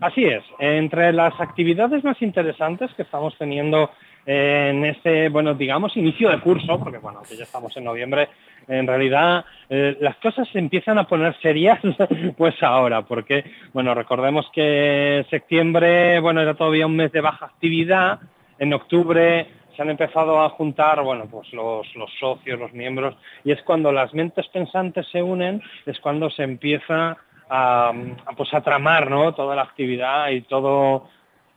Así 0.00 0.24
es. 0.24 0.42
Entre 0.58 1.12
las 1.12 1.38
actividades 1.40 2.02
más 2.04 2.20
interesantes 2.22 2.92
que 2.94 3.02
estamos 3.02 3.36
teniendo 3.38 3.90
en 4.26 4.84
este, 4.86 5.28
bueno, 5.28 5.54
digamos, 5.54 5.96
inicio 5.96 6.30
de 6.30 6.40
curso, 6.40 6.78
porque 6.78 6.98
bueno, 6.98 7.20
que 7.28 7.36
ya 7.36 7.44
estamos 7.44 7.76
en 7.76 7.84
noviembre, 7.84 8.28
en 8.66 8.86
realidad 8.86 9.44
eh, 9.68 9.98
las 10.00 10.16
cosas 10.16 10.48
se 10.48 10.58
empiezan 10.58 10.98
a 10.98 11.04
poner 11.04 11.38
serias 11.40 11.78
pues 12.36 12.54
ahora, 12.62 13.02
porque, 13.02 13.44
bueno, 13.74 13.94
recordemos 13.94 14.46
que 14.52 15.26
septiembre, 15.28 16.20
bueno, 16.20 16.40
era 16.40 16.54
todavía 16.54 16.86
un 16.86 16.96
mes 16.96 17.12
de 17.12 17.20
baja 17.20 17.46
actividad, 17.46 18.20
en 18.58 18.72
octubre 18.72 19.46
se 19.76 19.82
han 19.82 19.90
empezado 19.90 20.40
a 20.40 20.50
juntar, 20.50 21.02
bueno, 21.02 21.26
pues 21.30 21.52
los, 21.52 21.86
socios, 22.18 22.58
los 22.58 22.72
miembros, 22.72 23.16
y 23.44 23.52
es 23.52 23.62
cuando 23.62 23.92
las 23.92 24.14
mentes 24.14 24.46
pensantes 24.48 25.06
se 25.10 25.22
unen, 25.22 25.62
es 25.86 25.98
cuando 26.00 26.30
se 26.30 26.44
empieza 26.44 27.16
a, 27.48 27.92
pues 28.36 28.52
a 28.54 28.60
tramar, 28.60 29.10
¿no? 29.10 29.34
Toda 29.34 29.56
la 29.56 29.62
actividad 29.62 30.30
y 30.30 30.42
todo 30.42 31.08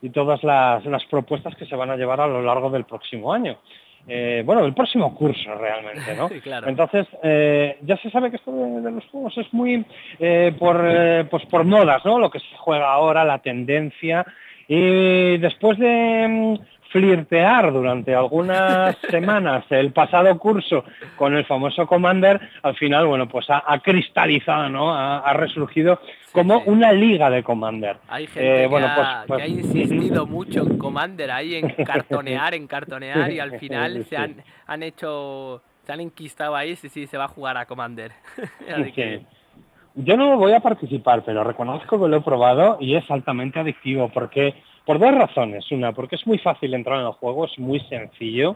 y 0.02 0.10
todas 0.10 0.44
las, 0.44 0.84
propuestas 1.10 1.56
que 1.56 1.66
se 1.66 1.76
van 1.76 1.90
a 1.90 1.96
llevar 1.96 2.22
a 2.22 2.28
lo 2.28 2.42
largo 2.42 2.70
del 2.70 2.86
próximo 2.86 3.34
año. 3.34 3.58
Eh, 4.08 4.42
bueno, 4.46 4.64
el 4.64 4.74
próximo 4.74 5.14
curso 5.16 5.54
realmente, 5.56 6.16
¿no? 6.16 6.30
Entonces, 6.68 7.08
eh, 7.24 7.78
ya 7.82 7.98
se 7.98 8.10
sabe 8.10 8.30
que 8.30 8.38
esto 8.38 8.52
de, 8.52 8.92
los 8.92 9.06
juegos 9.08 9.38
es 9.38 9.52
muy 9.54 9.86
eh, 10.20 10.56
por, 10.58 10.78
pues 11.30 11.46
por 11.48 11.66
modas, 11.66 12.06
¿no? 12.06 12.20
Lo 12.20 12.30
que 12.30 12.40
se 12.40 12.56
juega 12.58 12.92
ahora, 12.92 13.26
la 13.26 13.40
tendencia. 13.40 14.26
Y 14.68 15.38
después 15.38 15.78
de 15.80 16.60
flirtear 16.92 17.72
durante 17.72 18.14
algunas 18.14 18.98
semanas 19.10 19.66
el 19.70 19.92
pasado 19.92 20.38
curso 20.38 20.84
con 21.16 21.36
el 21.36 21.46
famoso 21.46 21.86
Commander, 21.88 22.40
al 22.64 22.76
final, 22.76 23.08
bueno, 23.08 23.28
pues 23.28 23.48
ha, 23.50 23.80
cristalizado, 23.80 24.70
¿no? 24.70 24.94
Ha, 24.94 25.34
resurgido 25.34 26.00
como 26.32 26.60
una 26.66 26.92
liga 26.92 27.30
de 27.30 27.44
Commander. 27.44 27.98
Hay 28.08 28.28
gente 28.28 28.64
eh, 28.64 28.68
bueno, 28.68 28.90
pues, 28.96 29.08
pues, 29.28 29.38
que, 29.38 29.44
ha, 29.44 29.48
insistido 29.48 30.26
mucho 30.28 30.62
en 30.62 30.78
Commander, 30.78 31.32
ahí 31.32 31.56
en 31.56 31.70
cartonear, 31.70 32.54
en 32.54 32.68
cartonear, 32.68 33.32
y 33.32 33.40
al 33.40 33.60
final 33.60 34.06
se 34.06 34.18
han, 34.18 34.36
han 34.66 34.84
hecho, 34.84 35.62
se 35.84 35.94
han 35.94 36.02
enquistado 36.02 36.56
ahí, 36.56 36.76
sí, 36.76 36.90
sí, 36.90 37.08
se 37.08 37.18
va 37.18 37.26
a 37.26 37.30
jugar 37.30 37.58
a 37.58 37.66
Commander. 37.66 38.12
Yo 40.00 40.16
no 40.16 40.38
voy 40.38 40.54
a 40.54 40.60
participar, 40.60 41.24
pero 41.26 41.44
reconozco 41.44 42.00
que 42.00 42.08
lo 42.08 42.18
he 42.18 42.22
probado 42.22 42.78
y 42.80 42.96
es 42.96 43.10
altamente 43.10 43.60
adictivo 43.60 44.10
porque 44.14 44.54
por 44.88 45.00
dos 45.00 45.14
razones. 45.14 45.70
Una, 45.72 45.92
porque 45.92 46.16
es 46.16 46.26
muy 46.26 46.38
fácil 46.40 46.74
entrar 46.74 47.02
en 47.02 47.08
el 47.08 47.12
juego, 47.12 47.46
es 47.46 47.60
muy 47.60 47.82
sencillo. 47.82 48.56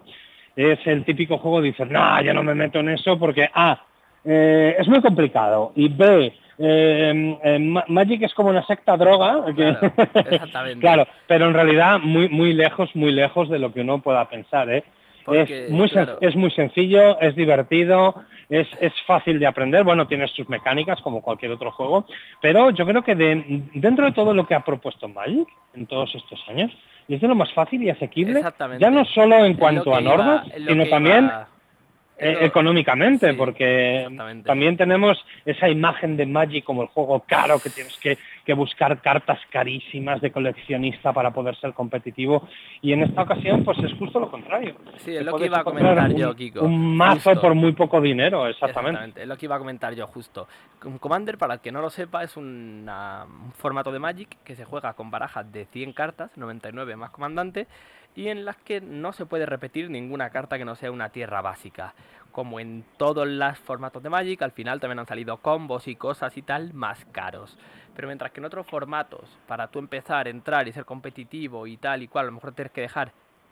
Es 0.56 0.80
el 0.88 1.04
típico 1.04 1.38
juego 1.38 1.62
de 1.62 1.68
dices, 1.68 1.90
no, 1.90 2.22
yo 2.24 2.34
no 2.34 2.42
me 2.42 2.56
meto 2.56 2.80
en 2.80 2.90
eso 2.90 3.20
porque 3.20 3.50
A, 3.54 3.84
eh, 4.24 4.76
es 4.80 4.88
muy 4.88 5.02
complicado 5.02 5.72
y 5.76 5.90
B, 5.90 6.34
eh, 6.58 7.38
eh, 7.44 7.60
Magic 7.88 8.24
es 8.24 8.34
como 8.34 8.50
una 8.50 8.66
secta 8.66 8.96
droga. 8.96 9.44
Claro, 9.54 9.80
exactamente. 10.14 10.80
claro, 10.80 11.08
pero 11.28 11.48
en 11.48 11.54
realidad 11.54 12.00
muy, 12.00 12.30
muy 12.30 12.54
lejos, 12.54 12.96
muy 12.96 13.12
lejos 13.12 13.50
de 13.50 13.60
lo 13.60 13.74
que 13.74 13.82
uno 13.82 14.02
pueda 14.02 14.28
pensar. 14.30 14.70
¿eh? 14.70 14.84
Es, 15.28 15.70
muy 15.70 15.92
es 16.22 16.36
muy 16.36 16.52
sencillo, 16.52 17.20
es 17.20 17.36
divertido, 17.36 18.24
es, 18.50 18.68
es, 18.80 18.94
fácil 19.06 19.40
de 19.40 19.48
aprender. 19.48 19.84
Bueno, 19.84 20.08
tiene 20.08 20.28
sus 20.28 20.48
mecánicas 20.50 21.00
como 21.02 21.22
cualquier 21.22 21.52
otro 21.52 21.72
juego, 21.72 22.06
pero 22.42 22.70
yo 22.72 22.86
creo 22.86 23.04
que 23.04 23.16
dentro 23.16 24.06
de 24.06 24.12
todo 24.12 24.34
lo 24.34 24.46
que 24.46 24.56
ha 24.56 24.64
propuesto 24.64 25.08
Magic 25.08 25.48
en 25.74 25.88
todos 25.88 26.14
estos 26.16 26.40
años, 26.50 26.72
es 27.08 27.22
de 27.22 27.28
lo 27.28 27.36
más 27.36 27.52
fácil 27.54 27.84
y 27.84 27.90
asequible, 27.90 28.42
ya 28.80 28.90
no 28.90 29.06
solo 29.06 29.46
en 29.46 29.56
cuanto 29.56 29.94
a 29.94 30.02
normas, 30.02 30.48
sino 30.56 30.86
también 30.88 31.30
eh, 32.18 32.38
económicamente, 32.42 33.34
porque 33.34 34.08
también 34.46 34.78
tenemos 34.78 35.18
esa 35.46 35.68
imagen 35.70 36.18
de 36.18 36.26
Magic 36.26 36.64
como 36.64 36.84
el 36.84 36.88
juego 36.90 37.24
caro 37.28 37.60
que 37.60 37.70
tienes 37.70 37.98
que, 37.98 38.18
buscar 38.56 39.02
cartas 39.02 39.40
carísimas 39.50 40.22
de 40.22 40.32
coleccionista 40.32 41.14
para 41.14 41.32
poder 41.32 41.56
ser 41.58 41.74
competitivo 41.74 42.48
y 42.82 42.94
en 42.94 43.04
esta 43.04 43.22
ocasión 43.22 43.64
pues 43.64 43.78
es 43.80 43.94
justo 43.98 44.20
lo 44.20 44.30
contrario. 44.30 44.76
Sí, 44.98 45.16
es 45.16 45.24
lo 45.24 45.38
que 45.38 45.46
iba 45.46 45.60
a 45.60 45.64
comentar 45.64 46.14
yo, 46.14 46.36
Kiko. 46.36 46.66
Un 46.66 46.96
mazo 46.96 47.40
por 47.40 47.56
muy 47.56 47.72
poco 47.72 48.02
dinero, 48.02 48.48
exactamente. 48.48 49.22
Es 49.22 49.28
lo 49.28 49.38
que 49.38 49.46
iba 49.46 49.56
a 49.56 49.60
comentar 49.60 49.94
yo 49.96 50.08
justo. 50.08 50.48
Un 50.86 50.98
Commander, 50.98 51.38
para 51.38 51.56
el 51.56 51.60
que 51.62 51.72
no 51.72 51.82
lo 51.82 51.90
sepa, 51.90 52.24
es 52.24 52.36
un 52.38 52.90
formato 53.56 53.92
de 53.92 54.00
Magic 54.00 54.38
que 54.44 54.56
se 54.56 54.66
juega 54.66 54.94
con 54.94 55.10
barajas 55.10 55.52
de 55.52 55.66
100 55.66 55.94
cartas, 55.94 56.32
99 56.38 56.96
más 56.96 57.12
comandante, 57.12 57.68
y 58.16 58.28
en 58.28 58.44
las 58.44 58.58
que 58.58 58.82
no 58.82 59.14
se 59.14 59.26
puede 59.26 59.46
repetir 59.46 59.90
ninguna 59.90 60.30
carta 60.30 60.58
que 60.58 60.66
no 60.66 60.76
sea 60.76 60.92
una 60.92 61.10
tierra 61.10 61.42
básica. 61.42 61.94
Como 62.32 62.60
en 62.60 62.86
todos 62.98 63.28
los 63.28 63.60
formatos 63.60 64.02
de 64.04 64.10
Magic, 64.10 64.42
al 64.42 64.52
final 64.52 64.80
también 64.80 65.00
han 65.00 65.06
salido 65.06 65.38
combos 65.38 65.88
y 65.88 65.96
cosas 65.96 66.38
y 66.38 66.42
tal 66.42 66.74
más 66.74 67.04
caros. 67.12 67.58
Pero 67.96 68.08
mientras 68.08 68.32
que 68.32 68.40
en 68.40 68.46
otros 68.46 68.68
formatos, 68.68 69.38
para 69.48 69.68
tú 69.68 69.80
empezar, 69.80 70.28
entrar 70.28 70.68
y 70.68 70.72
ser 70.72 70.86
competitivo 70.86 71.68
y 71.68 71.78
tal 71.78 72.04
y 72.04 72.08
cual, 72.08 72.26
a 72.26 72.28
lo 72.28 72.34
mejor 72.34 72.54
tienes 72.54 72.72
que 72.72 72.82
dejar 72.82 73.12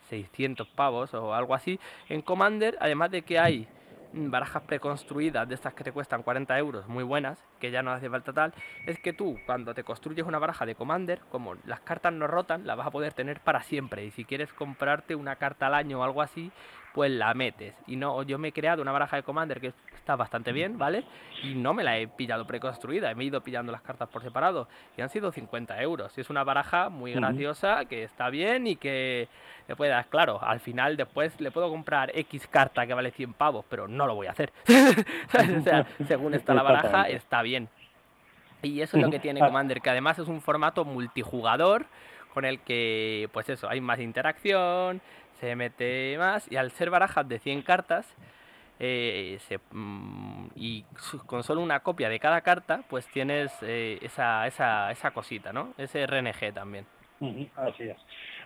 600 0.09 0.67
pavos 0.69 1.13
o 1.13 1.33
algo 1.33 1.53
así, 1.53 1.79
en 2.07 2.21
Commander, 2.21 2.77
además 2.79 3.11
de 3.11 3.21
que 3.21 3.39
hay 3.39 3.67
barajas 4.11 4.63
preconstruidas 4.63 5.47
de 5.47 5.55
estas 5.55 5.73
que 5.73 5.83
te 5.83 5.91
cuestan 5.91 6.23
40 6.23 6.57
euros, 6.57 6.87
muy 6.87 7.03
buenas, 7.03 7.37
que 7.59 7.71
ya 7.71 7.83
no 7.83 7.91
hace 7.91 8.09
falta 8.09 8.33
tal, 8.33 8.53
es 8.85 8.99
que 8.99 9.13
tú 9.13 9.37
cuando 9.45 9.73
te 9.73 9.83
construyes 9.83 10.25
una 10.25 10.39
baraja 10.39 10.65
de 10.65 10.75
Commander, 10.75 11.21
como 11.31 11.55
las 11.65 11.81
cartas 11.81 12.13
no 12.13 12.27
rotan, 12.27 12.65
la 12.65 12.75
vas 12.75 12.87
a 12.87 12.91
poder 12.91 13.13
tener 13.13 13.39
para 13.41 13.61
siempre. 13.61 14.05
Y 14.05 14.11
si 14.11 14.25
quieres 14.25 14.51
comprarte 14.53 15.15
una 15.15 15.35
carta 15.35 15.67
al 15.67 15.75
año 15.75 15.99
o 15.99 16.03
algo 16.03 16.21
así, 16.21 16.51
pues 16.93 17.11
la 17.11 17.33
metes. 17.33 17.75
Y 17.87 17.95
no, 17.95 18.23
yo 18.23 18.37
me 18.37 18.49
he 18.49 18.51
creado 18.51 18.81
una 18.81 18.91
baraja 18.91 19.17
de 19.17 19.23
Commander 19.23 19.59
que 19.61 19.73
está 19.95 20.15
bastante 20.15 20.51
bien, 20.51 20.77
¿vale? 20.77 21.03
Y 21.43 21.55
no 21.55 21.73
me 21.73 21.83
la 21.83 21.97
he 21.97 22.07
pillado 22.07 22.45
preconstruida, 22.45 23.13
me 23.15 23.23
he 23.23 23.27
ido 23.27 23.41
pillando 23.41 23.71
las 23.71 23.81
cartas 23.81 24.09
por 24.09 24.23
separado. 24.23 24.67
Y 24.97 25.01
han 25.01 25.09
sido 25.09 25.31
50 25.31 25.81
euros. 25.81 26.17
Y 26.17 26.21
es 26.21 26.29
una 26.29 26.43
baraja 26.43 26.89
muy 26.89 27.13
graciosa, 27.13 27.85
que 27.85 28.03
está 28.03 28.29
bien 28.29 28.67
y 28.67 28.75
que 28.75 29.27
le 29.67 29.75
puede 29.75 29.91
dar, 29.91 30.07
claro, 30.07 30.41
al 30.41 30.59
final 30.59 30.97
después 30.97 31.39
le 31.39 31.51
puedo 31.51 31.69
comprar 31.69 32.11
X 32.15 32.47
carta 32.47 32.87
que 32.87 32.93
vale 32.93 33.11
100 33.11 33.33
pavos, 33.33 33.65
pero 33.69 33.87
no 33.87 34.07
lo 34.07 34.15
voy 34.15 34.27
a 34.27 34.31
hacer. 34.31 34.51
o 34.67 35.61
sea, 35.61 35.85
según 36.07 36.33
está 36.33 36.53
la 36.53 36.63
baraja, 36.63 37.07
está 37.07 37.41
bien. 37.43 37.69
Y 38.61 38.81
eso 38.81 38.97
es 38.97 39.03
lo 39.03 39.09
que 39.09 39.19
tiene 39.19 39.39
Commander, 39.45 39.81
que 39.81 39.89
además 39.89 40.19
es 40.19 40.27
un 40.27 40.41
formato 40.41 40.85
multijugador 40.85 41.85
con 42.33 42.45
el 42.45 42.59
que, 42.59 43.29
pues 43.31 43.49
eso, 43.49 43.69
hay 43.69 43.81
más 43.81 43.99
interacción, 43.99 45.01
se 45.39 45.55
mete 45.55 46.15
más 46.17 46.51
y 46.51 46.57
al 46.57 46.71
ser 46.71 46.89
barajas 46.89 47.27
de 47.27 47.39
100 47.39 47.61
cartas 47.61 48.05
eh, 48.79 49.37
mm, 49.71 50.47
y 50.55 50.83
con 51.25 51.43
solo 51.43 51.61
una 51.61 51.81
copia 51.81 52.07
de 52.07 52.19
cada 52.19 52.41
carta, 52.41 52.81
pues 52.89 53.05
tienes 53.07 53.51
eh, 53.61 53.99
esa, 54.01 54.47
esa, 54.47 54.91
esa, 54.91 55.11
cosita, 55.11 55.51
¿no? 55.51 55.73
Ese 55.77 56.05
RNG 56.07 56.53
también. 56.53 56.85
Así 57.57 57.83
es. 57.83 57.97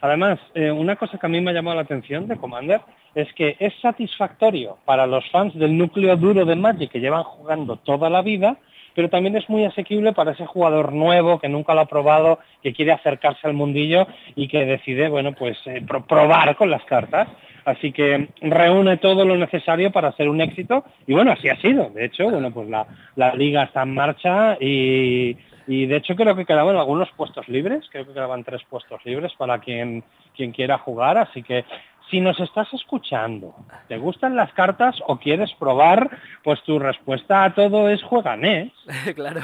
Además, 0.02 0.40
eh, 0.56 0.72
una 0.72 0.96
cosa 0.96 1.20
que 1.20 1.26
a 1.28 1.30
mí 1.30 1.40
me 1.40 1.52
ha 1.52 1.54
llamado 1.54 1.76
la 1.76 1.84
atención 1.84 2.28
de 2.28 2.38
Commander 2.38 2.82
es 3.14 3.32
que 3.34 3.56
es 3.60 3.74
satisfactorio 3.80 4.80
para 4.86 5.06
los 5.06 5.30
fans 5.30 5.54
del 5.54 5.78
núcleo 5.78 6.18
duro 6.18 6.46
de 6.46 6.56
Magic 6.56 6.92
que 6.92 7.00
llevan 7.00 7.24
jugando 7.24 7.78
toda 7.78 8.10
la 8.10 8.24
vida, 8.24 8.58
pero 8.96 9.10
también 9.10 9.36
es 9.36 9.50
muy 9.50 9.66
asequible 9.66 10.14
para 10.14 10.32
ese 10.32 10.46
jugador 10.46 10.94
nuevo 10.94 11.40
que 11.40 11.50
nunca 11.50 11.74
lo 11.74 11.82
ha 11.82 11.86
probado, 11.86 12.40
que 12.62 12.74
quiere 12.74 12.92
acercarse 12.92 13.48
al 13.48 13.54
mundillo 13.54 14.08
y 14.36 14.48
que 14.48 14.66
decide, 14.66 15.10
bueno, 15.10 15.34
pues 15.34 15.58
eh, 15.66 15.84
probar 16.08 16.56
con 16.56 16.70
las 16.70 16.84
cartas. 16.86 17.28
Así 17.66 17.94
que 17.94 18.28
reúne 18.42 18.98
todo 18.98 19.24
lo 19.24 19.38
necesario 19.38 19.90
para 19.92 20.12
ser 20.14 20.28
un 20.28 20.42
éxito 20.42 20.84
y 21.08 21.14
bueno, 21.14 21.32
así 21.32 21.48
ha 21.48 21.56
sido. 21.62 21.90
De 21.92 22.06
hecho, 22.06 22.30
bueno, 22.30 22.52
pues 22.52 22.70
la, 22.70 22.86
la 23.16 23.34
liga 23.36 23.64
está 23.64 23.84
en 23.84 23.94
marcha 23.94 24.58
y 24.60 25.38
y 25.68 25.86
de 25.86 25.98
hecho 25.98 26.16
creo 26.16 26.36
que 26.36 26.46
quedaban 26.46 26.76
algunos 26.76 27.10
puestos 27.12 27.48
libres, 27.48 27.86
creo 27.90 28.06
que 28.06 28.14
quedaban 28.14 28.44
tres 28.44 28.62
puestos 28.70 29.04
libres 29.06 29.32
para 29.38 29.60
quien, 29.60 30.04
quien 30.36 30.52
quiera 30.52 30.78
jugar, 30.78 31.18
así 31.18 31.42
que 31.42 31.64
si 32.10 32.22
nos 32.22 32.40
estás 32.40 32.72
escuchando, 32.74 33.56
¿te 33.88 33.98
gustan 33.98 34.36
las 34.36 34.52
cartas 34.54 34.96
o 35.08 35.18
quieres 35.18 35.52
probar? 35.54 36.10
Pues 36.44 36.62
tu 36.64 36.78
respuesta 36.80 37.44
a 37.44 37.54
todo 37.54 37.90
es 37.90 38.04
jueganés. 38.04 38.72
claro. 39.16 39.42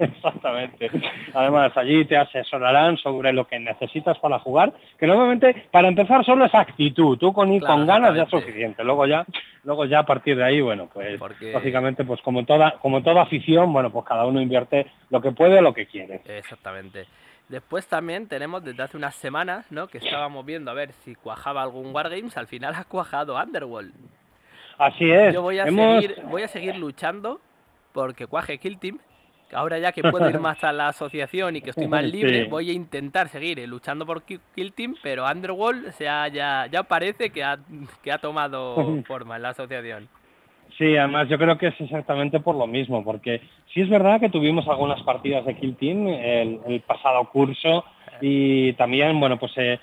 Exactamente. 0.00 0.90
Además, 1.34 1.72
allí 1.76 2.04
te 2.04 2.16
asesorarán 2.16 2.96
sobre 2.96 3.32
lo 3.32 3.46
que 3.46 3.58
necesitas 3.58 4.18
para 4.18 4.38
jugar, 4.38 4.72
que 4.98 5.06
normalmente, 5.06 5.66
para 5.70 5.88
empezar, 5.88 6.24
solo 6.24 6.44
es 6.44 6.54
actitud. 6.54 7.18
Tú 7.18 7.32
con 7.32 7.52
ir 7.52 7.62
con 7.62 7.86
ganas 7.86 8.14
ya 8.16 8.24
es 8.24 8.30
suficiente. 8.30 8.82
Luego 8.84 9.06
ya, 9.06 9.24
luego 9.64 9.84
ya 9.84 10.00
a 10.00 10.06
partir 10.06 10.36
de 10.36 10.44
ahí, 10.44 10.60
bueno, 10.60 10.88
pues 10.92 11.18
básicamente, 11.52 12.04
pues 12.04 12.20
como 12.22 12.44
toda, 12.44 12.78
como 12.80 13.02
toda 13.02 13.22
afición, 13.22 13.72
bueno, 13.72 13.90
pues 13.90 14.04
cada 14.06 14.26
uno 14.26 14.40
invierte 14.40 14.86
lo 15.10 15.20
que 15.20 15.32
puede 15.32 15.58
o 15.58 15.62
lo 15.62 15.74
que 15.74 15.86
quiere. 15.86 16.20
Exactamente. 16.26 17.06
Después 17.48 17.86
también 17.86 18.28
tenemos 18.28 18.64
desde 18.64 18.82
hace 18.82 18.96
unas 18.96 19.14
semanas, 19.16 19.70
¿no? 19.70 19.86
Que 19.88 19.98
estábamos 19.98 20.44
viendo 20.46 20.70
a 20.70 20.74
ver 20.74 20.92
si 21.04 21.14
cuajaba 21.14 21.62
algún 21.62 21.94
Wargames, 21.94 22.36
al 22.36 22.46
final 22.46 22.74
ha 22.74 22.84
cuajado 22.84 23.36
Underworld. 23.36 23.92
Así 24.78 25.10
es. 25.10 25.34
Yo 25.34 25.42
voy 25.42 25.58
a, 25.58 25.66
seguir, 25.66 26.22
voy 26.24 26.42
a 26.42 26.48
seguir 26.48 26.76
luchando 26.76 27.40
porque 27.92 28.26
cuaje 28.26 28.58
Kill 28.58 28.78
Team. 28.78 28.98
Ahora 29.52 29.78
ya 29.78 29.92
que 29.92 30.02
puedo 30.02 30.30
ir 30.30 30.40
más 30.40 30.64
a 30.64 30.72
la 30.72 30.88
asociación 30.88 31.56
y 31.56 31.60
que 31.60 31.70
estoy 31.70 31.86
más 31.86 32.04
libre, 32.10 32.46
voy 32.48 32.70
a 32.70 32.72
intentar 32.72 33.28
seguir 33.28 33.58
eh, 33.58 33.66
luchando 33.66 34.06
por 34.06 34.22
Kill 34.22 34.72
Team, 34.72 34.96
pero 35.02 35.30
Underworld 35.30 35.92
se 35.92 36.04
ya, 36.04 36.66
ya 36.70 36.82
parece 36.84 37.30
que 37.30 37.44
ha, 37.44 37.58
que 38.02 38.12
ha 38.12 38.18
tomado 38.18 39.02
forma 39.06 39.36
en 39.36 39.42
la 39.42 39.50
asociación. 39.50 40.08
Sí, 40.78 40.96
además 40.96 41.28
yo 41.28 41.38
creo 41.38 41.58
que 41.58 41.68
es 41.68 41.80
exactamente 41.80 42.40
por 42.40 42.56
lo 42.56 42.66
mismo, 42.66 43.04
porque 43.04 43.40
sí 43.72 43.80
es 43.80 43.88
verdad 43.88 44.20
que 44.20 44.30
tuvimos 44.30 44.66
algunas 44.68 45.02
partidas 45.02 45.44
de 45.44 45.54
Kill 45.54 45.76
Team 45.76 46.08
el, 46.08 46.82
pasado 46.86 47.28
curso 47.30 47.84
y 48.20 48.72
también, 48.74 49.18
bueno, 49.20 49.38
pues 49.38 49.52
se, 49.52 49.78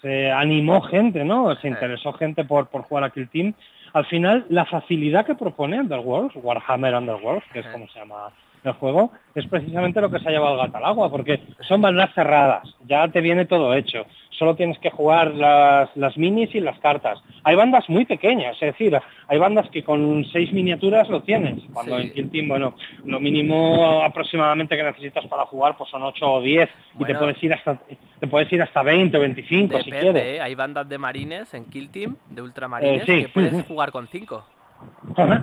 se, 0.00 0.30
animó 0.30 0.80
gente, 0.82 1.24
¿no? 1.24 1.54
Se 1.56 1.68
interesó 1.68 2.12
gente 2.12 2.44
por, 2.44 2.68
por 2.68 2.82
jugar 2.82 3.04
a 3.04 3.10
Kill 3.10 3.28
Team. 3.28 3.54
Al 3.92 4.06
final, 4.06 4.46
la 4.48 4.64
facilidad 4.64 5.26
que 5.26 5.34
propone 5.34 5.80
Underworld, 5.80 6.32
Warhammer 6.36 6.94
Underworld, 6.94 7.42
que 7.52 7.60
es 7.60 7.66
como 7.68 7.88
se 7.88 7.98
llama 7.98 8.30
el 8.64 8.72
juego, 8.72 9.12
es 9.34 9.46
precisamente 9.46 10.00
lo 10.00 10.10
que 10.10 10.18
se 10.18 10.28
ha 10.28 10.32
llevado 10.32 10.54
el 10.54 10.66
gato 10.66 10.78
al 10.78 10.84
agua, 10.84 11.10
porque 11.10 11.40
son 11.68 11.80
bandas 11.80 12.14
cerradas, 12.14 12.74
ya 12.86 13.08
te 13.08 13.20
viene 13.20 13.44
todo 13.44 13.74
hecho 13.74 14.06
solo 14.38 14.54
tienes 14.54 14.78
que 14.78 14.90
jugar 14.90 15.34
las, 15.34 15.94
las, 15.96 16.16
minis 16.16 16.54
y 16.54 16.60
las 16.60 16.78
cartas. 16.80 17.18
Hay 17.44 17.56
bandas 17.56 17.88
muy 17.88 18.04
pequeñas, 18.04 18.54
es 18.54 18.72
decir, 18.72 18.98
hay 19.28 19.38
bandas 19.38 19.68
que 19.70 19.82
con 19.82 20.24
seis 20.32 20.52
miniaturas 20.52 21.08
lo 21.08 21.22
tienes, 21.22 21.62
cuando 21.72 21.98
en 21.98 22.12
Kill 22.12 22.30
Team, 22.30 22.48
bueno, 22.48 22.74
lo 23.04 23.20
mínimo 23.20 24.02
aproximadamente 24.02 24.76
que 24.76 24.82
necesitas 24.82 25.26
para 25.26 25.46
jugar 25.46 25.76
pues 25.76 25.90
son 25.90 26.02
8 26.02 26.32
o 26.32 26.40
10 26.40 26.68
y 27.00 27.04
te 27.04 27.14
puedes 27.14 27.42
ir 27.42 27.52
hasta 27.54 27.78
te 28.18 28.26
puedes 28.26 28.50
ir 28.52 28.62
hasta 28.62 28.82
20 28.82 29.16
o 29.16 29.20
25 29.20 29.82
si 29.82 29.90
quieres. 29.90 30.22
¿eh? 30.22 30.40
Hay 30.40 30.54
bandas 30.54 30.88
de 30.88 30.98
marines 30.98 31.52
en 31.54 31.66
Kill 31.66 31.90
Team, 31.90 32.16
de 32.30 32.42
ultramarines, 32.42 33.08
eh, 33.08 33.22
que 33.22 33.28
puedes 33.28 33.64
jugar 33.68 33.90
con 33.90 34.08
5. 34.08 34.55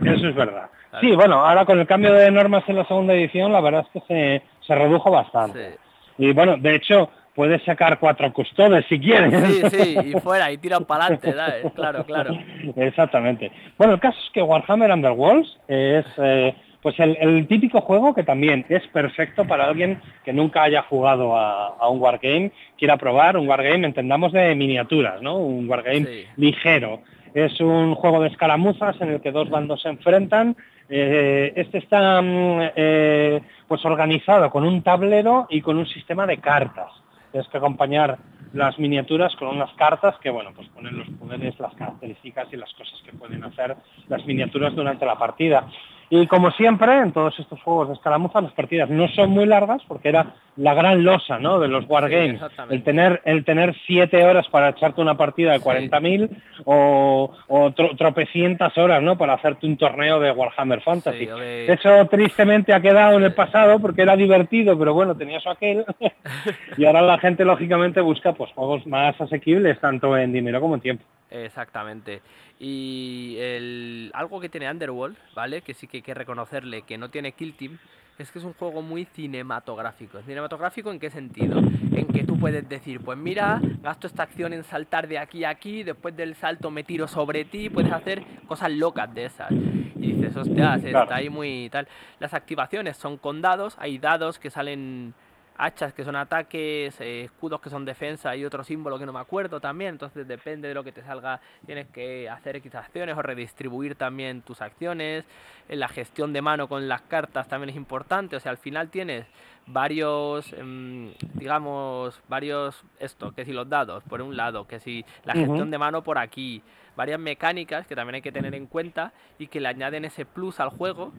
Eso 0.05 0.27
es 0.27 0.35
verdad. 0.35 0.69
Sí, 1.01 1.15
bueno, 1.15 1.43
ahora 1.45 1.65
con 1.65 1.79
el 1.79 1.87
cambio 1.87 2.13
de 2.13 2.29
normas 2.29 2.63
en 2.67 2.75
la 2.75 2.85
segunda 2.85 3.13
edición, 3.13 3.51
la 3.51 3.61
verdad 3.61 3.85
es 3.93 4.01
que 4.01 4.07
se, 4.07 4.43
se 4.65 4.75
redujo 4.75 5.09
bastante. 5.09 5.77
Y 6.17 6.31
bueno, 6.33 6.57
de 6.57 6.75
hecho, 6.75 7.09
puedes 7.35 7.63
sacar 7.63 7.99
cuatro 7.99 8.31
custodes 8.31 8.85
si 8.87 8.99
quieres. 8.99 9.33
Sí, 9.43 9.69
sí, 9.69 9.97
y 10.05 10.19
fuera, 10.19 10.51
y 10.51 10.57
tiran 10.57 10.85
para 10.85 11.05
adelante, 11.05 11.33
claro, 11.75 12.05
claro. 12.05 12.37
Exactamente. 12.75 13.51
Bueno, 13.77 13.93
el 13.93 13.99
caso 13.99 14.17
es 14.23 14.31
que 14.31 14.41
Warhammer 14.41 14.91
Underworlds 14.91 15.57
es 15.67 16.05
eh, 16.17 16.55
pues 16.81 16.99
el, 16.99 17.47
típico 17.47 17.81
juego 17.81 18.13
que 18.13 18.23
también 18.23 18.65
es 18.69 18.85
perfecto 18.87 19.45
para 19.45 19.65
alguien 19.65 20.01
que 20.25 20.33
nunca 20.33 20.63
haya 20.63 20.83
jugado 20.83 21.35
a, 21.35 21.89
un 21.89 21.99
wargame, 21.99 22.51
quiera 22.77 22.97
probar 22.97 23.37
un 23.37 23.47
wargame, 23.47 23.87
entendamos 23.87 24.33
de 24.33 24.53
miniaturas, 24.53 25.21
¿no? 25.21 25.37
Un 25.37 25.69
wargame 25.69 26.25
ligero. 26.35 27.01
Es 27.33 27.59
un 27.59 27.95
juego 27.95 28.21
de 28.21 28.29
escaramuzas 28.29 28.99
en 29.01 29.09
el 29.09 29.21
que 29.21 29.31
dos 29.31 29.49
bandos 29.49 29.81
se 29.81 29.89
enfrentan. 29.89 30.55
Eh, 30.89 31.53
este 31.55 31.79
está 31.79 32.21
mm, 32.21 32.71
eh, 32.75 33.41
pues 33.67 33.83
organizado 33.85 34.49
con 34.49 34.63
un 34.65 34.83
tablero 34.83 35.47
y 35.49 35.61
con 35.61 35.77
un 35.77 35.87
sistema 35.87 36.27
de 36.27 36.37
cartas 36.37 36.91
tienes 37.33 37.49
que 37.49 37.57
acompañar 37.57 38.19
las 38.53 38.77
miniaturas 38.77 39.35
con 39.37 39.47
unas 39.47 39.73
cartas 39.73 40.15
que, 40.21 40.29
bueno, 40.29 40.51
pues 40.55 40.69
ponen 40.69 40.99
los 40.99 41.09
poderes, 41.19 41.59
las 41.59 41.73
características 41.73 42.47
y 42.51 42.57
las 42.57 42.71
cosas 42.73 43.01
que 43.03 43.11
pueden 43.11 43.43
hacer 43.43 43.75
las 44.07 44.23
miniaturas 44.27 44.75
durante 44.75 45.03
la 45.03 45.17
partida. 45.17 45.67
Y 46.11 46.27
como 46.27 46.51
siempre, 46.51 46.99
en 46.99 47.11
todos 47.11 47.37
estos 47.39 47.59
juegos 47.63 47.87
de 47.87 47.95
escaramuza, 47.95 48.39
las 48.39 48.51
partidas 48.51 48.87
no 48.91 49.07
son 49.07 49.31
muy 49.31 49.47
largas 49.47 49.81
porque 49.87 50.09
era 50.09 50.35
la 50.55 50.73
gran 50.73 51.03
losa 51.03 51.39
¿no? 51.39 51.59
de 51.59 51.67
los 51.67 51.85
wargames. 51.87 52.41
el, 52.69 52.83
tener, 52.83 53.21
el 53.25 53.43
tener 53.43 53.75
siete 53.85 54.23
horas 54.23 54.47
para 54.49 54.69
echarte 54.69 55.01
una 55.01 55.17
partida 55.17 55.53
de 55.53 55.59
40.000 55.59 56.29
o, 56.65 57.33
o 57.47 57.71
tropecientas 57.71 58.77
horas 58.77 59.01
¿no? 59.01 59.17
para 59.17 59.33
hacerte 59.33 59.65
un 59.65 59.77
torneo 59.77 60.19
de 60.19 60.31
Warhammer 60.31 60.81
Fantasy. 60.81 61.27
Eso 61.67 62.05
tristemente 62.07 62.73
ha 62.73 62.81
quedado 62.81 63.17
en 63.17 63.23
el 63.23 63.33
pasado 63.33 63.79
porque 63.79 64.03
era 64.03 64.15
divertido, 64.15 64.77
pero 64.77 64.93
bueno, 64.93 65.15
tenía 65.15 65.37
eso 65.37 65.49
aquel. 65.49 65.85
y 66.77 66.85
ahora 66.85 67.01
la 67.01 67.17
gente 67.17 67.45
lógicamente 67.45 68.01
busca 68.01 68.33
pues, 68.33 68.51
juegos 68.51 68.85
más 68.85 69.19
asequibles, 69.19 69.79
tanto 69.79 70.15
en 70.17 70.33
dinero 70.33 70.61
como 70.61 70.75
en 70.75 70.81
tiempo. 70.81 71.03
Exactamente. 71.31 72.21
Y 72.59 73.37
el, 73.39 74.11
algo 74.13 74.39
que 74.39 74.49
tiene 74.49 74.69
Underworld, 74.69 75.17
¿vale? 75.35 75.61
Que 75.61 75.73
sí 75.73 75.87
que 75.87 75.97
hay 75.97 76.03
que 76.03 76.13
reconocerle 76.13 76.83
que 76.83 76.97
no 76.97 77.09
tiene 77.09 77.31
Kill 77.31 77.55
Team, 77.55 77.79
es 78.17 78.31
que 78.31 78.39
es 78.39 78.45
un 78.45 78.53
juego 78.53 78.81
muy 78.81 79.05
cinematográfico. 79.05 80.21
¿Cinematográfico 80.21 80.91
en 80.91 80.99
qué 80.99 81.09
sentido? 81.09 81.59
En 81.59 82.07
que 82.07 82.23
tú 82.23 82.37
puedes 82.37 82.67
decir, 82.69 83.01
pues 83.01 83.17
mira, 83.17 83.59
gasto 83.81 84.07
esta 84.07 84.23
acción 84.23 84.53
en 84.53 84.63
saltar 84.63 85.07
de 85.07 85.17
aquí 85.17 85.43
a 85.43 85.49
aquí, 85.49 85.83
después 85.83 86.15
del 86.15 86.35
salto 86.35 86.69
me 86.71 86.83
tiro 86.83 87.07
sobre 87.07 87.45
ti, 87.45 87.69
puedes 87.69 87.91
hacer 87.91 88.23
cosas 88.47 88.71
locas 88.71 89.13
de 89.13 89.25
esas. 89.25 89.51
Y 89.51 90.13
dices, 90.13 90.35
hostia, 90.35 90.75
está 90.75 91.15
ahí 91.15 91.29
muy 91.29 91.69
tal. 91.71 91.87
Las 92.19 92.33
activaciones 92.33 92.97
son 92.97 93.17
con 93.17 93.41
dados, 93.41 93.75
hay 93.79 93.97
dados 93.97 94.39
que 94.39 94.49
salen 94.49 95.13
hachas 95.57 95.93
que 95.93 96.03
son 96.03 96.15
ataques, 96.15 96.99
eh, 96.99 97.23
escudos 97.25 97.61
que 97.61 97.69
son 97.69 97.85
defensa 97.85 98.35
y 98.35 98.45
otro 98.45 98.63
símbolo 98.63 98.97
que 98.97 99.05
no 99.05 99.13
me 99.13 99.19
acuerdo 99.19 99.59
también. 99.59 99.91
Entonces 99.91 100.27
depende 100.27 100.67
de 100.67 100.73
lo 100.73 100.83
que 100.83 100.91
te 100.91 101.01
salga, 101.03 101.39
tienes 101.65 101.87
que 101.87 102.29
hacer 102.29 102.55
X 102.57 102.75
acciones 102.75 103.17
o 103.17 103.21
redistribuir 103.21 103.95
también 103.95 104.41
tus 104.41 104.61
acciones. 104.61 105.25
En 105.69 105.79
la 105.79 105.87
gestión 105.87 106.33
de 106.33 106.41
mano 106.41 106.67
con 106.67 106.87
las 106.87 107.01
cartas 107.01 107.47
también 107.47 107.69
es 107.69 107.75
importante. 107.75 108.35
O 108.35 108.39
sea, 108.39 108.51
al 108.51 108.57
final 108.57 108.89
tienes 108.89 109.25
varios, 109.65 110.51
em, 110.53 111.13
digamos, 111.33 112.21
varios, 112.27 112.83
esto, 112.99 113.31
que 113.31 113.45
si 113.45 113.53
los 113.53 113.69
dados 113.69 114.03
por 114.03 114.21
un 114.21 114.35
lado, 114.35 114.67
que 114.67 114.79
si 114.79 115.05
la 115.23 115.33
gestión 115.33 115.71
de 115.71 115.77
mano 115.77 116.03
por 116.03 116.17
aquí, 116.17 116.61
varias 116.95 117.19
mecánicas 117.19 117.87
que 117.87 117.95
también 117.95 118.15
hay 118.15 118.21
que 118.21 118.31
tener 118.31 118.53
en 118.55 118.67
cuenta 118.67 119.13
y 119.39 119.47
que 119.47 119.59
le 119.59 119.69
añaden 119.69 120.05
ese 120.05 120.25
plus 120.25 120.59
al 120.59 120.69
juego 120.69 121.11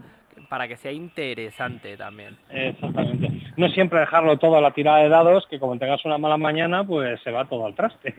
para 0.48 0.68
que 0.68 0.76
sea 0.76 0.92
interesante 0.92 1.96
también. 1.96 2.36
Exactamente. 2.50 3.30
No 3.56 3.68
siempre 3.68 4.00
dejarlo 4.00 4.38
todo 4.38 4.56
a 4.56 4.60
la 4.60 4.72
tirada 4.72 4.98
de 4.98 5.08
dados, 5.08 5.46
que 5.48 5.58
como 5.58 5.78
tengas 5.78 6.04
una 6.04 6.18
mala 6.18 6.36
mañana, 6.36 6.84
pues 6.84 7.20
se 7.22 7.30
va 7.30 7.44
todo 7.44 7.66
al 7.66 7.74
traste. 7.74 8.14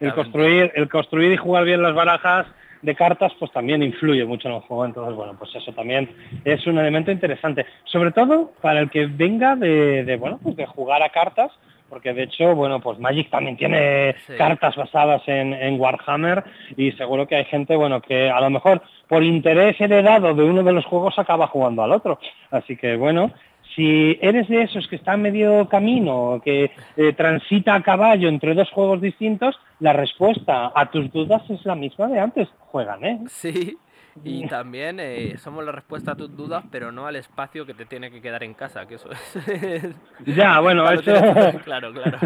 el 0.00 0.14
construir, 0.14 0.72
el 0.74 0.88
construir 0.88 1.32
y 1.32 1.36
jugar 1.36 1.64
bien 1.64 1.82
las 1.82 1.94
barajas 1.94 2.46
de 2.82 2.94
cartas, 2.94 3.32
pues 3.38 3.52
también 3.52 3.82
influye 3.82 4.24
mucho 4.24 4.48
en 4.48 4.54
el 4.54 4.60
juego. 4.62 4.86
Entonces, 4.86 5.14
bueno, 5.14 5.34
pues 5.38 5.54
eso 5.54 5.72
también 5.72 6.08
es 6.44 6.66
un 6.66 6.78
elemento 6.78 7.10
interesante. 7.10 7.66
Sobre 7.84 8.12
todo 8.12 8.52
para 8.60 8.80
el 8.80 8.90
que 8.90 9.06
venga 9.06 9.56
de, 9.56 10.16
bueno, 10.18 10.38
pues 10.42 10.56
de 10.56 10.66
jugar 10.66 11.02
a 11.02 11.10
cartas, 11.10 11.52
porque 11.90 12.14
de 12.14 12.22
hecho, 12.22 12.54
bueno, 12.54 12.80
pues 12.80 12.98
Magic 12.98 13.28
también 13.28 13.56
tiene 13.56 14.14
cartas 14.38 14.76
basadas 14.76 15.22
en, 15.26 15.52
en, 15.52 15.78
Warhammer 15.78 16.44
y 16.76 16.92
seguro 16.92 17.26
que 17.26 17.36
hay 17.36 17.44
gente, 17.44 17.76
bueno, 17.76 18.00
que 18.00 18.30
a 18.30 18.40
lo 18.40 18.48
mejor 18.48 18.80
por 19.08 19.24
interés 19.24 19.78
heredado 19.80 20.32
de 20.34 20.44
uno 20.44 20.62
de 20.62 20.72
los 20.72 20.86
juegos 20.86 21.18
acaba 21.18 21.48
jugando 21.48 21.82
al 21.82 21.92
otro. 21.92 22.18
Así 22.50 22.76
que 22.76 22.96
bueno, 22.96 23.32
Si 23.74 24.18
eres 24.20 24.48
de 24.48 24.62
esos 24.62 24.88
que 24.88 24.96
está 24.96 25.12
a 25.12 25.16
medio 25.16 25.68
camino, 25.68 26.40
que 26.44 26.70
eh, 26.96 27.12
transita 27.12 27.74
a 27.74 27.82
caballo 27.82 28.28
entre 28.28 28.54
dos 28.54 28.70
juegos 28.70 29.00
distintos, 29.00 29.58
la 29.78 29.92
respuesta 29.92 30.72
a 30.74 30.90
tus 30.90 31.12
dudas 31.12 31.42
es 31.50 31.64
la 31.64 31.74
misma 31.74 32.08
de 32.08 32.18
antes. 32.18 32.48
Juegan, 32.58 33.04
¿eh? 33.04 33.18
Sí, 33.28 33.76
y 34.24 34.46
también 34.48 34.98
eh, 35.00 35.36
somos 35.38 35.64
la 35.64 35.72
respuesta 35.72 36.12
a 36.12 36.14
tus 36.16 36.36
dudas, 36.36 36.64
pero 36.70 36.92
no 36.92 37.06
al 37.06 37.16
espacio 37.16 37.66
que 37.66 37.74
te 37.74 37.86
tiene 37.86 38.10
que 38.10 38.20
quedar 38.20 38.42
en 38.42 38.54
casa, 38.54 38.86
que 38.86 38.96
eso 38.96 39.10
es... 39.10 39.94
ya, 40.26 40.60
bueno, 40.60 40.90
eso... 40.90 41.12
Claro, 41.64 41.92
claro 41.92 42.18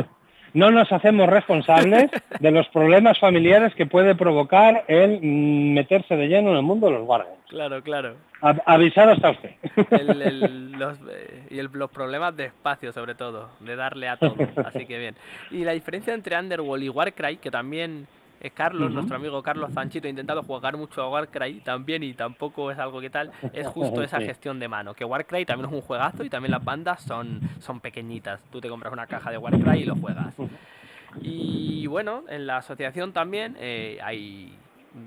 no 0.55 0.71
nos 0.71 0.91
hacemos 0.93 1.29
responsables 1.29 2.11
de 2.39 2.51
los 2.51 2.67
problemas 2.69 3.19
familiares 3.19 3.75
que 3.75 3.87
puede 3.87 4.15
provocar 4.15 4.85
el 4.87 5.21
meterse 5.21 6.17
de 6.17 6.29
lleno 6.29 6.51
en 6.51 6.57
el 6.57 6.63
mundo 6.63 6.87
de 6.87 6.93
los 6.95 7.05
guardias. 7.05 7.37
Claro, 7.49 7.83
claro. 7.83 8.15
avisado 8.41 9.13
está 9.13 9.31
usted. 9.31 9.51
los, 10.79 10.99
eh, 11.11 11.47
y 11.51 11.61
los 11.61 11.91
problemas 11.91 12.37
de 12.37 12.47
espacio, 12.47 12.93
sobre 12.93 13.17
todo, 13.17 13.51
de 13.61 13.77
darle 13.77 14.09
a 14.09 14.17
todo. 14.17 14.37
Así 14.65 14.87
que 14.87 14.99
bien. 14.99 15.17
Y 15.51 15.65
la 15.65 15.73
diferencia 15.73 16.15
entre 16.15 16.39
Underworld 16.39 16.85
y 16.85 16.89
Warcry, 16.89 17.37
que 17.39 17.51
también 17.51 18.07
Carlos, 18.51 18.93
nuestro 18.93 19.17
amigo 19.17 19.43
Carlos 19.43 19.73
Sanchito, 19.73 20.07
ha 20.07 20.11
intentado 20.11 20.43
jugar 20.43 20.77
mucho 20.77 21.03
a 21.03 21.09
Warcry 21.09 21.61
también 21.61 22.03
y 22.03 22.15
tampoco 22.15 22.71
es 22.71 22.79
algo 22.79 23.01
que 23.01 23.11
tal, 23.11 23.33
es 23.53 23.67
justo 23.67 24.03
esa 24.03 24.21
gestión 24.21 24.59
de 24.59 24.69
mano. 24.69 24.95
Que 24.95 25.05
Warcry 25.05 25.45
también 25.45 25.71
es 25.71 25.75
un 25.75 25.83
juegazo 25.83 26.25
y 26.25 26.31
también 26.31 26.53
las 26.53 26.65
bandas 26.65 27.03
son, 27.03 27.41
son 27.61 27.81
pequeñitas. 27.81 28.41
Tú 28.51 28.61
te 28.61 28.69
compras 28.69 28.93
una 28.93 29.07
caja 29.07 29.31
de 29.31 29.39
Warcry 29.39 29.81
y 29.81 29.85
lo 29.85 29.97
juegas. 29.97 30.35
Y 31.23 31.87
bueno, 31.87 32.25
en 32.29 32.49
la 32.49 32.57
asociación 32.57 33.13
también 33.13 33.57
eh, 33.61 34.01
hay 34.03 34.53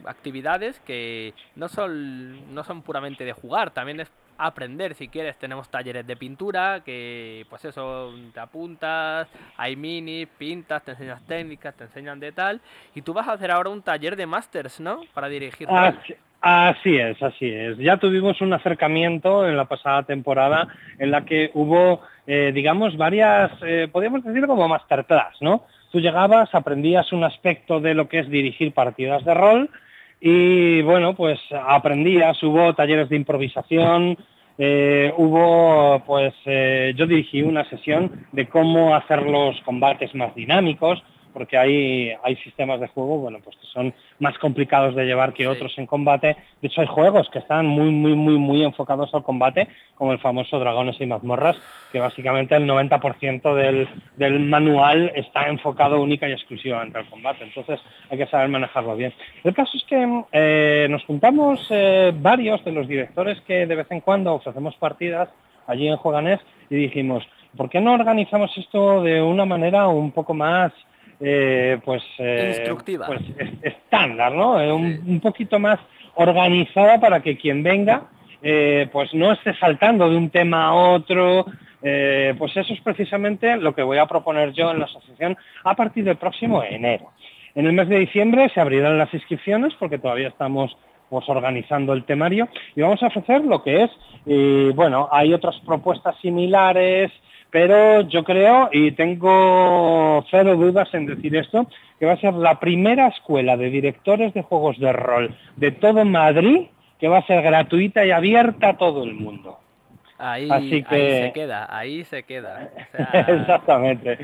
actividades 0.05 0.79
que 0.81 1.33
no 1.55 1.67
son, 1.67 2.53
no 2.53 2.63
son 2.63 2.81
puramente 2.81 3.25
de 3.25 3.33
jugar, 3.33 3.71
también 3.71 3.99
es 3.99 4.11
aprender 4.37 4.93
si 4.93 5.07
quieres 5.07 5.37
tenemos 5.37 5.69
talleres 5.69 6.05
de 6.05 6.15
pintura 6.15 6.81
que 6.85 7.45
pues 7.49 7.65
eso 7.65 8.13
te 8.33 8.39
apuntas 8.39 9.27
hay 9.57 9.75
mini 9.75 10.25
pintas 10.25 10.83
te 10.83 10.91
enseñas 10.91 11.25
técnicas 11.25 11.75
te 11.75 11.85
enseñan 11.85 12.19
de 12.19 12.31
tal 12.31 12.61
y 12.95 13.01
tú 13.01 13.13
vas 13.13 13.27
a 13.27 13.33
hacer 13.33 13.51
ahora 13.51 13.69
un 13.69 13.81
taller 13.81 14.15
de 14.15 14.25
masters 14.25 14.79
no 14.79 15.01
para 15.13 15.27
dirigir 15.29 15.67
así, 16.39 16.95
es 16.95 17.21
así 17.21 17.49
es. 17.49 17.77
Ya 17.77 17.97
tuvimos 17.97 18.39
un 18.41 18.53
acercamiento 18.53 19.47
en 19.47 19.57
la 19.57 19.65
pasada 19.65 20.03
temporada 20.03 20.67
en 20.99 21.11
la 21.11 21.25
que 21.25 21.51
hubo 21.53 22.01
eh, 22.25 22.51
digamos 22.53 22.95
varias 22.97 23.51
eh, 23.63 23.87
podríamos 23.91 24.23
decir 24.23 24.45
como 24.45 24.67
masterclass 24.67 25.41
no 25.41 25.63
tú 25.91 25.99
llegabas 25.99 26.53
aprendías 26.53 27.11
un 27.11 27.23
aspecto 27.23 27.79
de 27.79 27.93
lo 27.93 28.07
que 28.07 28.19
es 28.19 28.29
dirigir 28.29 28.73
partidas 28.73 29.23
de 29.25 29.33
rol 29.33 29.69
y 30.19 30.81
bueno, 30.81 31.15
pues 31.15 31.39
aprendías, 31.51 32.41
hubo 32.43 32.73
talleres 32.73 33.09
de 33.09 33.15
improvisación, 33.17 34.17
eh, 34.57 35.13
hubo, 35.15 36.01
pues 36.05 36.33
eh, 36.45 36.93
yo 36.95 37.05
dirigí 37.05 37.43
una 37.43 37.63
sesión 37.69 38.25
de 38.31 38.47
cómo 38.47 38.95
hacer 38.95 39.21
los 39.21 39.59
combates 39.61 40.15
más 40.15 40.33
dinámicos, 40.33 41.03
porque 41.37 41.55
hay, 41.55 42.11
hay 42.23 42.35
sistemas 42.37 42.79
de 42.79 42.87
juego, 42.87 43.19
bueno, 43.19 43.37
pues 43.43 43.55
que 43.57 43.67
son 43.67 43.93
más 44.17 44.35
complicados 44.39 44.95
de 44.95 45.05
llevar 45.05 45.33
que 45.33 45.47
otros 45.47 45.71
en 45.77 45.85
combate. 45.85 46.35
De 46.63 46.67
hecho, 46.67 46.81
hay 46.81 46.87
juegos 46.87 47.29
que 47.29 47.37
están 47.37 47.67
muy, 47.67 47.91
muy, 47.91 48.15
muy, 48.15 48.39
muy 48.39 48.63
enfocados 48.63 49.13
al 49.13 49.21
combate, 49.21 49.67
como 49.93 50.13
el 50.13 50.17
famoso 50.17 50.57
Dragones 50.57 50.99
y 50.99 51.05
Mazmorras, 51.05 51.55
que 51.91 51.99
básicamente 51.99 52.55
el 52.55 52.67
90% 52.67 53.53
del, 53.53 53.87
del 54.15 54.39
manual 54.39 55.11
está 55.13 55.47
enfocado 55.47 56.01
única 56.01 56.27
y 56.27 56.31
exclusivamente 56.31 56.97
al 56.97 57.07
combate. 57.07 57.43
Entonces, 57.43 57.79
hay 58.09 58.17
que 58.17 58.25
saber 58.25 58.49
manejarlo 58.49 58.95
bien. 58.95 59.13
El 59.43 59.53
caso 59.53 59.77
es 59.77 59.83
que 59.83 60.23
eh, 60.31 60.87
nos 60.89 61.05
juntamos 61.05 61.67
eh, 61.69 62.13
varios 62.15 62.65
de 62.65 62.71
los 62.71 62.87
directores 62.87 63.39
que 63.41 63.67
de 63.67 63.75
vez 63.75 63.85
en 63.91 64.01
cuando 64.01 64.33
ofrecemos 64.33 64.75
partidas 64.77 65.29
allí 65.67 65.87
en 65.87 65.97
Jueganés 65.97 66.39
y 66.71 66.77
dijimos, 66.77 67.23
¿por 67.55 67.69
qué 67.69 67.79
no 67.79 67.93
organizamos 67.93 68.57
esto 68.57 69.03
de 69.03 69.21
una 69.21 69.45
manera 69.45 69.87
un 69.87 70.11
poco 70.11 70.33
más 70.33 70.73
eh, 71.19 71.79
pues, 71.83 72.03
eh, 72.19 72.75
pues 72.83 73.21
estándar, 73.63 74.33
¿no? 74.33 74.61
Eh, 74.61 74.71
un, 74.71 75.19
poquito 75.19 75.57
más 75.57 75.79
organizada 76.15 76.99
para 76.99 77.21
que 77.21 77.37
quien 77.37 77.63
venga 77.63 78.03
pues 78.91 79.13
no 79.13 79.33
esté 79.33 79.53
saltando 79.55 80.09
de 80.09 80.15
un 80.15 80.29
tema 80.29 80.67
a 80.67 80.73
otro. 80.73 81.45
pues 81.81 82.55
eso 82.55 82.73
es 82.73 82.79
precisamente 82.81 83.57
lo 83.57 83.73
que 83.73 83.83
voy 83.83 83.97
a 83.97 84.05
proponer 84.05 84.53
yo 84.53 84.71
en 84.71 84.79
la 84.79 84.85
asociación 84.85 85.35
a 85.63 85.75
partir 85.75 86.03
del 86.05 86.17
próximo 86.17 86.63
enero. 86.63 87.11
En 87.55 87.65
el 87.65 87.73
mes 87.73 87.89
de 87.89 87.99
diciembre 87.99 88.49
se 88.53 88.61
abrirán 88.61 88.97
las 88.97 89.13
inscripciones 89.13 89.73
porque 89.79 89.97
todavía 89.97 90.29
estamos 90.29 90.77
pues, 91.09 91.27
organizando 91.27 91.93
el 91.93 92.05
temario 92.05 92.47
y 92.75 92.81
vamos 92.81 93.01
a 93.03 93.07
ofrecer 93.07 93.43
lo 93.43 93.63
que 93.63 93.83
es, 93.83 93.91
bueno, 94.75 95.09
hay 95.11 95.33
otras 95.33 95.59
propuestas 95.65 96.15
similares, 96.21 97.11
pero 97.51 98.01
yo 98.01 98.23
creo, 98.23 98.69
y 98.71 98.91
tengo 98.91 100.23
cero 100.29 100.55
dudas 100.55 100.93
en 100.93 101.05
decir 101.05 101.35
esto, 101.35 101.67
que 101.99 102.05
va 102.05 102.13
a 102.13 102.21
ser 102.21 102.33
la 102.33 102.59
primera 102.59 103.07
escuela 103.07 103.57
de 103.57 103.69
directores 103.69 104.33
de 104.33 104.43
juegos 104.43 104.77
de 104.79 104.93
rol 104.93 105.35
de 105.55 105.71
todo 105.71 106.05
Madrid 106.05 106.67
que 106.99 107.07
va 107.07 107.19
a 107.19 107.25
ser 107.25 107.41
gratuita 107.41 108.05
y 108.05 108.11
abierta 108.11 108.69
a 108.69 108.77
todo 108.77 109.03
el 109.03 109.13
mundo. 109.13 109.59
Ahí, 110.17 110.49
se 110.49 111.31
queda, 111.31 111.67
ahí 111.69 112.03
se 112.05 112.23
queda. 112.23 112.71
Exactamente. 113.27 114.17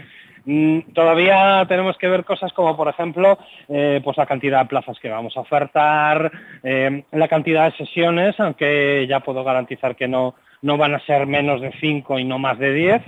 Mm, 0.46 0.80
todavía 0.94 1.66
tenemos 1.68 1.98
que 1.98 2.08
ver 2.08 2.26
cosas 2.26 2.52
como, 2.54 2.76
por 2.76 2.88
ejemplo, 2.88 3.38
eh, 3.70 4.02
pues 4.04 4.18
la 4.18 4.26
cantidad 4.26 4.60
de 4.62 4.68
plazas 4.68 5.00
que 5.00 5.10
vamos 5.10 5.36
a 5.38 5.42
ofertar, 5.42 6.32
eh, 6.64 7.04
la 7.12 7.28
cantidad 7.28 7.66
de 7.66 7.78
sesiones, 7.78 8.38
aunque 8.40 9.06
ya 9.08 9.22
puedo 9.22 9.44
garantizar 9.44 9.96
que 9.96 10.08
no, 10.08 10.36
no 10.62 10.78
van 10.78 10.96
a 10.96 11.06
ser 11.06 11.28
menos 11.28 11.62
de 11.62 11.72
5 11.80 12.20
y 12.20 12.26
no 12.26 12.40
más 12.40 12.60
de 12.60 12.74
10, 12.74 13.02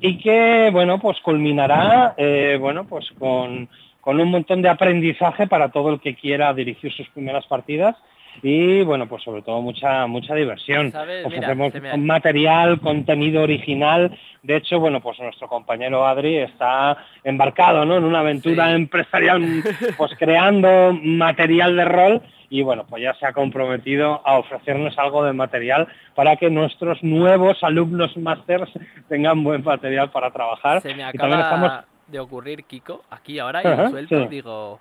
y 0.00 0.18
que, 0.18 0.70
bueno, 0.72 0.98
pues 0.98 1.20
culminará, 1.20 2.14
eh, 2.16 2.58
bueno, 2.60 2.84
pues 2.84 3.08
con, 3.18 3.68
con 4.04 4.20
un 4.20 4.30
montón 4.30 4.60
de 4.62 4.68
aprendizaje 4.68 5.46
para 5.46 5.70
todo 5.70 5.90
el 5.90 6.00
que 6.00 6.14
quiera 6.14 6.52
dirigir 6.52 6.92
sus 6.92 7.08
primeras 7.08 7.46
partidas 7.46 7.96
y 8.42 8.82
bueno, 8.82 9.06
pues 9.06 9.22
sobre 9.22 9.42
todo 9.42 9.60
mucha 9.62 10.06
mucha 10.06 10.34
diversión. 10.34 10.92
Ofrecemos 11.24 11.72
material, 11.98 12.80
contenido 12.80 13.42
original. 13.42 14.16
De 14.42 14.56
hecho, 14.56 14.78
bueno, 14.80 15.00
pues 15.00 15.18
nuestro 15.20 15.48
compañero 15.48 16.06
Adri 16.06 16.38
está 16.38 16.96
embarcado 17.22 17.84
¿no? 17.84 17.96
en 17.96 18.04
una 18.04 18.20
aventura 18.20 18.72
empresarial, 18.72 19.62
pues 19.96 20.12
creando 20.18 20.92
material 20.92 21.76
de 21.76 21.84
rol 21.84 22.22
y 22.50 22.62
bueno, 22.62 22.84
pues 22.88 23.02
ya 23.02 23.14
se 23.14 23.26
ha 23.26 23.32
comprometido 23.32 24.20
a 24.24 24.38
ofrecernos 24.38 24.98
algo 24.98 25.24
de 25.24 25.32
material 25.32 25.88
para 26.14 26.36
que 26.36 26.50
nuestros 26.50 27.02
nuevos 27.02 27.62
alumnos 27.62 28.16
másters 28.16 28.70
tengan 29.08 29.42
buen 29.42 29.64
material 29.64 30.10
para 30.10 30.30
trabajar. 30.30 30.82
Se 30.82 30.94
me 30.94 31.04
acaba 31.04 31.86
de 32.06 32.20
ocurrir, 32.20 32.64
Kiko, 32.64 33.02
aquí 33.10 33.38
ahora 33.38 33.62
y 33.62 33.90
suelto, 33.90 34.26
digo, 34.26 34.80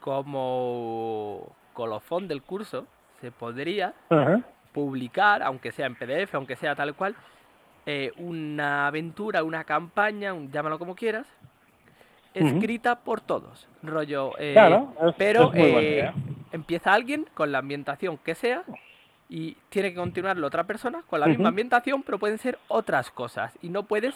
como 0.00 1.52
colofón 1.72 2.28
del 2.28 2.42
curso, 2.42 2.86
se 3.20 3.30
podría 3.30 3.94
publicar, 4.72 5.42
aunque 5.42 5.72
sea 5.72 5.86
en 5.86 5.94
PDF, 5.94 6.34
aunque 6.34 6.56
sea 6.56 6.74
tal 6.74 6.94
cual, 6.94 7.14
eh, 7.86 8.12
una 8.18 8.88
aventura, 8.88 9.42
una 9.42 9.64
campaña, 9.64 10.34
llámalo 10.50 10.78
como 10.78 10.94
quieras, 10.94 11.26
escrita 12.34 13.00
por 13.00 13.20
todos. 13.20 13.68
Rollo. 13.82 14.32
Eh, 14.38 14.54
pero 15.16 15.52
eh, 15.54 16.12
empieza 16.52 16.92
alguien 16.92 17.26
con 17.32 17.52
la 17.52 17.58
ambientación 17.58 18.18
que 18.18 18.34
sea 18.34 18.64
y 19.28 19.56
tiene 19.70 19.90
que 19.90 19.96
continuarlo 19.96 20.46
otra 20.46 20.64
persona 20.64 21.02
con 21.08 21.20
la 21.20 21.26
misma 21.26 21.48
ambientación, 21.48 22.02
pero 22.02 22.18
pueden 22.18 22.38
ser 22.38 22.58
otras 22.68 23.10
cosas. 23.10 23.56
Y 23.62 23.68
no 23.70 23.84
puedes 23.84 24.14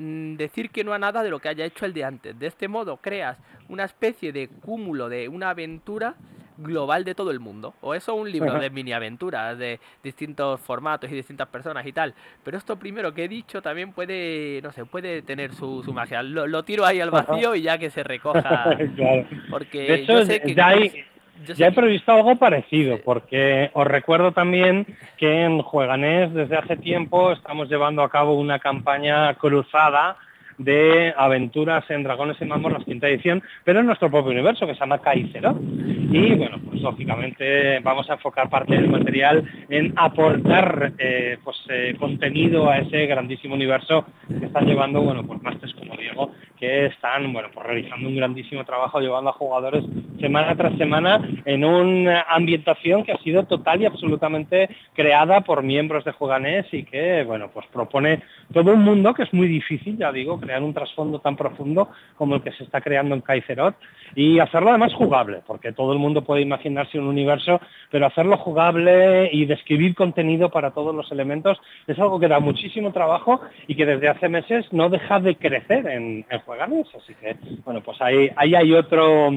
decir 0.00 0.70
que 0.70 0.82
no 0.82 0.94
a 0.94 0.98
nada 0.98 1.22
de 1.22 1.30
lo 1.30 1.40
que 1.40 1.48
haya 1.48 1.64
hecho 1.64 1.84
el 1.84 1.92
de 1.92 2.04
antes. 2.04 2.38
De 2.38 2.46
este 2.46 2.68
modo 2.68 2.96
creas 2.96 3.36
una 3.68 3.84
especie 3.84 4.32
de 4.32 4.48
cúmulo 4.48 5.08
de 5.08 5.28
una 5.28 5.50
aventura 5.50 6.14
global 6.56 7.04
de 7.04 7.14
todo 7.14 7.30
el 7.30 7.40
mundo. 7.40 7.74
O 7.80 7.94
eso 7.94 8.14
un 8.14 8.30
libro 8.30 8.58
de 8.58 8.70
mini 8.70 8.92
aventuras 8.92 9.58
de 9.58 9.78
distintos 10.02 10.60
formatos 10.60 11.10
y 11.10 11.14
distintas 11.14 11.48
personas 11.48 11.86
y 11.86 11.92
tal. 11.92 12.14
Pero 12.42 12.56
esto 12.56 12.78
primero 12.78 13.12
que 13.12 13.24
he 13.24 13.28
dicho 13.28 13.60
también 13.60 13.92
puede, 13.92 14.60
no 14.62 14.72
sé, 14.72 14.84
puede 14.84 15.22
tener 15.22 15.54
su, 15.54 15.82
magia. 15.92 16.22
Lo, 16.22 16.62
tiro 16.62 16.86
ahí 16.86 17.00
al 17.00 17.10
vacío 17.10 17.54
y 17.54 17.62
ya 17.62 17.78
que 17.78 17.90
se 17.90 18.02
recoja. 18.02 18.76
Porque 19.50 20.04
yo 20.06 20.24
sé 20.24 20.40
que... 20.40 21.06
Ya, 21.56 21.68
he 21.68 21.72
previsto 21.72 22.12
algo 22.12 22.36
parecido, 22.36 22.98
porque 23.04 23.70
os 23.72 23.86
recuerdo 23.86 24.32
también 24.32 24.86
que 25.16 25.44
en 25.44 25.62
Jueganés 25.62 26.32
desde 26.34 26.56
hace 26.56 26.76
tiempo 26.76 27.32
estamos 27.32 27.68
llevando 27.68 28.02
a 28.02 28.10
cabo 28.10 28.34
una 28.34 28.58
campaña 28.58 29.34
cruzada 29.34 30.16
de 30.60 31.14
aventuras 31.16 31.90
en 31.90 32.02
Dragones 32.02 32.36
y 32.38 32.44
Mazmorras 32.44 32.84
quinta 32.84 33.08
edición, 33.08 33.42
pero 33.64 33.80
en 33.80 33.86
nuestro 33.86 34.10
propio 34.10 34.32
universo, 34.32 34.66
que 34.66 34.74
se 34.74 34.80
llama 34.80 34.98
Caicero. 34.98 35.58
Y 35.58 36.34
bueno, 36.34 36.58
pues 36.68 36.82
lógicamente 36.82 37.78
vamos 37.80 38.10
a 38.10 38.14
enfocar 38.14 38.50
parte 38.50 38.74
del 38.74 38.88
material 38.88 39.42
en 39.70 39.94
aportar 39.96 40.92
eh, 40.98 41.38
pues, 41.42 41.56
eh, 41.70 41.96
contenido 41.98 42.68
a 42.68 42.78
ese 42.78 43.06
grandísimo 43.06 43.54
universo 43.54 44.04
que 44.28 44.44
están 44.46 44.66
llevando, 44.66 45.00
bueno, 45.00 45.24
pues 45.24 45.42
másteres 45.42 45.74
como 45.74 45.96
Diego, 45.96 46.32
que 46.58 46.86
están 46.86 47.32
bueno, 47.32 47.48
pues 47.54 47.66
realizando 47.66 48.06
un 48.06 48.16
grandísimo 48.16 48.62
trabajo 48.64 49.00
llevando 49.00 49.30
a 49.30 49.34
jugadores 49.34 49.84
semana 50.20 50.54
tras 50.54 50.76
semana 50.78 51.20
en 51.44 51.64
una 51.64 52.22
ambientación 52.28 53.04
que 53.04 53.12
ha 53.12 53.18
sido 53.18 53.44
total 53.44 53.82
y 53.82 53.86
absolutamente 53.86 54.68
creada 54.94 55.40
por 55.40 55.62
miembros 55.62 56.04
de 56.04 56.12
Jueganés 56.12 56.66
y 56.72 56.84
que 56.84 57.24
bueno, 57.24 57.50
pues 57.52 57.66
propone 57.72 58.22
todo 58.52 58.72
un 58.72 58.82
mundo 58.82 59.14
que 59.14 59.22
es 59.22 59.32
muy 59.32 59.48
difícil, 59.48 59.96
ya 59.96 60.12
digo, 60.12 60.38
crear 60.38 60.62
un 60.62 60.74
trasfondo 60.74 61.18
tan 61.20 61.36
profundo 61.36 61.88
como 62.16 62.36
el 62.36 62.42
que 62.42 62.52
se 62.52 62.64
está 62.64 62.80
creando 62.80 63.14
en 63.14 63.20
Kaiserot 63.22 63.74
y 64.14 64.38
hacerlo 64.38 64.70
además 64.70 64.92
jugable, 64.94 65.40
porque 65.46 65.72
todo 65.72 65.92
el 65.92 65.98
mundo 65.98 66.22
puede 66.22 66.42
imaginarse 66.42 66.98
un 66.98 67.06
universo, 67.06 67.60
pero 67.90 68.06
hacerlo 68.06 68.36
jugable 68.36 69.30
y 69.32 69.46
describir 69.46 69.94
contenido 69.94 70.50
para 70.50 70.72
todos 70.72 70.94
los 70.94 71.10
elementos 71.12 71.58
es 71.86 71.98
algo 71.98 72.20
que 72.20 72.28
da 72.28 72.40
muchísimo 72.40 72.92
trabajo 72.92 73.40
y 73.66 73.74
que 73.74 73.86
desde 73.86 74.08
hace 74.08 74.28
meses 74.28 74.66
no 74.72 74.88
deja 74.88 75.20
de 75.20 75.36
crecer 75.36 75.86
en, 75.86 76.24
en 76.28 76.40
Así 76.60 77.14
que, 77.14 77.36
bueno, 77.64 77.80
pues 77.80 78.00
ahí, 78.00 78.30
ahí 78.36 78.54
hay 78.54 78.72
otro, 78.72 79.30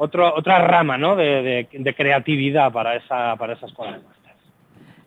otro, 0.00 0.34
otra 0.34 0.66
rama 0.66 0.96
¿no? 0.96 1.14
de, 1.14 1.94
creatividad 1.94 2.72
para, 2.72 2.96
esa, 2.96 3.36
para 3.36 3.52
esas 3.52 3.70
cosas. 3.74 4.00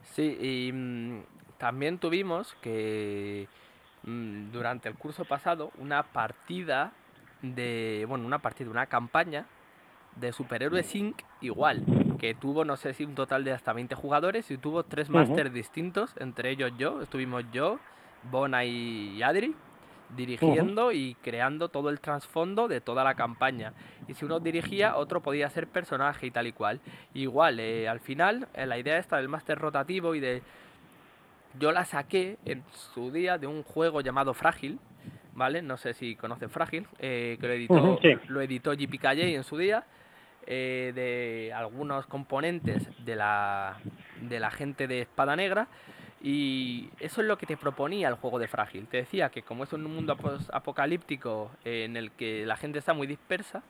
Sí, 0.04 0.38
y 0.40 0.72
mm, 0.72 1.24
también 1.58 1.98
tuvimos 1.98 2.54
que 2.62 3.48
mm, 4.04 4.52
durante 4.52 4.90
el 4.90 4.96
curso 4.96 5.26
pasado 5.26 5.72
una 5.80 6.04
partida 6.04 6.92
de, 7.42 8.06
bueno, 8.08 8.28
una 8.28 8.38
partida, 8.38 8.70
una 8.70 8.86
campaña 8.86 9.48
de 10.16 10.32
Superhéroes 10.32 10.94
Inc. 10.94 11.24
igual, 11.42 11.84
que 12.20 12.36
tuvo, 12.36 12.64
no 12.64 12.78
sé 12.78 12.94
si 12.94 13.04
un 13.04 13.16
total 13.16 13.44
de 13.44 13.52
hasta 13.52 13.74
20 13.74 13.96
jugadores 13.96 14.52
y 14.52 14.58
tuvo 14.60 14.84
tres 14.84 15.10
másters 15.10 15.52
distintos, 15.52 16.14
entre 16.20 16.52
ellos 16.52 16.72
yo, 16.78 17.02
estuvimos 17.02 17.44
yo, 17.52 17.80
Bona 18.30 18.64
y 18.64 19.24
Adri, 19.24 19.56
dirigiendo 20.16 20.92
y 20.92 21.16
creando 21.22 21.70
todo 21.70 21.90
el 21.90 22.00
trasfondo 22.00 22.68
de 22.68 22.82
toda 22.82 23.04
la 23.04 23.16
campaña. 23.16 23.74
Y 24.08 24.14
si 24.14 24.26
uno 24.26 24.40
dirigía, 24.40 24.96
otro 24.98 25.22
podía 25.22 25.50
ser 25.50 25.68
personaje 25.68 26.28
y 26.28 26.32
tal 26.32 26.48
y 26.48 26.52
cual. 26.52 26.80
Igual, 27.14 27.60
eh, 27.60 27.88
al 27.88 28.00
final, 28.00 28.48
eh, 28.54 28.66
la 28.66 28.78
idea 28.78 28.98
esta 28.98 29.18
del 29.18 29.30
máster 29.30 29.58
rotativo 29.58 30.16
y 30.16 30.20
de... 30.20 30.42
Yo 31.60 31.72
la 31.72 31.86
saqué 31.86 32.38
en 32.46 32.64
su 32.94 33.12
día 33.12 33.38
de 33.38 33.46
un 33.46 33.64
juego 33.64 34.02
llamado 34.02 34.34
Frágil, 34.34 34.80
¿vale? 35.34 35.62
No 35.62 35.78
sé 35.78 35.94
si 35.94 36.16
conoce 36.16 36.48
Frágil, 36.48 36.88
eh, 36.98 37.38
que 37.40 37.48
lo 37.48 37.54
editó, 37.54 38.00
lo 38.28 38.42
editó 38.42 38.74
en 38.74 39.44
su 39.44 39.58
día. 39.58 39.86
de 40.48 41.54
algunos 41.56 42.08
componentes 42.08 42.90
de 43.06 43.16
la, 43.16 43.78
de 44.22 44.40
la 44.40 44.50
gente 44.50 44.88
de 44.88 45.02
Espada 45.02 45.36
Negra 45.36 45.68
y 46.24 46.90
eso 47.02 47.20
es 47.20 47.28
lo 47.28 47.38
que 47.38 47.46
te 47.46 47.58
proponía 47.58 48.08
el 48.08 48.16
juego 48.16 48.40
de 48.40 48.48
Frágil. 48.48 48.88
Te 48.88 48.98
decía 48.98 49.30
que 49.30 49.44
como 49.44 49.66
es 49.66 49.74
un 49.74 49.84
mundo 49.84 50.18
apocalíptico 50.54 51.52
eh, 51.66 51.84
en 51.84 51.98
el 51.98 52.12
que 52.12 52.46
la 52.46 52.56
gente 52.56 52.80
está 52.80 52.94
muy 52.94 53.08
dispersa, 53.08 53.62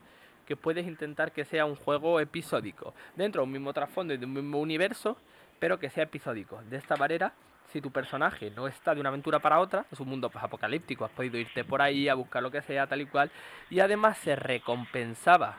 que 0.46 0.56
puedes 0.56 0.86
intentar 0.86 1.32
que 1.32 1.46
sea 1.46 1.66
un 1.66 1.76
juego 1.76 2.20
episódico, 2.20 2.94
dentro 3.16 3.42
de 3.42 3.48
un 3.48 3.54
mismo 3.54 3.74
trasfondo 3.74 4.14
y 4.14 4.18
de 4.18 4.26
un 4.28 4.34
mismo 4.34 4.60
universo, 4.60 5.18
pero 5.58 5.80
que 5.80 5.90
sea 5.90 6.04
episódico. 6.04 6.62
De 6.70 6.78
esta 6.78 6.96
manera, 6.96 7.34
si 7.72 7.82
tu 7.82 7.90
personaje 7.90 8.52
no 8.52 8.68
está 8.68 8.94
de 8.94 9.00
una 9.00 9.10
aventura 9.10 9.40
para 9.40 9.60
otra, 9.60 9.88
es 9.92 10.00
un 10.00 10.10
mundo 10.10 10.30
apocalíptico, 10.32 11.06
has 11.06 11.12
podido 11.12 11.40
irte 11.40 11.64
por 11.64 11.82
ahí 11.82 12.08
a 12.08 12.14
buscar 12.14 12.44
lo 12.44 12.52
que 12.52 12.62
sea, 12.62 12.86
tal 12.86 13.02
y 13.02 13.08
cual, 13.08 13.32
y 13.72 13.80
además 13.80 14.20
se 14.20 14.36
recompensaba 14.36 15.58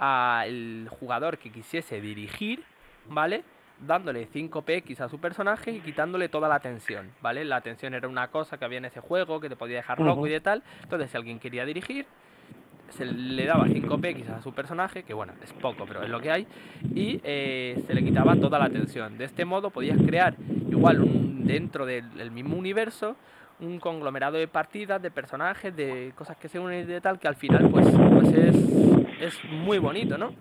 al 0.00 0.88
jugador 0.90 1.38
que 1.38 1.52
quisiese 1.52 2.00
dirigir, 2.00 2.64
¿vale? 3.06 3.44
Dándole 3.80 4.28
5px 4.28 5.00
a 5.00 5.08
su 5.08 5.18
personaje 5.18 5.70
y 5.70 5.80
quitándole 5.80 6.28
toda 6.28 6.48
la 6.48 6.60
tensión, 6.60 7.10
¿vale? 7.20 7.44
La 7.44 7.60
tensión 7.60 7.94
era 7.94 8.08
una 8.08 8.28
cosa 8.28 8.58
que 8.58 8.64
había 8.64 8.78
en 8.78 8.86
ese 8.86 9.00
juego 9.00 9.40
que 9.40 9.48
te 9.48 9.56
podía 9.56 9.76
dejar 9.76 10.00
loco 10.00 10.26
y 10.26 10.30
de 10.30 10.40
tal. 10.40 10.62
Entonces, 10.82 11.10
si 11.10 11.16
alguien 11.16 11.38
quería 11.38 11.64
dirigir, 11.64 12.06
se 12.90 13.04
le 13.04 13.44
daba 13.44 13.66
5px 13.66 14.28
a 14.30 14.42
su 14.42 14.52
personaje, 14.52 15.02
que 15.02 15.14
bueno, 15.14 15.34
es 15.42 15.52
poco, 15.52 15.84
pero 15.86 16.02
es 16.02 16.08
lo 16.08 16.20
que 16.20 16.30
hay, 16.30 16.46
y 16.94 17.20
eh, 17.22 17.82
se 17.86 17.94
le 17.94 18.02
quitaba 18.02 18.36
toda 18.36 18.58
la 18.58 18.70
tensión. 18.70 19.18
De 19.18 19.24
este 19.24 19.44
modo 19.44 19.70
podías 19.70 20.00
crear 20.02 20.34
igual 20.70 21.00
un, 21.00 21.46
dentro 21.46 21.86
del, 21.86 22.30
mismo 22.30 22.56
universo 22.56 23.16
un 23.60 23.80
conglomerado 23.80 24.38
de 24.38 24.46
partidas, 24.46 25.02
de 25.02 25.10
personajes, 25.10 25.74
de 25.74 26.12
cosas 26.14 26.36
que 26.36 26.48
se 26.48 26.60
unen 26.60 26.82
y 26.82 26.84
de 26.84 27.00
tal, 27.00 27.18
que 27.18 27.26
al 27.26 27.34
final 27.34 27.68
pues, 27.68 27.88
pues 27.90 28.32
es, 28.32 28.56
es 29.20 29.44
muy 29.50 29.78
bonito, 29.78 30.16
¿no? 30.16 30.32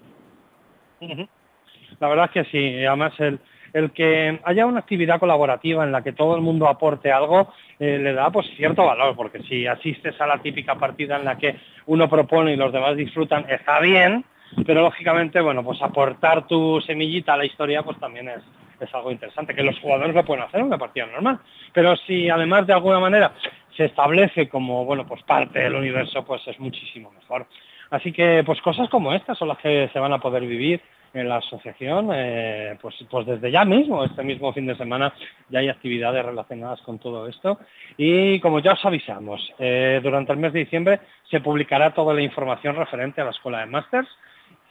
La 1.99 2.07
verdad 2.07 2.25
es 2.25 2.31
que 2.31 2.51
sí, 2.51 2.85
además 2.85 3.13
el, 3.19 3.39
el 3.73 3.91
que 3.91 4.39
haya 4.43 4.65
una 4.65 4.79
actividad 4.79 5.19
colaborativa 5.19 5.83
en 5.83 5.91
la 5.91 6.01
que 6.01 6.13
todo 6.13 6.35
el 6.35 6.41
mundo 6.41 6.67
aporte 6.67 7.11
algo 7.11 7.53
eh, 7.79 7.99
le 8.01 8.13
da 8.13 8.29
pues 8.31 8.47
cierto 8.55 8.85
valor, 8.85 9.15
porque 9.15 9.41
si 9.43 9.67
asistes 9.67 10.19
a 10.19 10.27
la 10.27 10.39
típica 10.39 10.75
partida 10.75 11.17
en 11.17 11.25
la 11.25 11.37
que 11.37 11.55
uno 11.85 12.09
propone 12.09 12.53
y 12.53 12.55
los 12.55 12.71
demás 12.71 12.95
disfrutan, 12.95 13.45
está 13.49 13.79
bien, 13.79 14.25
pero 14.65 14.81
lógicamente, 14.81 15.41
bueno, 15.41 15.63
pues 15.63 15.81
aportar 15.81 16.47
tu 16.47 16.81
semillita 16.81 17.33
a 17.33 17.37
la 17.37 17.45
historia 17.45 17.83
pues 17.83 17.99
también 17.99 18.29
es, 18.29 18.43
es 18.79 18.93
algo 18.93 19.11
interesante, 19.11 19.53
que 19.53 19.63
los 19.63 19.79
jugadores 19.79 20.15
lo 20.15 20.25
pueden 20.25 20.43
hacer 20.43 20.59
en 20.59 20.67
una 20.67 20.77
partida 20.77 21.05
normal, 21.05 21.39
pero 21.73 21.95
si 21.95 22.29
además 22.29 22.65
de 22.65 22.73
alguna 22.73 22.99
manera 22.99 23.33
se 23.75 23.85
establece 23.85 24.49
como, 24.49 24.85
bueno, 24.85 25.05
pues 25.05 25.21
parte 25.23 25.59
del 25.59 25.75
universo, 25.75 26.25
pues 26.25 26.41
es 26.47 26.59
muchísimo 26.59 27.11
mejor. 27.11 27.45
Así 27.91 28.11
que 28.11 28.43
pues 28.45 28.59
cosas 28.61 28.89
como 28.89 29.13
estas 29.13 29.37
son 29.37 29.47
las 29.49 29.59
que 29.59 29.89
se 29.93 29.99
van 29.99 30.13
a 30.13 30.19
poder 30.19 30.45
vivir 30.45 30.81
en 31.13 31.29
la 31.29 31.37
asociación, 31.37 32.09
eh, 32.13 32.77
pues, 32.81 32.95
pues 33.09 33.25
desde 33.25 33.51
ya 33.51 33.65
mismo, 33.65 34.03
este 34.03 34.23
mismo 34.23 34.53
fin 34.53 34.67
de 34.67 34.75
semana, 34.75 35.13
ya 35.49 35.59
hay 35.59 35.69
actividades 35.69 36.25
relacionadas 36.25 36.81
con 36.81 36.99
todo 36.99 37.27
esto. 37.27 37.59
Y 37.97 38.39
como 38.39 38.59
ya 38.59 38.73
os 38.73 38.85
avisamos, 38.85 39.41
eh, 39.59 39.99
durante 40.03 40.31
el 40.33 40.39
mes 40.39 40.53
de 40.53 40.59
diciembre 40.59 40.99
se 41.29 41.41
publicará 41.41 41.93
toda 41.93 42.13
la 42.13 42.21
información 42.21 42.75
referente 42.75 43.21
a 43.21 43.25
la 43.25 43.31
Escuela 43.31 43.59
de 43.59 43.67
Másters 43.67 44.07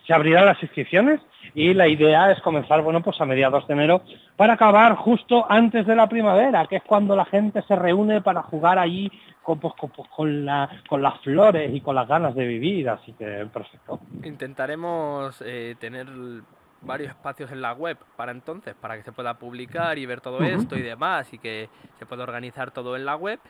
se 0.06 0.14
abrirán 0.14 0.46
las 0.46 0.62
inscripciones 0.62 1.20
y 1.54 1.74
la 1.74 1.88
idea 1.88 2.30
es 2.30 2.40
comenzar, 2.40 2.82
bueno, 2.82 3.02
pues 3.02 3.20
a 3.20 3.24
mediados 3.24 3.66
de 3.66 3.74
enero 3.74 4.02
para 4.36 4.54
acabar 4.54 4.94
justo 4.96 5.46
antes 5.48 5.86
de 5.86 5.96
la 5.96 6.08
primavera, 6.08 6.66
que 6.66 6.76
es 6.76 6.82
cuando 6.82 7.16
la 7.16 7.24
gente 7.24 7.62
se 7.62 7.76
reúne 7.76 8.20
para 8.20 8.42
jugar 8.42 8.78
allí 8.78 9.10
con, 9.42 9.58
pues, 9.58 9.74
con, 9.74 9.90
pues, 9.90 10.32
la, 10.32 10.68
con 10.88 11.02
las 11.02 11.20
flores 11.20 11.74
y 11.74 11.80
con 11.80 11.94
las 11.94 12.08
ganas 12.08 12.34
de 12.34 12.46
vivir, 12.46 12.88
así 12.88 13.12
que 13.12 13.46
perfecto. 13.52 14.00
Intentaremos 14.22 15.42
eh, 15.44 15.76
tener 15.78 16.06
varios 16.82 17.10
espacios 17.10 17.50
en 17.50 17.62
la 17.62 17.72
web 17.72 17.96
para 18.16 18.32
entonces, 18.32 18.74
para 18.74 18.96
que 18.96 19.02
se 19.02 19.12
pueda 19.12 19.34
publicar 19.34 19.98
y 19.98 20.06
ver 20.06 20.20
todo 20.20 20.40
esto 20.40 20.76
y 20.76 20.82
demás, 20.82 21.32
y 21.32 21.38
que 21.38 21.68
se 21.98 22.06
pueda 22.06 22.22
organizar 22.22 22.70
todo 22.70 22.96
en 22.96 23.04
la 23.04 23.16
web. 23.16 23.40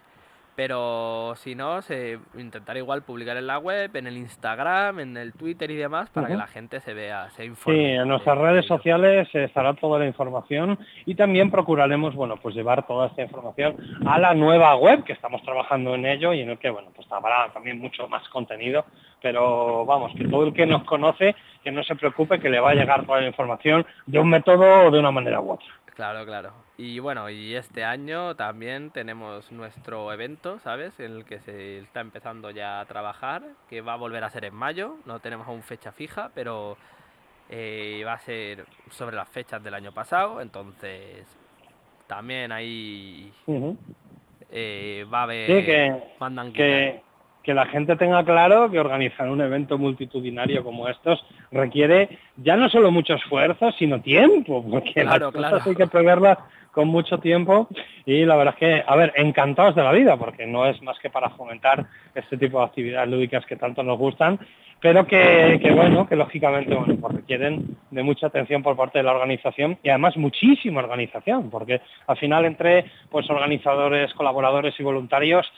Pero 0.57 1.35
si 1.37 1.55
no, 1.55 1.83
se 1.83 2.19
intentará 2.35 2.79
igual 2.79 3.03
publicar 3.03 3.37
en 3.37 3.47
la 3.47 3.59
web, 3.59 3.95
en 3.95 4.07
el 4.07 4.17
Instagram, 4.17 5.01
en 5.01 5.17
el 5.19 5.35
Twitter 5.35 5.71
y 5.71 5.77
demás, 5.77 6.09
para 6.09 6.29
que 6.29 6.35
la 6.35 6.47
gente 6.47 6.81
se 6.81 6.95
vea, 6.95 7.29
se 7.31 7.45
informe. 7.45 7.79
Sí, 7.79 7.85
en 7.85 8.09
nuestras 8.09 8.39
redes 8.39 8.65
sociales 8.65 9.29
estará 9.35 9.75
toda 9.75 9.99
la 9.99 10.07
información 10.07 10.79
y 11.05 11.15
también 11.15 11.51
procuraremos, 11.51 12.15
bueno, 12.15 12.39
pues 12.39 12.55
llevar 12.55 12.87
toda 12.87 13.09
esta 13.09 13.21
información 13.21 13.77
a 14.07 14.19
la 14.19 14.33
nueva 14.33 14.75
web, 14.77 15.05
que 15.05 15.13
estamos 15.13 15.43
trabajando 15.43 15.95
en 15.95 16.07
ello 16.07 16.33
y 16.33 16.41
en 16.41 16.49
el 16.49 16.59
que, 16.59 16.71
bueno, 16.71 16.89
pues 16.97 17.07
habrá 17.13 17.53
también 17.53 17.79
mucho 17.79 18.09
más 18.09 18.27
contenido, 18.31 18.87
pero 19.21 19.85
vamos, 19.85 20.13
que 20.17 20.27
todo 20.27 20.47
el 20.47 20.55
que 20.55 20.65
nos 20.65 20.85
conoce, 20.85 21.37
que 21.63 21.71
no 21.71 21.85
se 21.85 21.97
preocupe, 21.97 22.41
que 22.41 22.49
le 22.49 22.61
va 22.61 22.71
a 22.71 22.75
llegar 22.75 23.05
toda 23.05 23.21
la 23.21 23.27
información 23.27 23.85
de 24.07 24.19
un 24.19 24.31
método 24.31 24.87
o 24.87 24.91
de 24.91 24.99
una 24.99 25.11
manera 25.11 25.39
u 25.39 25.53
otra. 25.53 25.69
Claro, 25.95 26.25
claro. 26.25 26.66
Y 26.79 26.99
bueno, 26.99 27.31
y 27.31 27.55
este 27.55 27.85
año 27.85 28.35
también 28.35 28.91
tenemos 28.91 29.51
nuestro 29.51 30.13
evento, 30.13 30.59
¿sabes? 30.59 30.99
En 31.01 31.17
el 31.17 31.25
que 31.25 31.41
se 31.41 31.79
está 31.79 32.01
empezando 32.01 32.51
ya 32.51 32.81
a 32.81 32.85
trabajar, 32.85 33.43
que 33.71 33.81
va 33.81 33.95
a 33.95 33.97
volver 33.97 34.23
a 34.25 34.31
ser 34.31 34.45
en 34.45 34.55
mayo. 34.55 34.97
No 35.07 35.21
tenemos 35.21 35.49
aún 35.49 35.63
fecha 35.63 35.93
fija, 35.93 36.31
pero 36.35 36.77
eh, 37.49 38.03
va 38.07 38.15
a 38.15 38.19
ser 38.19 38.67
sobre 38.91 39.17
las 39.17 39.29
fechas 39.29 39.63
del 39.65 39.73
año 39.73 39.93
pasado. 39.93 40.43
Entonces, 40.43 41.27
también 42.07 42.53
ahí 42.53 43.33
eh, 44.51 45.07
va 45.13 45.21
a 45.21 45.23
haber... 45.23 45.65
que, 45.65 46.03
mandan 46.21 46.53
que, 46.53 47.01
que 47.43 47.55
la 47.55 47.65
gente 47.67 47.97
tenga 47.97 48.23
claro 48.23 48.71
que 48.71 48.79
organizar 48.79 49.31
un 49.31 49.41
evento 49.41 49.79
multitudinario 49.79 50.63
como 50.63 50.89
estos 50.89 51.25
requiere 51.53 52.19
ya 52.37 52.57
no 52.57 52.69
solo 52.69 52.91
mucho 52.91 53.15
esfuerzo, 53.15 53.73
sino 53.79 54.03
tiempo, 54.03 54.63
porque 54.69 55.05
las 55.05 55.21
cosas 55.21 55.67
hay 55.67 55.75
que 55.75 55.87
preverlas 55.87 56.39
con 56.77 56.89
mucho 56.89 57.17
tiempo 57.17 57.69
y 58.05 58.27
la 58.27 58.37
verdad 58.37 58.53
es 58.53 58.61
que, 58.61 58.85
a 58.87 58.95
ver, 58.97 59.11
encantados 59.17 59.75
de 59.75 59.83
la 59.83 59.93
vida, 59.93 60.19
porque 60.19 60.47
no 60.47 60.67
es 60.67 60.83
más 60.83 60.99
que 60.99 61.09
para 61.09 61.31
fomentar 61.31 61.87
este 62.15 62.37
tipo 62.37 62.59
de 62.59 62.67
actividades 62.67 63.09
lúdicas 63.09 63.47
que 63.47 63.57
tanto 63.57 63.83
nos 63.83 63.99
gustan, 63.99 64.39
pero 64.79 65.07
que, 65.07 65.59
bueno, 65.75 66.07
que 66.07 66.17
lógicamente 66.17 66.77
pues 67.01 67.15
requieren 67.15 67.79
de 67.91 68.03
mucha 68.03 68.27
atención 68.27 68.63
por 68.63 68.77
parte 68.77 68.99
de 68.99 69.05
la 69.05 69.13
organización 69.13 69.79
y 69.83 69.89
además 69.89 70.19
muchísima 70.19 70.83
organización, 70.83 71.49
porque 71.49 71.81
al 72.09 72.19
final 72.19 72.45
entre 72.45 72.85
pues 73.09 73.31
organizadores, 73.31 74.13
colaboradores 74.13 74.79
y 74.79 74.83
voluntarios, 74.83 75.51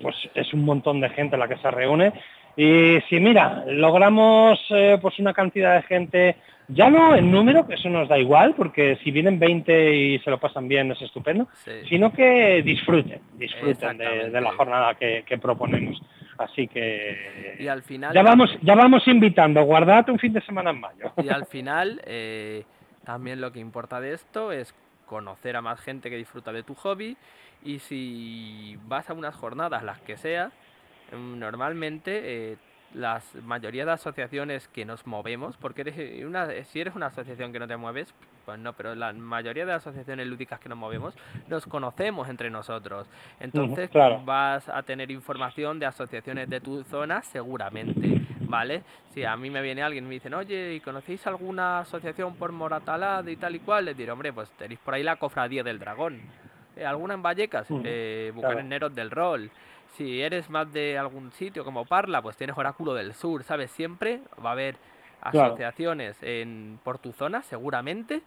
pues 0.00 0.14
es 0.36 0.54
un 0.54 0.64
montón 0.64 1.00
de 1.00 1.08
gente 1.08 1.36
la 1.36 1.48
que 1.48 1.56
se 1.56 1.72
reúne. 1.72 2.12
Y 2.56 3.00
si 3.08 3.18
mira, 3.18 3.64
logramos 3.66 4.60
eh, 4.70 4.96
pues 5.02 5.18
una 5.18 5.32
cantidad 5.32 5.74
de 5.74 5.82
gente 5.82 6.36
ya 6.68 6.90
no 6.90 7.14
en 7.14 7.30
número, 7.30 7.66
que 7.66 7.74
eso 7.74 7.88
nos 7.88 8.08
da 8.08 8.18
igual, 8.18 8.54
porque 8.54 8.98
si 9.02 9.10
vienen 9.10 9.38
20 9.38 9.94
y 9.94 10.18
se 10.20 10.30
lo 10.30 10.38
pasan 10.38 10.68
bien 10.68 10.90
es 10.92 11.02
estupendo, 11.02 11.48
sino 11.88 12.12
que 12.12 12.62
disfruten, 12.62 13.20
disfruten 13.34 13.98
de, 13.98 14.40
la 14.40 14.52
jornada 14.52 14.94
que, 14.94 15.38
proponemos. 15.40 16.00
Así 16.38 16.66
que 16.66 17.56
Y 17.58 17.68
al 17.68 17.82
final... 17.82 18.14
ya 18.14 18.22
vamos, 18.22 18.50
ya 18.62 18.74
vamos 18.74 19.06
invitando, 19.06 19.62
guardad 19.64 20.08
un 20.08 20.18
fin 20.18 20.32
de 20.32 20.40
semana 20.40 20.70
en 20.70 20.80
mayo. 20.80 21.12
Y 21.22 21.28
al 21.28 21.46
final, 21.46 22.00
eh, 22.04 22.64
también 23.04 23.40
lo 23.40 23.52
que 23.52 23.60
importa 23.60 24.00
de 24.00 24.14
esto 24.14 24.52
es 24.52 24.74
conocer 25.06 25.56
a 25.56 25.62
más 25.62 25.80
gente 25.80 26.08
que 26.08 26.16
disfruta 26.16 26.52
de 26.52 26.62
tu 26.62 26.74
hobby 26.74 27.16
y 27.64 27.78
si 27.80 28.78
vas 28.86 29.10
a 29.10 29.12
unas 29.12 29.34
jornadas, 29.34 29.82
las 29.82 30.00
que 30.00 30.16
sea, 30.16 30.50
mm, 31.12 31.38
normalmente 31.38 32.52
eh, 32.52 32.56
la 32.94 33.22
mayoría 33.44 33.84
de 33.84 33.92
asociaciones 33.92 34.68
que 34.68 34.84
nos 34.84 35.06
movemos, 35.06 35.56
porque 35.56 35.82
eres 35.82 35.94
eh, 35.98 36.24
una, 36.26 36.48
si 36.64 36.80
eres 36.80 36.94
una 36.94 37.06
asociación 37.06 37.52
que 37.52 37.58
no 37.58 37.66
te 37.66 37.76
mueves, 37.76 38.12
pues 38.44 38.58
no, 38.58 38.72
pero 38.72 38.94
la 38.94 39.12
mayoría 39.12 39.64
de 39.64 39.72
las 39.72 39.82
asociaciones 39.86 40.26
lúdicas 40.26 40.60
que 40.60 40.68
nos 40.68 40.76
movemos 40.78 41.14
nos 41.48 41.64
conocemos 41.66 42.28
entre 42.28 42.50
nosotros. 42.50 43.08
Entonces 43.40 43.88
claro. 43.90 44.22
vas 44.24 44.68
a 44.68 44.82
tener 44.82 45.10
información 45.10 45.78
de 45.78 45.86
asociaciones 45.86 46.50
de 46.50 46.60
tu 46.60 46.82
zona 46.84 47.22
seguramente, 47.22 48.20
¿vale? 48.40 48.82
Si 49.10 49.24
a 49.24 49.36
mí 49.36 49.48
me 49.50 49.62
viene 49.62 49.82
alguien 49.82 50.04
y 50.04 50.08
me 50.08 50.14
dicen, 50.14 50.34
oye, 50.34 50.74
¿y 50.74 50.80
conocéis 50.80 51.26
alguna 51.26 51.80
asociación 51.80 52.34
por 52.36 52.52
Moratalá 52.52 53.22
y 53.26 53.36
tal 53.36 53.54
y 53.56 53.60
cual? 53.60 53.84
Les 53.86 53.96
diré, 53.96 54.10
hombre, 54.12 54.32
pues 54.32 54.50
tenéis 54.52 54.80
por 54.80 54.94
ahí 54.94 55.02
la 55.02 55.16
cofradía 55.16 55.62
del 55.62 55.78
dragón. 55.78 56.20
Eh, 56.76 56.84
¿Alguna 56.86 57.14
en 57.14 57.22
Vallecas? 57.22 57.70
Ujú, 57.70 57.82
Eh, 57.84 58.32
claro. 58.38 58.90
Del 58.90 59.10
Rol. 59.10 59.50
Si 59.92 60.22
eres 60.22 60.48
más 60.48 60.72
de 60.72 60.98
algún 60.98 61.32
sitio 61.32 61.64
como 61.64 61.84
Parla, 61.84 62.22
pues 62.22 62.36
tienes 62.36 62.56
Oráculo 62.56 62.94
del 62.94 63.12
Sur, 63.14 63.42
¿sabes? 63.44 63.70
Siempre 63.70 64.20
va 64.44 64.50
a 64.50 64.52
haber 64.52 64.76
Claro. 65.30 65.50
asociaciones 65.50 66.20
en, 66.22 66.80
por 66.82 66.98
tu 66.98 67.12
zona, 67.12 67.42
seguramente, 67.42 68.22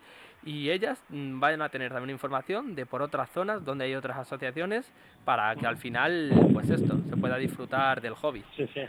y 0.45 0.69
ellas 0.69 1.03
mm, 1.09 1.39
van 1.39 1.61
a 1.61 1.69
tener 1.69 1.91
también 1.91 2.11
información 2.11 2.73
de 2.75 2.85
por 2.85 3.01
otras 3.01 3.29
zonas 3.31 3.65
donde 3.65 3.85
hay 3.85 3.95
otras 3.95 4.17
asociaciones 4.17 4.89
para 5.25 5.53
que 5.55 5.67
al 5.67 5.75
final, 5.75 6.31
pues 6.53 6.69
esto, 6.69 6.97
se 7.09 7.17
pueda 7.17 7.37
disfrutar 7.37 7.99
del 7.99 8.13
hobby. 8.13 8.43
Sí, 8.55 8.67
sí. 8.73 8.81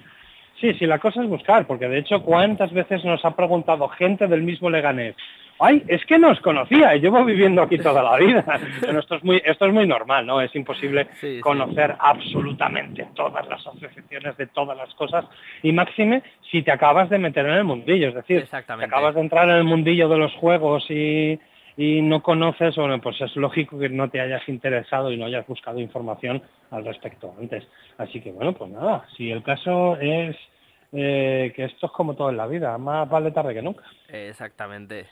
Sí, 0.61 0.72
sí, 0.74 0.87
la 0.87 0.99
cosa 0.99 1.22
es 1.22 1.29
buscar, 1.29 1.66
porque 1.66 1.89
de 1.89 1.99
hecho, 1.99 2.22
¿cuántas 2.22 2.72
veces 2.72 3.05
nos 3.05 3.22
ha 3.24 3.37
preguntado 3.37 3.89
gente 3.89 4.27
del 4.27 4.43
mismo 4.43 4.70
Leganés? 4.70 5.14
Ay, 5.59 5.82
es 5.88 6.04
que 6.04 6.18
no 6.18 6.30
os 6.30 6.40
conocía, 6.40 6.94
y 6.94 7.00
llevo 7.00 7.24
viviendo 7.24 7.62
aquí 7.62 7.78
toda 7.78 8.02
la 8.02 8.16
vida. 8.18 8.44
Bueno, 8.82 9.00
esto 9.00 9.14
es 9.16 9.24
muy, 9.24 9.42
esto 9.44 9.66
es 9.66 9.72
muy 9.72 9.86
normal, 9.86 10.26
¿no? 10.26 10.40
Es 10.40 10.54
imposible 10.54 11.07
Sí, 11.20 11.36
sí. 11.36 11.40
conocer 11.40 11.94
absolutamente 11.98 13.09
todas 13.14 13.46
las 13.48 13.66
asociaciones 13.66 14.36
de 14.36 14.46
todas 14.48 14.76
las 14.76 14.92
cosas, 14.94 15.24
y 15.62 15.72
máxime 15.72 16.22
si 16.50 16.62
te 16.62 16.70
acabas 16.72 17.09
de 17.11 17.18
meter 17.18 17.46
en 17.46 17.52
el 17.54 17.64
mundillo, 17.64 18.09
es 18.09 18.14
decir, 18.14 18.38
te 18.38 18.44
Exactamente. 18.44 18.86
acabas 18.86 19.14
de 19.14 19.20
entrar 19.22 19.48
en 19.48 19.57
el 19.57 19.64
mundillo 19.64 20.09
de 20.09 20.18
los 20.18 20.32
juegos 20.34 20.84
y, 20.90 21.38
y 21.76 22.02
no 22.02 22.22
conoces, 22.22 22.76
bueno, 22.76 23.00
pues 23.00 23.20
es 23.20 23.34
lógico 23.36 23.78
que 23.78 23.88
no 23.88 24.09
te 24.11 24.20
hayas 24.20 24.46
interesado 24.48 25.11
y 25.11 25.16
no 25.16 25.26
hayas 25.26 25.46
buscado 25.46 25.80
información 25.80 26.42
al 26.70 26.84
respecto 26.84 27.34
antes. 27.38 27.66
Así 27.98 28.20
que 28.20 28.30
bueno, 28.32 28.52
pues 28.52 28.70
nada, 28.70 29.04
si 29.16 29.30
el 29.30 29.42
caso 29.42 29.96
es 30.00 30.36
eh, 30.92 31.52
que 31.57 31.64
esto 31.64 31.86
es 31.86 31.92
como 31.92 32.14
todo 32.14 32.30
en 32.30 32.36
la 32.36 32.46
vida, 32.46 32.76
más 32.78 33.09
vale 33.09 33.30
tarde 33.30 33.54
que 33.54 33.62
nunca. 33.62 33.84
Exactamente. 34.09 35.07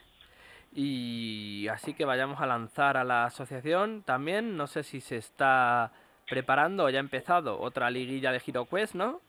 Y 0.75 1.68
así 1.68 1.95
que 1.95 2.05
vayamos 2.05 2.41
a 2.41 2.47
lanzar 2.47 2.97
a 2.97 3.05
la 3.05 3.27
asociación 3.27 4.03
también. 4.03 4.57
No 4.57 4.66
sé 4.66 4.83
si 4.83 5.01
se 5.01 5.16
está 5.16 5.93
preparando 6.29 6.85
o 6.85 6.91
ya 6.91 6.99
ha 6.99 7.01
empezado 7.01 7.61
otra 7.61 7.91
liguilla 7.91 8.33
de 8.33 8.43
HeroQuest, 8.45 8.95
¿no? 8.95 9.20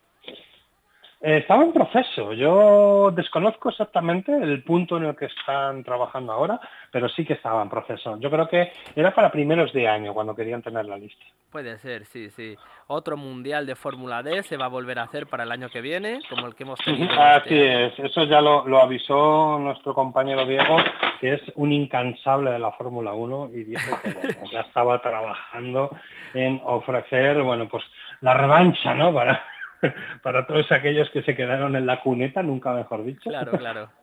Eh, 1.22 1.38
estaba 1.38 1.63
en 1.63 1.72
proceso, 1.72 2.34
yo 2.34 3.11
desconozco 3.11 3.70
exactamente 3.70 4.32
el 4.32 4.63
punto 4.63 4.97
en 4.97 5.05
el 5.05 5.16
que 5.16 5.26
están 5.26 5.84
trabajando 5.84 6.34
ahora, 6.34 6.59
pero 6.91 7.07
sí 7.09 7.26
que 7.26 7.34
estaba 7.34 7.61
en 7.61 7.70
proceso. 7.70 8.20
Yo 8.20 8.30
creo 8.30 8.47
que 8.47 8.72
era 8.95 9.13
para 9.13 9.32
primeros 9.32 9.72
de 9.74 9.88
año 9.88 10.13
cuando 10.13 10.36
querían 10.36 10.61
tener 10.61 10.86
la 10.86 10.97
lista. 10.97 11.26
Puede 11.51 11.78
ser, 11.80 12.05
sí, 12.05 12.30
sí. 12.32 12.55
Otro 12.88 13.16
mundial 13.16 13.66
de 13.66 13.76
Fórmula 13.76 14.22
D 14.22 14.43
se 14.43 14.57
va 14.57 14.66
a 14.66 14.70
volver 14.70 14.99
a 14.99 15.03
hacer 15.03 15.26
para 15.28 15.43
el 15.43 15.51
año 15.51 15.70
que 15.70 15.80
viene, 15.80 16.20
como 16.30 16.47
el 16.47 16.55
que 16.55 16.63
hemos 16.63 16.80
tenido. 16.80 17.09
Así 17.13 17.55
este 17.55 17.76
año. 17.76 17.86
es, 17.88 17.99
eso 17.99 18.26
ya 18.26 18.41
lo, 18.41 18.68
lo 18.68 18.82
avisó 18.82 19.57
nuestro 19.59 19.93
compañero 19.93 20.45
Diego, 20.45 20.78
que 21.22 21.36
es 21.36 21.41
un 21.55 21.72
incansable 21.72 22.51
de 22.51 22.59
la 22.59 22.72
Fórmula 22.74 23.13
1 23.13 23.51
y 23.53 23.63
dijo 23.63 23.97
que 24.03 24.13
bueno, 24.13 24.51
ya 24.51 24.61
estaba 24.61 25.01
trabajando 25.01 25.89
en 26.34 26.61
ofrecer, 26.66 27.41
bueno, 27.41 27.68
pues 27.70 27.84
la 28.22 28.34
revancha, 28.34 28.93
¿no? 28.93 29.13
Para, 29.13 29.41
para 30.24 30.46
todos 30.48 30.72
aquellos 30.72 31.10
que 31.12 31.24
se 31.24 31.36
quedaron 31.36 31.76
en 31.76 31.86
la 31.86 32.02
cuneta, 32.02 32.44
nunca 32.44 32.74
mejor 32.74 33.04
dicho. 33.04 33.30
Claro, 33.30 33.52
claro. 33.54 33.90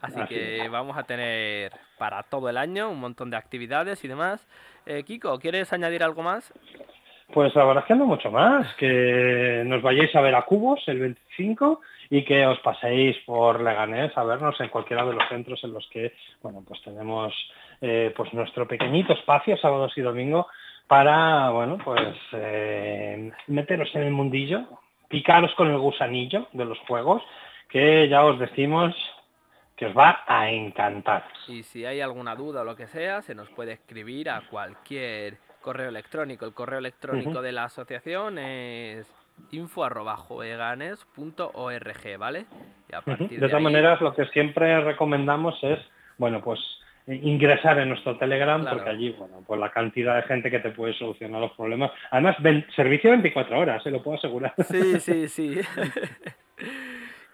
Así 0.00 0.20
así 0.20 0.34
que 0.34 0.64
es. 0.64 0.70
vamos 0.70 0.96
a 0.96 1.02
tener 1.02 1.70
para 1.98 2.22
todo 2.22 2.48
el 2.48 2.56
año 2.56 2.90
un 2.90 3.00
montón 3.00 3.30
de 3.30 3.36
actividades 3.36 4.02
y 4.02 4.08
demás. 4.08 4.46
Eh, 4.86 5.02
Kiko, 5.02 5.38
¿quieres 5.38 5.72
añadir 5.74 6.02
algo 6.02 6.22
más? 6.22 6.54
Pues 7.32 7.54
la 7.54 7.64
verdad 7.64 7.82
es 7.82 7.88
que 7.88 7.94
no 7.96 8.06
mucho 8.06 8.30
más, 8.30 8.72
que 8.76 9.62
nos 9.66 9.82
vayáis 9.82 10.14
a 10.14 10.20
ver 10.20 10.34
a 10.34 10.42
Cubos 10.42 10.82
el 10.86 11.00
25 11.00 11.80
y 12.08 12.24
que 12.24 12.46
os 12.46 12.58
paséis 12.60 13.16
por 13.26 13.60
Leganés 13.60 14.16
a 14.16 14.22
vernos 14.22 14.58
en 14.60 14.68
cualquiera 14.68 15.04
de 15.04 15.12
los 15.12 15.28
centros 15.28 15.62
en 15.64 15.72
los 15.72 15.86
que, 15.90 16.14
bueno, 16.40 16.62
pues 16.66 16.80
tenemos 16.82 17.34
eh, 17.80 18.14
pues 18.16 18.32
nuestro 18.32 18.68
pequeñito 18.68 19.12
espacio 19.12 19.56
sábados 19.56 19.92
y 19.96 20.02
domingo 20.02 20.46
para, 20.86 21.50
bueno, 21.50 21.78
pues 21.84 22.16
eh, 22.32 23.30
meteros 23.48 23.94
en 23.94 24.02
el 24.02 24.12
mundillo, 24.12 24.62
picaros 25.08 25.54
con 25.54 25.68
el 25.70 25.78
gusanillo 25.78 26.48
de 26.52 26.64
los 26.64 26.78
juegos, 26.80 27.22
que 27.68 28.08
ya 28.08 28.24
os 28.24 28.38
decimos 28.38 28.94
que 29.76 29.86
os 29.86 29.96
va 29.96 30.24
a 30.26 30.50
encantar. 30.50 31.24
Y 31.48 31.62
si 31.62 31.84
hay 31.84 32.00
alguna 32.00 32.34
duda 32.34 32.62
o 32.62 32.64
lo 32.64 32.76
que 32.76 32.86
sea, 32.86 33.20
se 33.22 33.34
nos 33.34 33.48
puede 33.50 33.72
escribir 33.72 34.30
a 34.30 34.40
cualquier 34.48 35.36
correo 35.60 35.88
electrónico. 35.90 36.46
El 36.46 36.54
correo 36.54 36.78
electrónico 36.78 37.42
de 37.42 37.52
la 37.52 37.64
asociación 37.64 38.38
es 38.38 39.06
info@jueganes.org, 39.50 42.18
¿vale? 42.18 42.46
Y 42.90 42.94
a 42.94 43.00
partir 43.02 43.28
De 43.28 43.34
de 43.36 43.40
todas 43.40 43.54
ahí- 43.54 43.62
maneras, 43.62 44.00
lo 44.00 44.14
que 44.14 44.24
siempre 44.26 44.80
recomendamos 44.80 45.58
es, 45.62 45.78
bueno, 46.18 46.40
pues 46.40 46.58
ingresar 47.06 47.78
en 47.78 47.90
nuestro 47.90 48.16
Telegram, 48.18 48.60
Claro. 48.60 48.76
porque 48.78 48.90
allí, 48.90 49.10
bueno, 49.12 49.42
pues 49.46 49.60
la 49.60 49.70
cantidad 49.70 50.16
de 50.16 50.22
gente 50.22 50.50
que 50.50 50.58
te 50.58 50.70
puede 50.70 50.92
solucionar 50.94 51.40
los 51.40 51.52
problemas. 51.52 51.92
Además, 52.10 52.36
ven- 52.40 52.66
servicio 52.74 53.10
24 53.10 53.58
horas, 53.58 53.82
se 53.82 53.90
lo 53.90 54.02
puedo 54.02 54.18
asegurar. 54.18 54.52
Sí, 54.64 54.98
sí, 55.00 55.28
sí. 55.28 55.60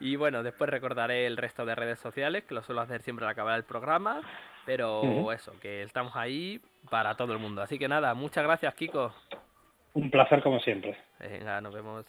Y 0.05 0.17
bueno, 0.17 0.43
después 0.43 0.69
recordaré 0.69 1.27
el 1.27 1.37
resto 1.37 1.65
de 1.65 1.77
redes 1.77 2.01
sociales, 2.01 2.43
que 2.43 2.55
lo 2.57 2.63
suelo 2.65 2.81
hacer 2.81 3.03
siempre 3.03 3.25
al 3.25 3.31
acabar 3.31 3.57
el 3.57 3.63
programa. 3.63 4.21
Pero 4.67 5.31
eso, 5.33 5.53
que 5.61 5.83
estamos 5.85 6.17
ahí 6.17 6.61
para 6.91 7.15
todo 7.17 7.33
el 7.33 7.39
mundo. 7.39 7.63
Así 7.63 7.79
que 7.79 7.87
nada, 7.87 8.13
muchas 8.15 8.43
gracias, 8.43 8.75
Kiko. 8.75 9.15
Un 9.95 10.11
placer 10.11 10.43
como 10.43 10.59
siempre. 10.59 10.97
Venga, 11.21 11.61
nos 11.61 11.73
vemos. 11.73 12.05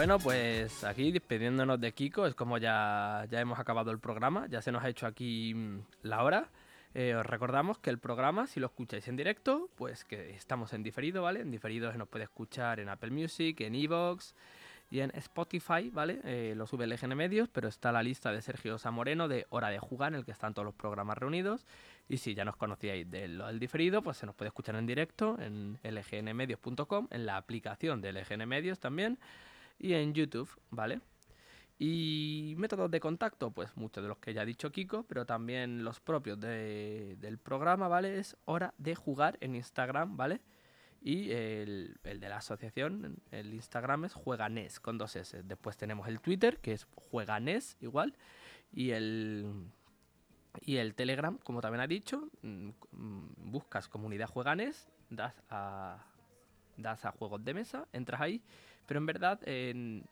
Bueno, 0.00 0.18
pues 0.18 0.82
aquí 0.84 1.12
despidiéndonos 1.12 1.78
de 1.78 1.92
Kiko, 1.92 2.24
es 2.24 2.34
como 2.34 2.56
ya, 2.56 3.26
ya 3.28 3.38
hemos 3.38 3.58
acabado 3.58 3.90
el 3.90 3.98
programa, 3.98 4.46
ya 4.48 4.62
se 4.62 4.72
nos 4.72 4.82
ha 4.82 4.88
hecho 4.88 5.06
aquí 5.06 5.52
mm, 5.52 5.80
la 6.04 6.24
hora. 6.24 6.48
Eh, 6.94 7.14
os 7.14 7.26
recordamos 7.26 7.76
que 7.76 7.90
el 7.90 7.98
programa, 7.98 8.46
si 8.46 8.60
lo 8.60 8.68
escucháis 8.68 9.06
en 9.08 9.16
directo, 9.16 9.68
pues 9.74 10.06
que 10.06 10.30
estamos 10.30 10.72
en 10.72 10.82
diferido, 10.82 11.24
¿vale? 11.24 11.40
En 11.40 11.50
diferido 11.50 11.92
se 11.92 11.98
nos 11.98 12.08
puede 12.08 12.24
escuchar 12.24 12.80
en 12.80 12.88
Apple 12.88 13.10
Music, 13.10 13.60
en 13.60 13.74
Evox 13.74 14.34
y 14.90 15.00
en 15.00 15.10
Spotify, 15.16 15.90
¿vale? 15.92 16.22
Eh, 16.24 16.54
lo 16.56 16.66
sube 16.66 16.86
LGN 16.86 17.14
Medios, 17.14 17.50
pero 17.50 17.68
está 17.68 17.92
la 17.92 18.02
lista 18.02 18.32
de 18.32 18.40
Sergio 18.40 18.78
Samoreno 18.78 19.28
de 19.28 19.46
Hora 19.50 19.68
de 19.68 19.80
Jugar, 19.80 20.14
en 20.14 20.20
el 20.20 20.24
que 20.24 20.32
están 20.32 20.54
todos 20.54 20.64
los 20.64 20.74
programas 20.74 21.18
reunidos. 21.18 21.66
Y 22.08 22.16
si 22.16 22.34
ya 22.34 22.46
nos 22.46 22.56
conocíais 22.56 23.10
del 23.10 23.36
lo 23.36 23.48
del 23.48 23.58
diferido, 23.58 24.00
pues 24.00 24.16
se 24.16 24.24
nos 24.24 24.34
puede 24.34 24.48
escuchar 24.48 24.76
en 24.76 24.86
directo 24.86 25.36
en 25.38 25.78
lgnmedios.com, 25.82 27.08
en 27.10 27.26
la 27.26 27.36
aplicación 27.36 28.00
de 28.00 28.14
LGN 28.14 28.48
Medios 28.48 28.80
también 28.80 29.18
y 29.80 29.94
en 29.94 30.14
YouTube, 30.14 30.48
¿vale? 30.70 31.00
Y 31.78 32.54
métodos 32.58 32.90
de 32.90 33.00
contacto, 33.00 33.50
pues 33.50 33.74
muchos 33.76 34.02
de 34.04 34.08
los 34.08 34.18
que 34.18 34.34
ya 34.34 34.42
ha 34.42 34.44
dicho 34.44 34.70
Kiko, 34.70 35.04
pero 35.04 35.24
también 35.24 35.82
los 35.82 35.98
propios 35.98 36.38
de- 36.38 37.16
del 37.18 37.38
programa, 37.38 37.88
¿vale? 37.88 38.18
Es 38.18 38.36
hora 38.44 38.74
de 38.76 38.94
jugar 38.94 39.38
en 39.40 39.56
Instagram, 39.56 40.16
¿vale? 40.16 40.42
Y 41.00 41.30
el, 41.30 41.98
el 42.04 42.20
de 42.20 42.28
la 42.28 42.36
asociación, 42.36 43.16
el 43.30 43.54
Instagram 43.54 44.04
es 44.04 44.12
Jueganes 44.12 44.78
con 44.80 44.98
dos 44.98 45.16
S. 45.16 45.42
Después 45.42 45.78
tenemos 45.78 46.06
el 46.08 46.20
Twitter, 46.20 46.58
que 46.60 46.74
es 46.74 46.86
Jueganes 46.94 47.78
igual. 47.80 48.14
Y 48.70 48.90
el, 48.90 49.50
y 50.60 50.76
el 50.76 50.94
Telegram, 50.94 51.38
como 51.38 51.62
también 51.62 51.80
ha 51.80 51.86
dicho, 51.86 52.28
mm, 52.42 52.70
buscas 53.50 53.88
comunidad 53.88 54.28
Jueganes, 54.28 54.90
das 55.08 55.34
a, 55.48 56.04
das 56.76 57.06
a 57.06 57.12
juegos 57.12 57.42
de 57.42 57.54
mesa, 57.54 57.88
entras 57.94 58.20
ahí, 58.20 58.42
pero 58.90 58.98
en 58.98 59.06
verdad 59.06 59.38
te 59.38 60.02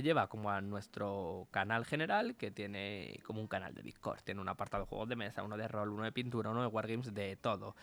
lleva 0.00 0.28
como 0.28 0.48
a 0.48 0.60
nuestro 0.60 1.48
canal 1.50 1.84
general 1.84 2.36
que 2.36 2.52
tiene 2.52 3.18
como 3.24 3.40
un 3.40 3.48
canal 3.48 3.74
de 3.74 3.82
Discord. 3.82 4.20
Tiene 4.22 4.40
un 4.40 4.48
apartado 4.48 4.84
de 4.84 4.88
juegos 4.88 5.08
de 5.08 5.16
mesa, 5.16 5.42
uno 5.42 5.56
de 5.56 5.66
rol, 5.66 5.88
uno 5.88 6.04
de 6.04 6.12
pintura, 6.12 6.50
uno 6.50 6.60
de 6.60 6.68
wargames, 6.68 7.12
de 7.12 7.34
todo. 7.34 7.74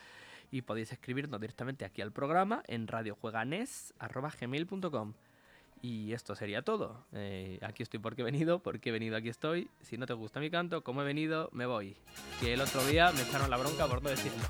Y 0.49 0.61
podéis 0.61 0.93
escribirnos 0.93 1.41
directamente 1.41 1.83
aquí 1.83 2.01
al 2.01 2.13
programa 2.13 2.63
en 2.67 2.87
radiojueganes.gmail.com 2.87 5.13
Y 5.81 6.13
esto 6.13 6.35
sería 6.35 6.61
todo. 6.61 7.05
Eh, 7.11 7.59
aquí 7.61 7.83
estoy 7.83 7.99
porque 7.99 8.21
he 8.21 8.25
venido, 8.25 8.59
porque 8.59 8.91
he 8.91 8.93
venido, 8.93 9.17
aquí 9.17 9.27
estoy. 9.27 9.69
Si 9.81 9.97
no 9.97 10.05
te 10.05 10.13
gusta 10.13 10.39
mi 10.39 10.49
canto, 10.49 10.85
como 10.85 11.01
he 11.01 11.05
venido, 11.05 11.49
me 11.51 11.65
voy. 11.65 11.97
Que 12.39 12.53
el 12.53 12.61
otro 12.61 12.85
día 12.85 13.11
me 13.11 13.23
echaron 13.23 13.49
la 13.49 13.57
bronca 13.57 13.87
por 13.87 14.01
no 14.01 14.09
decirlo. 14.09 14.47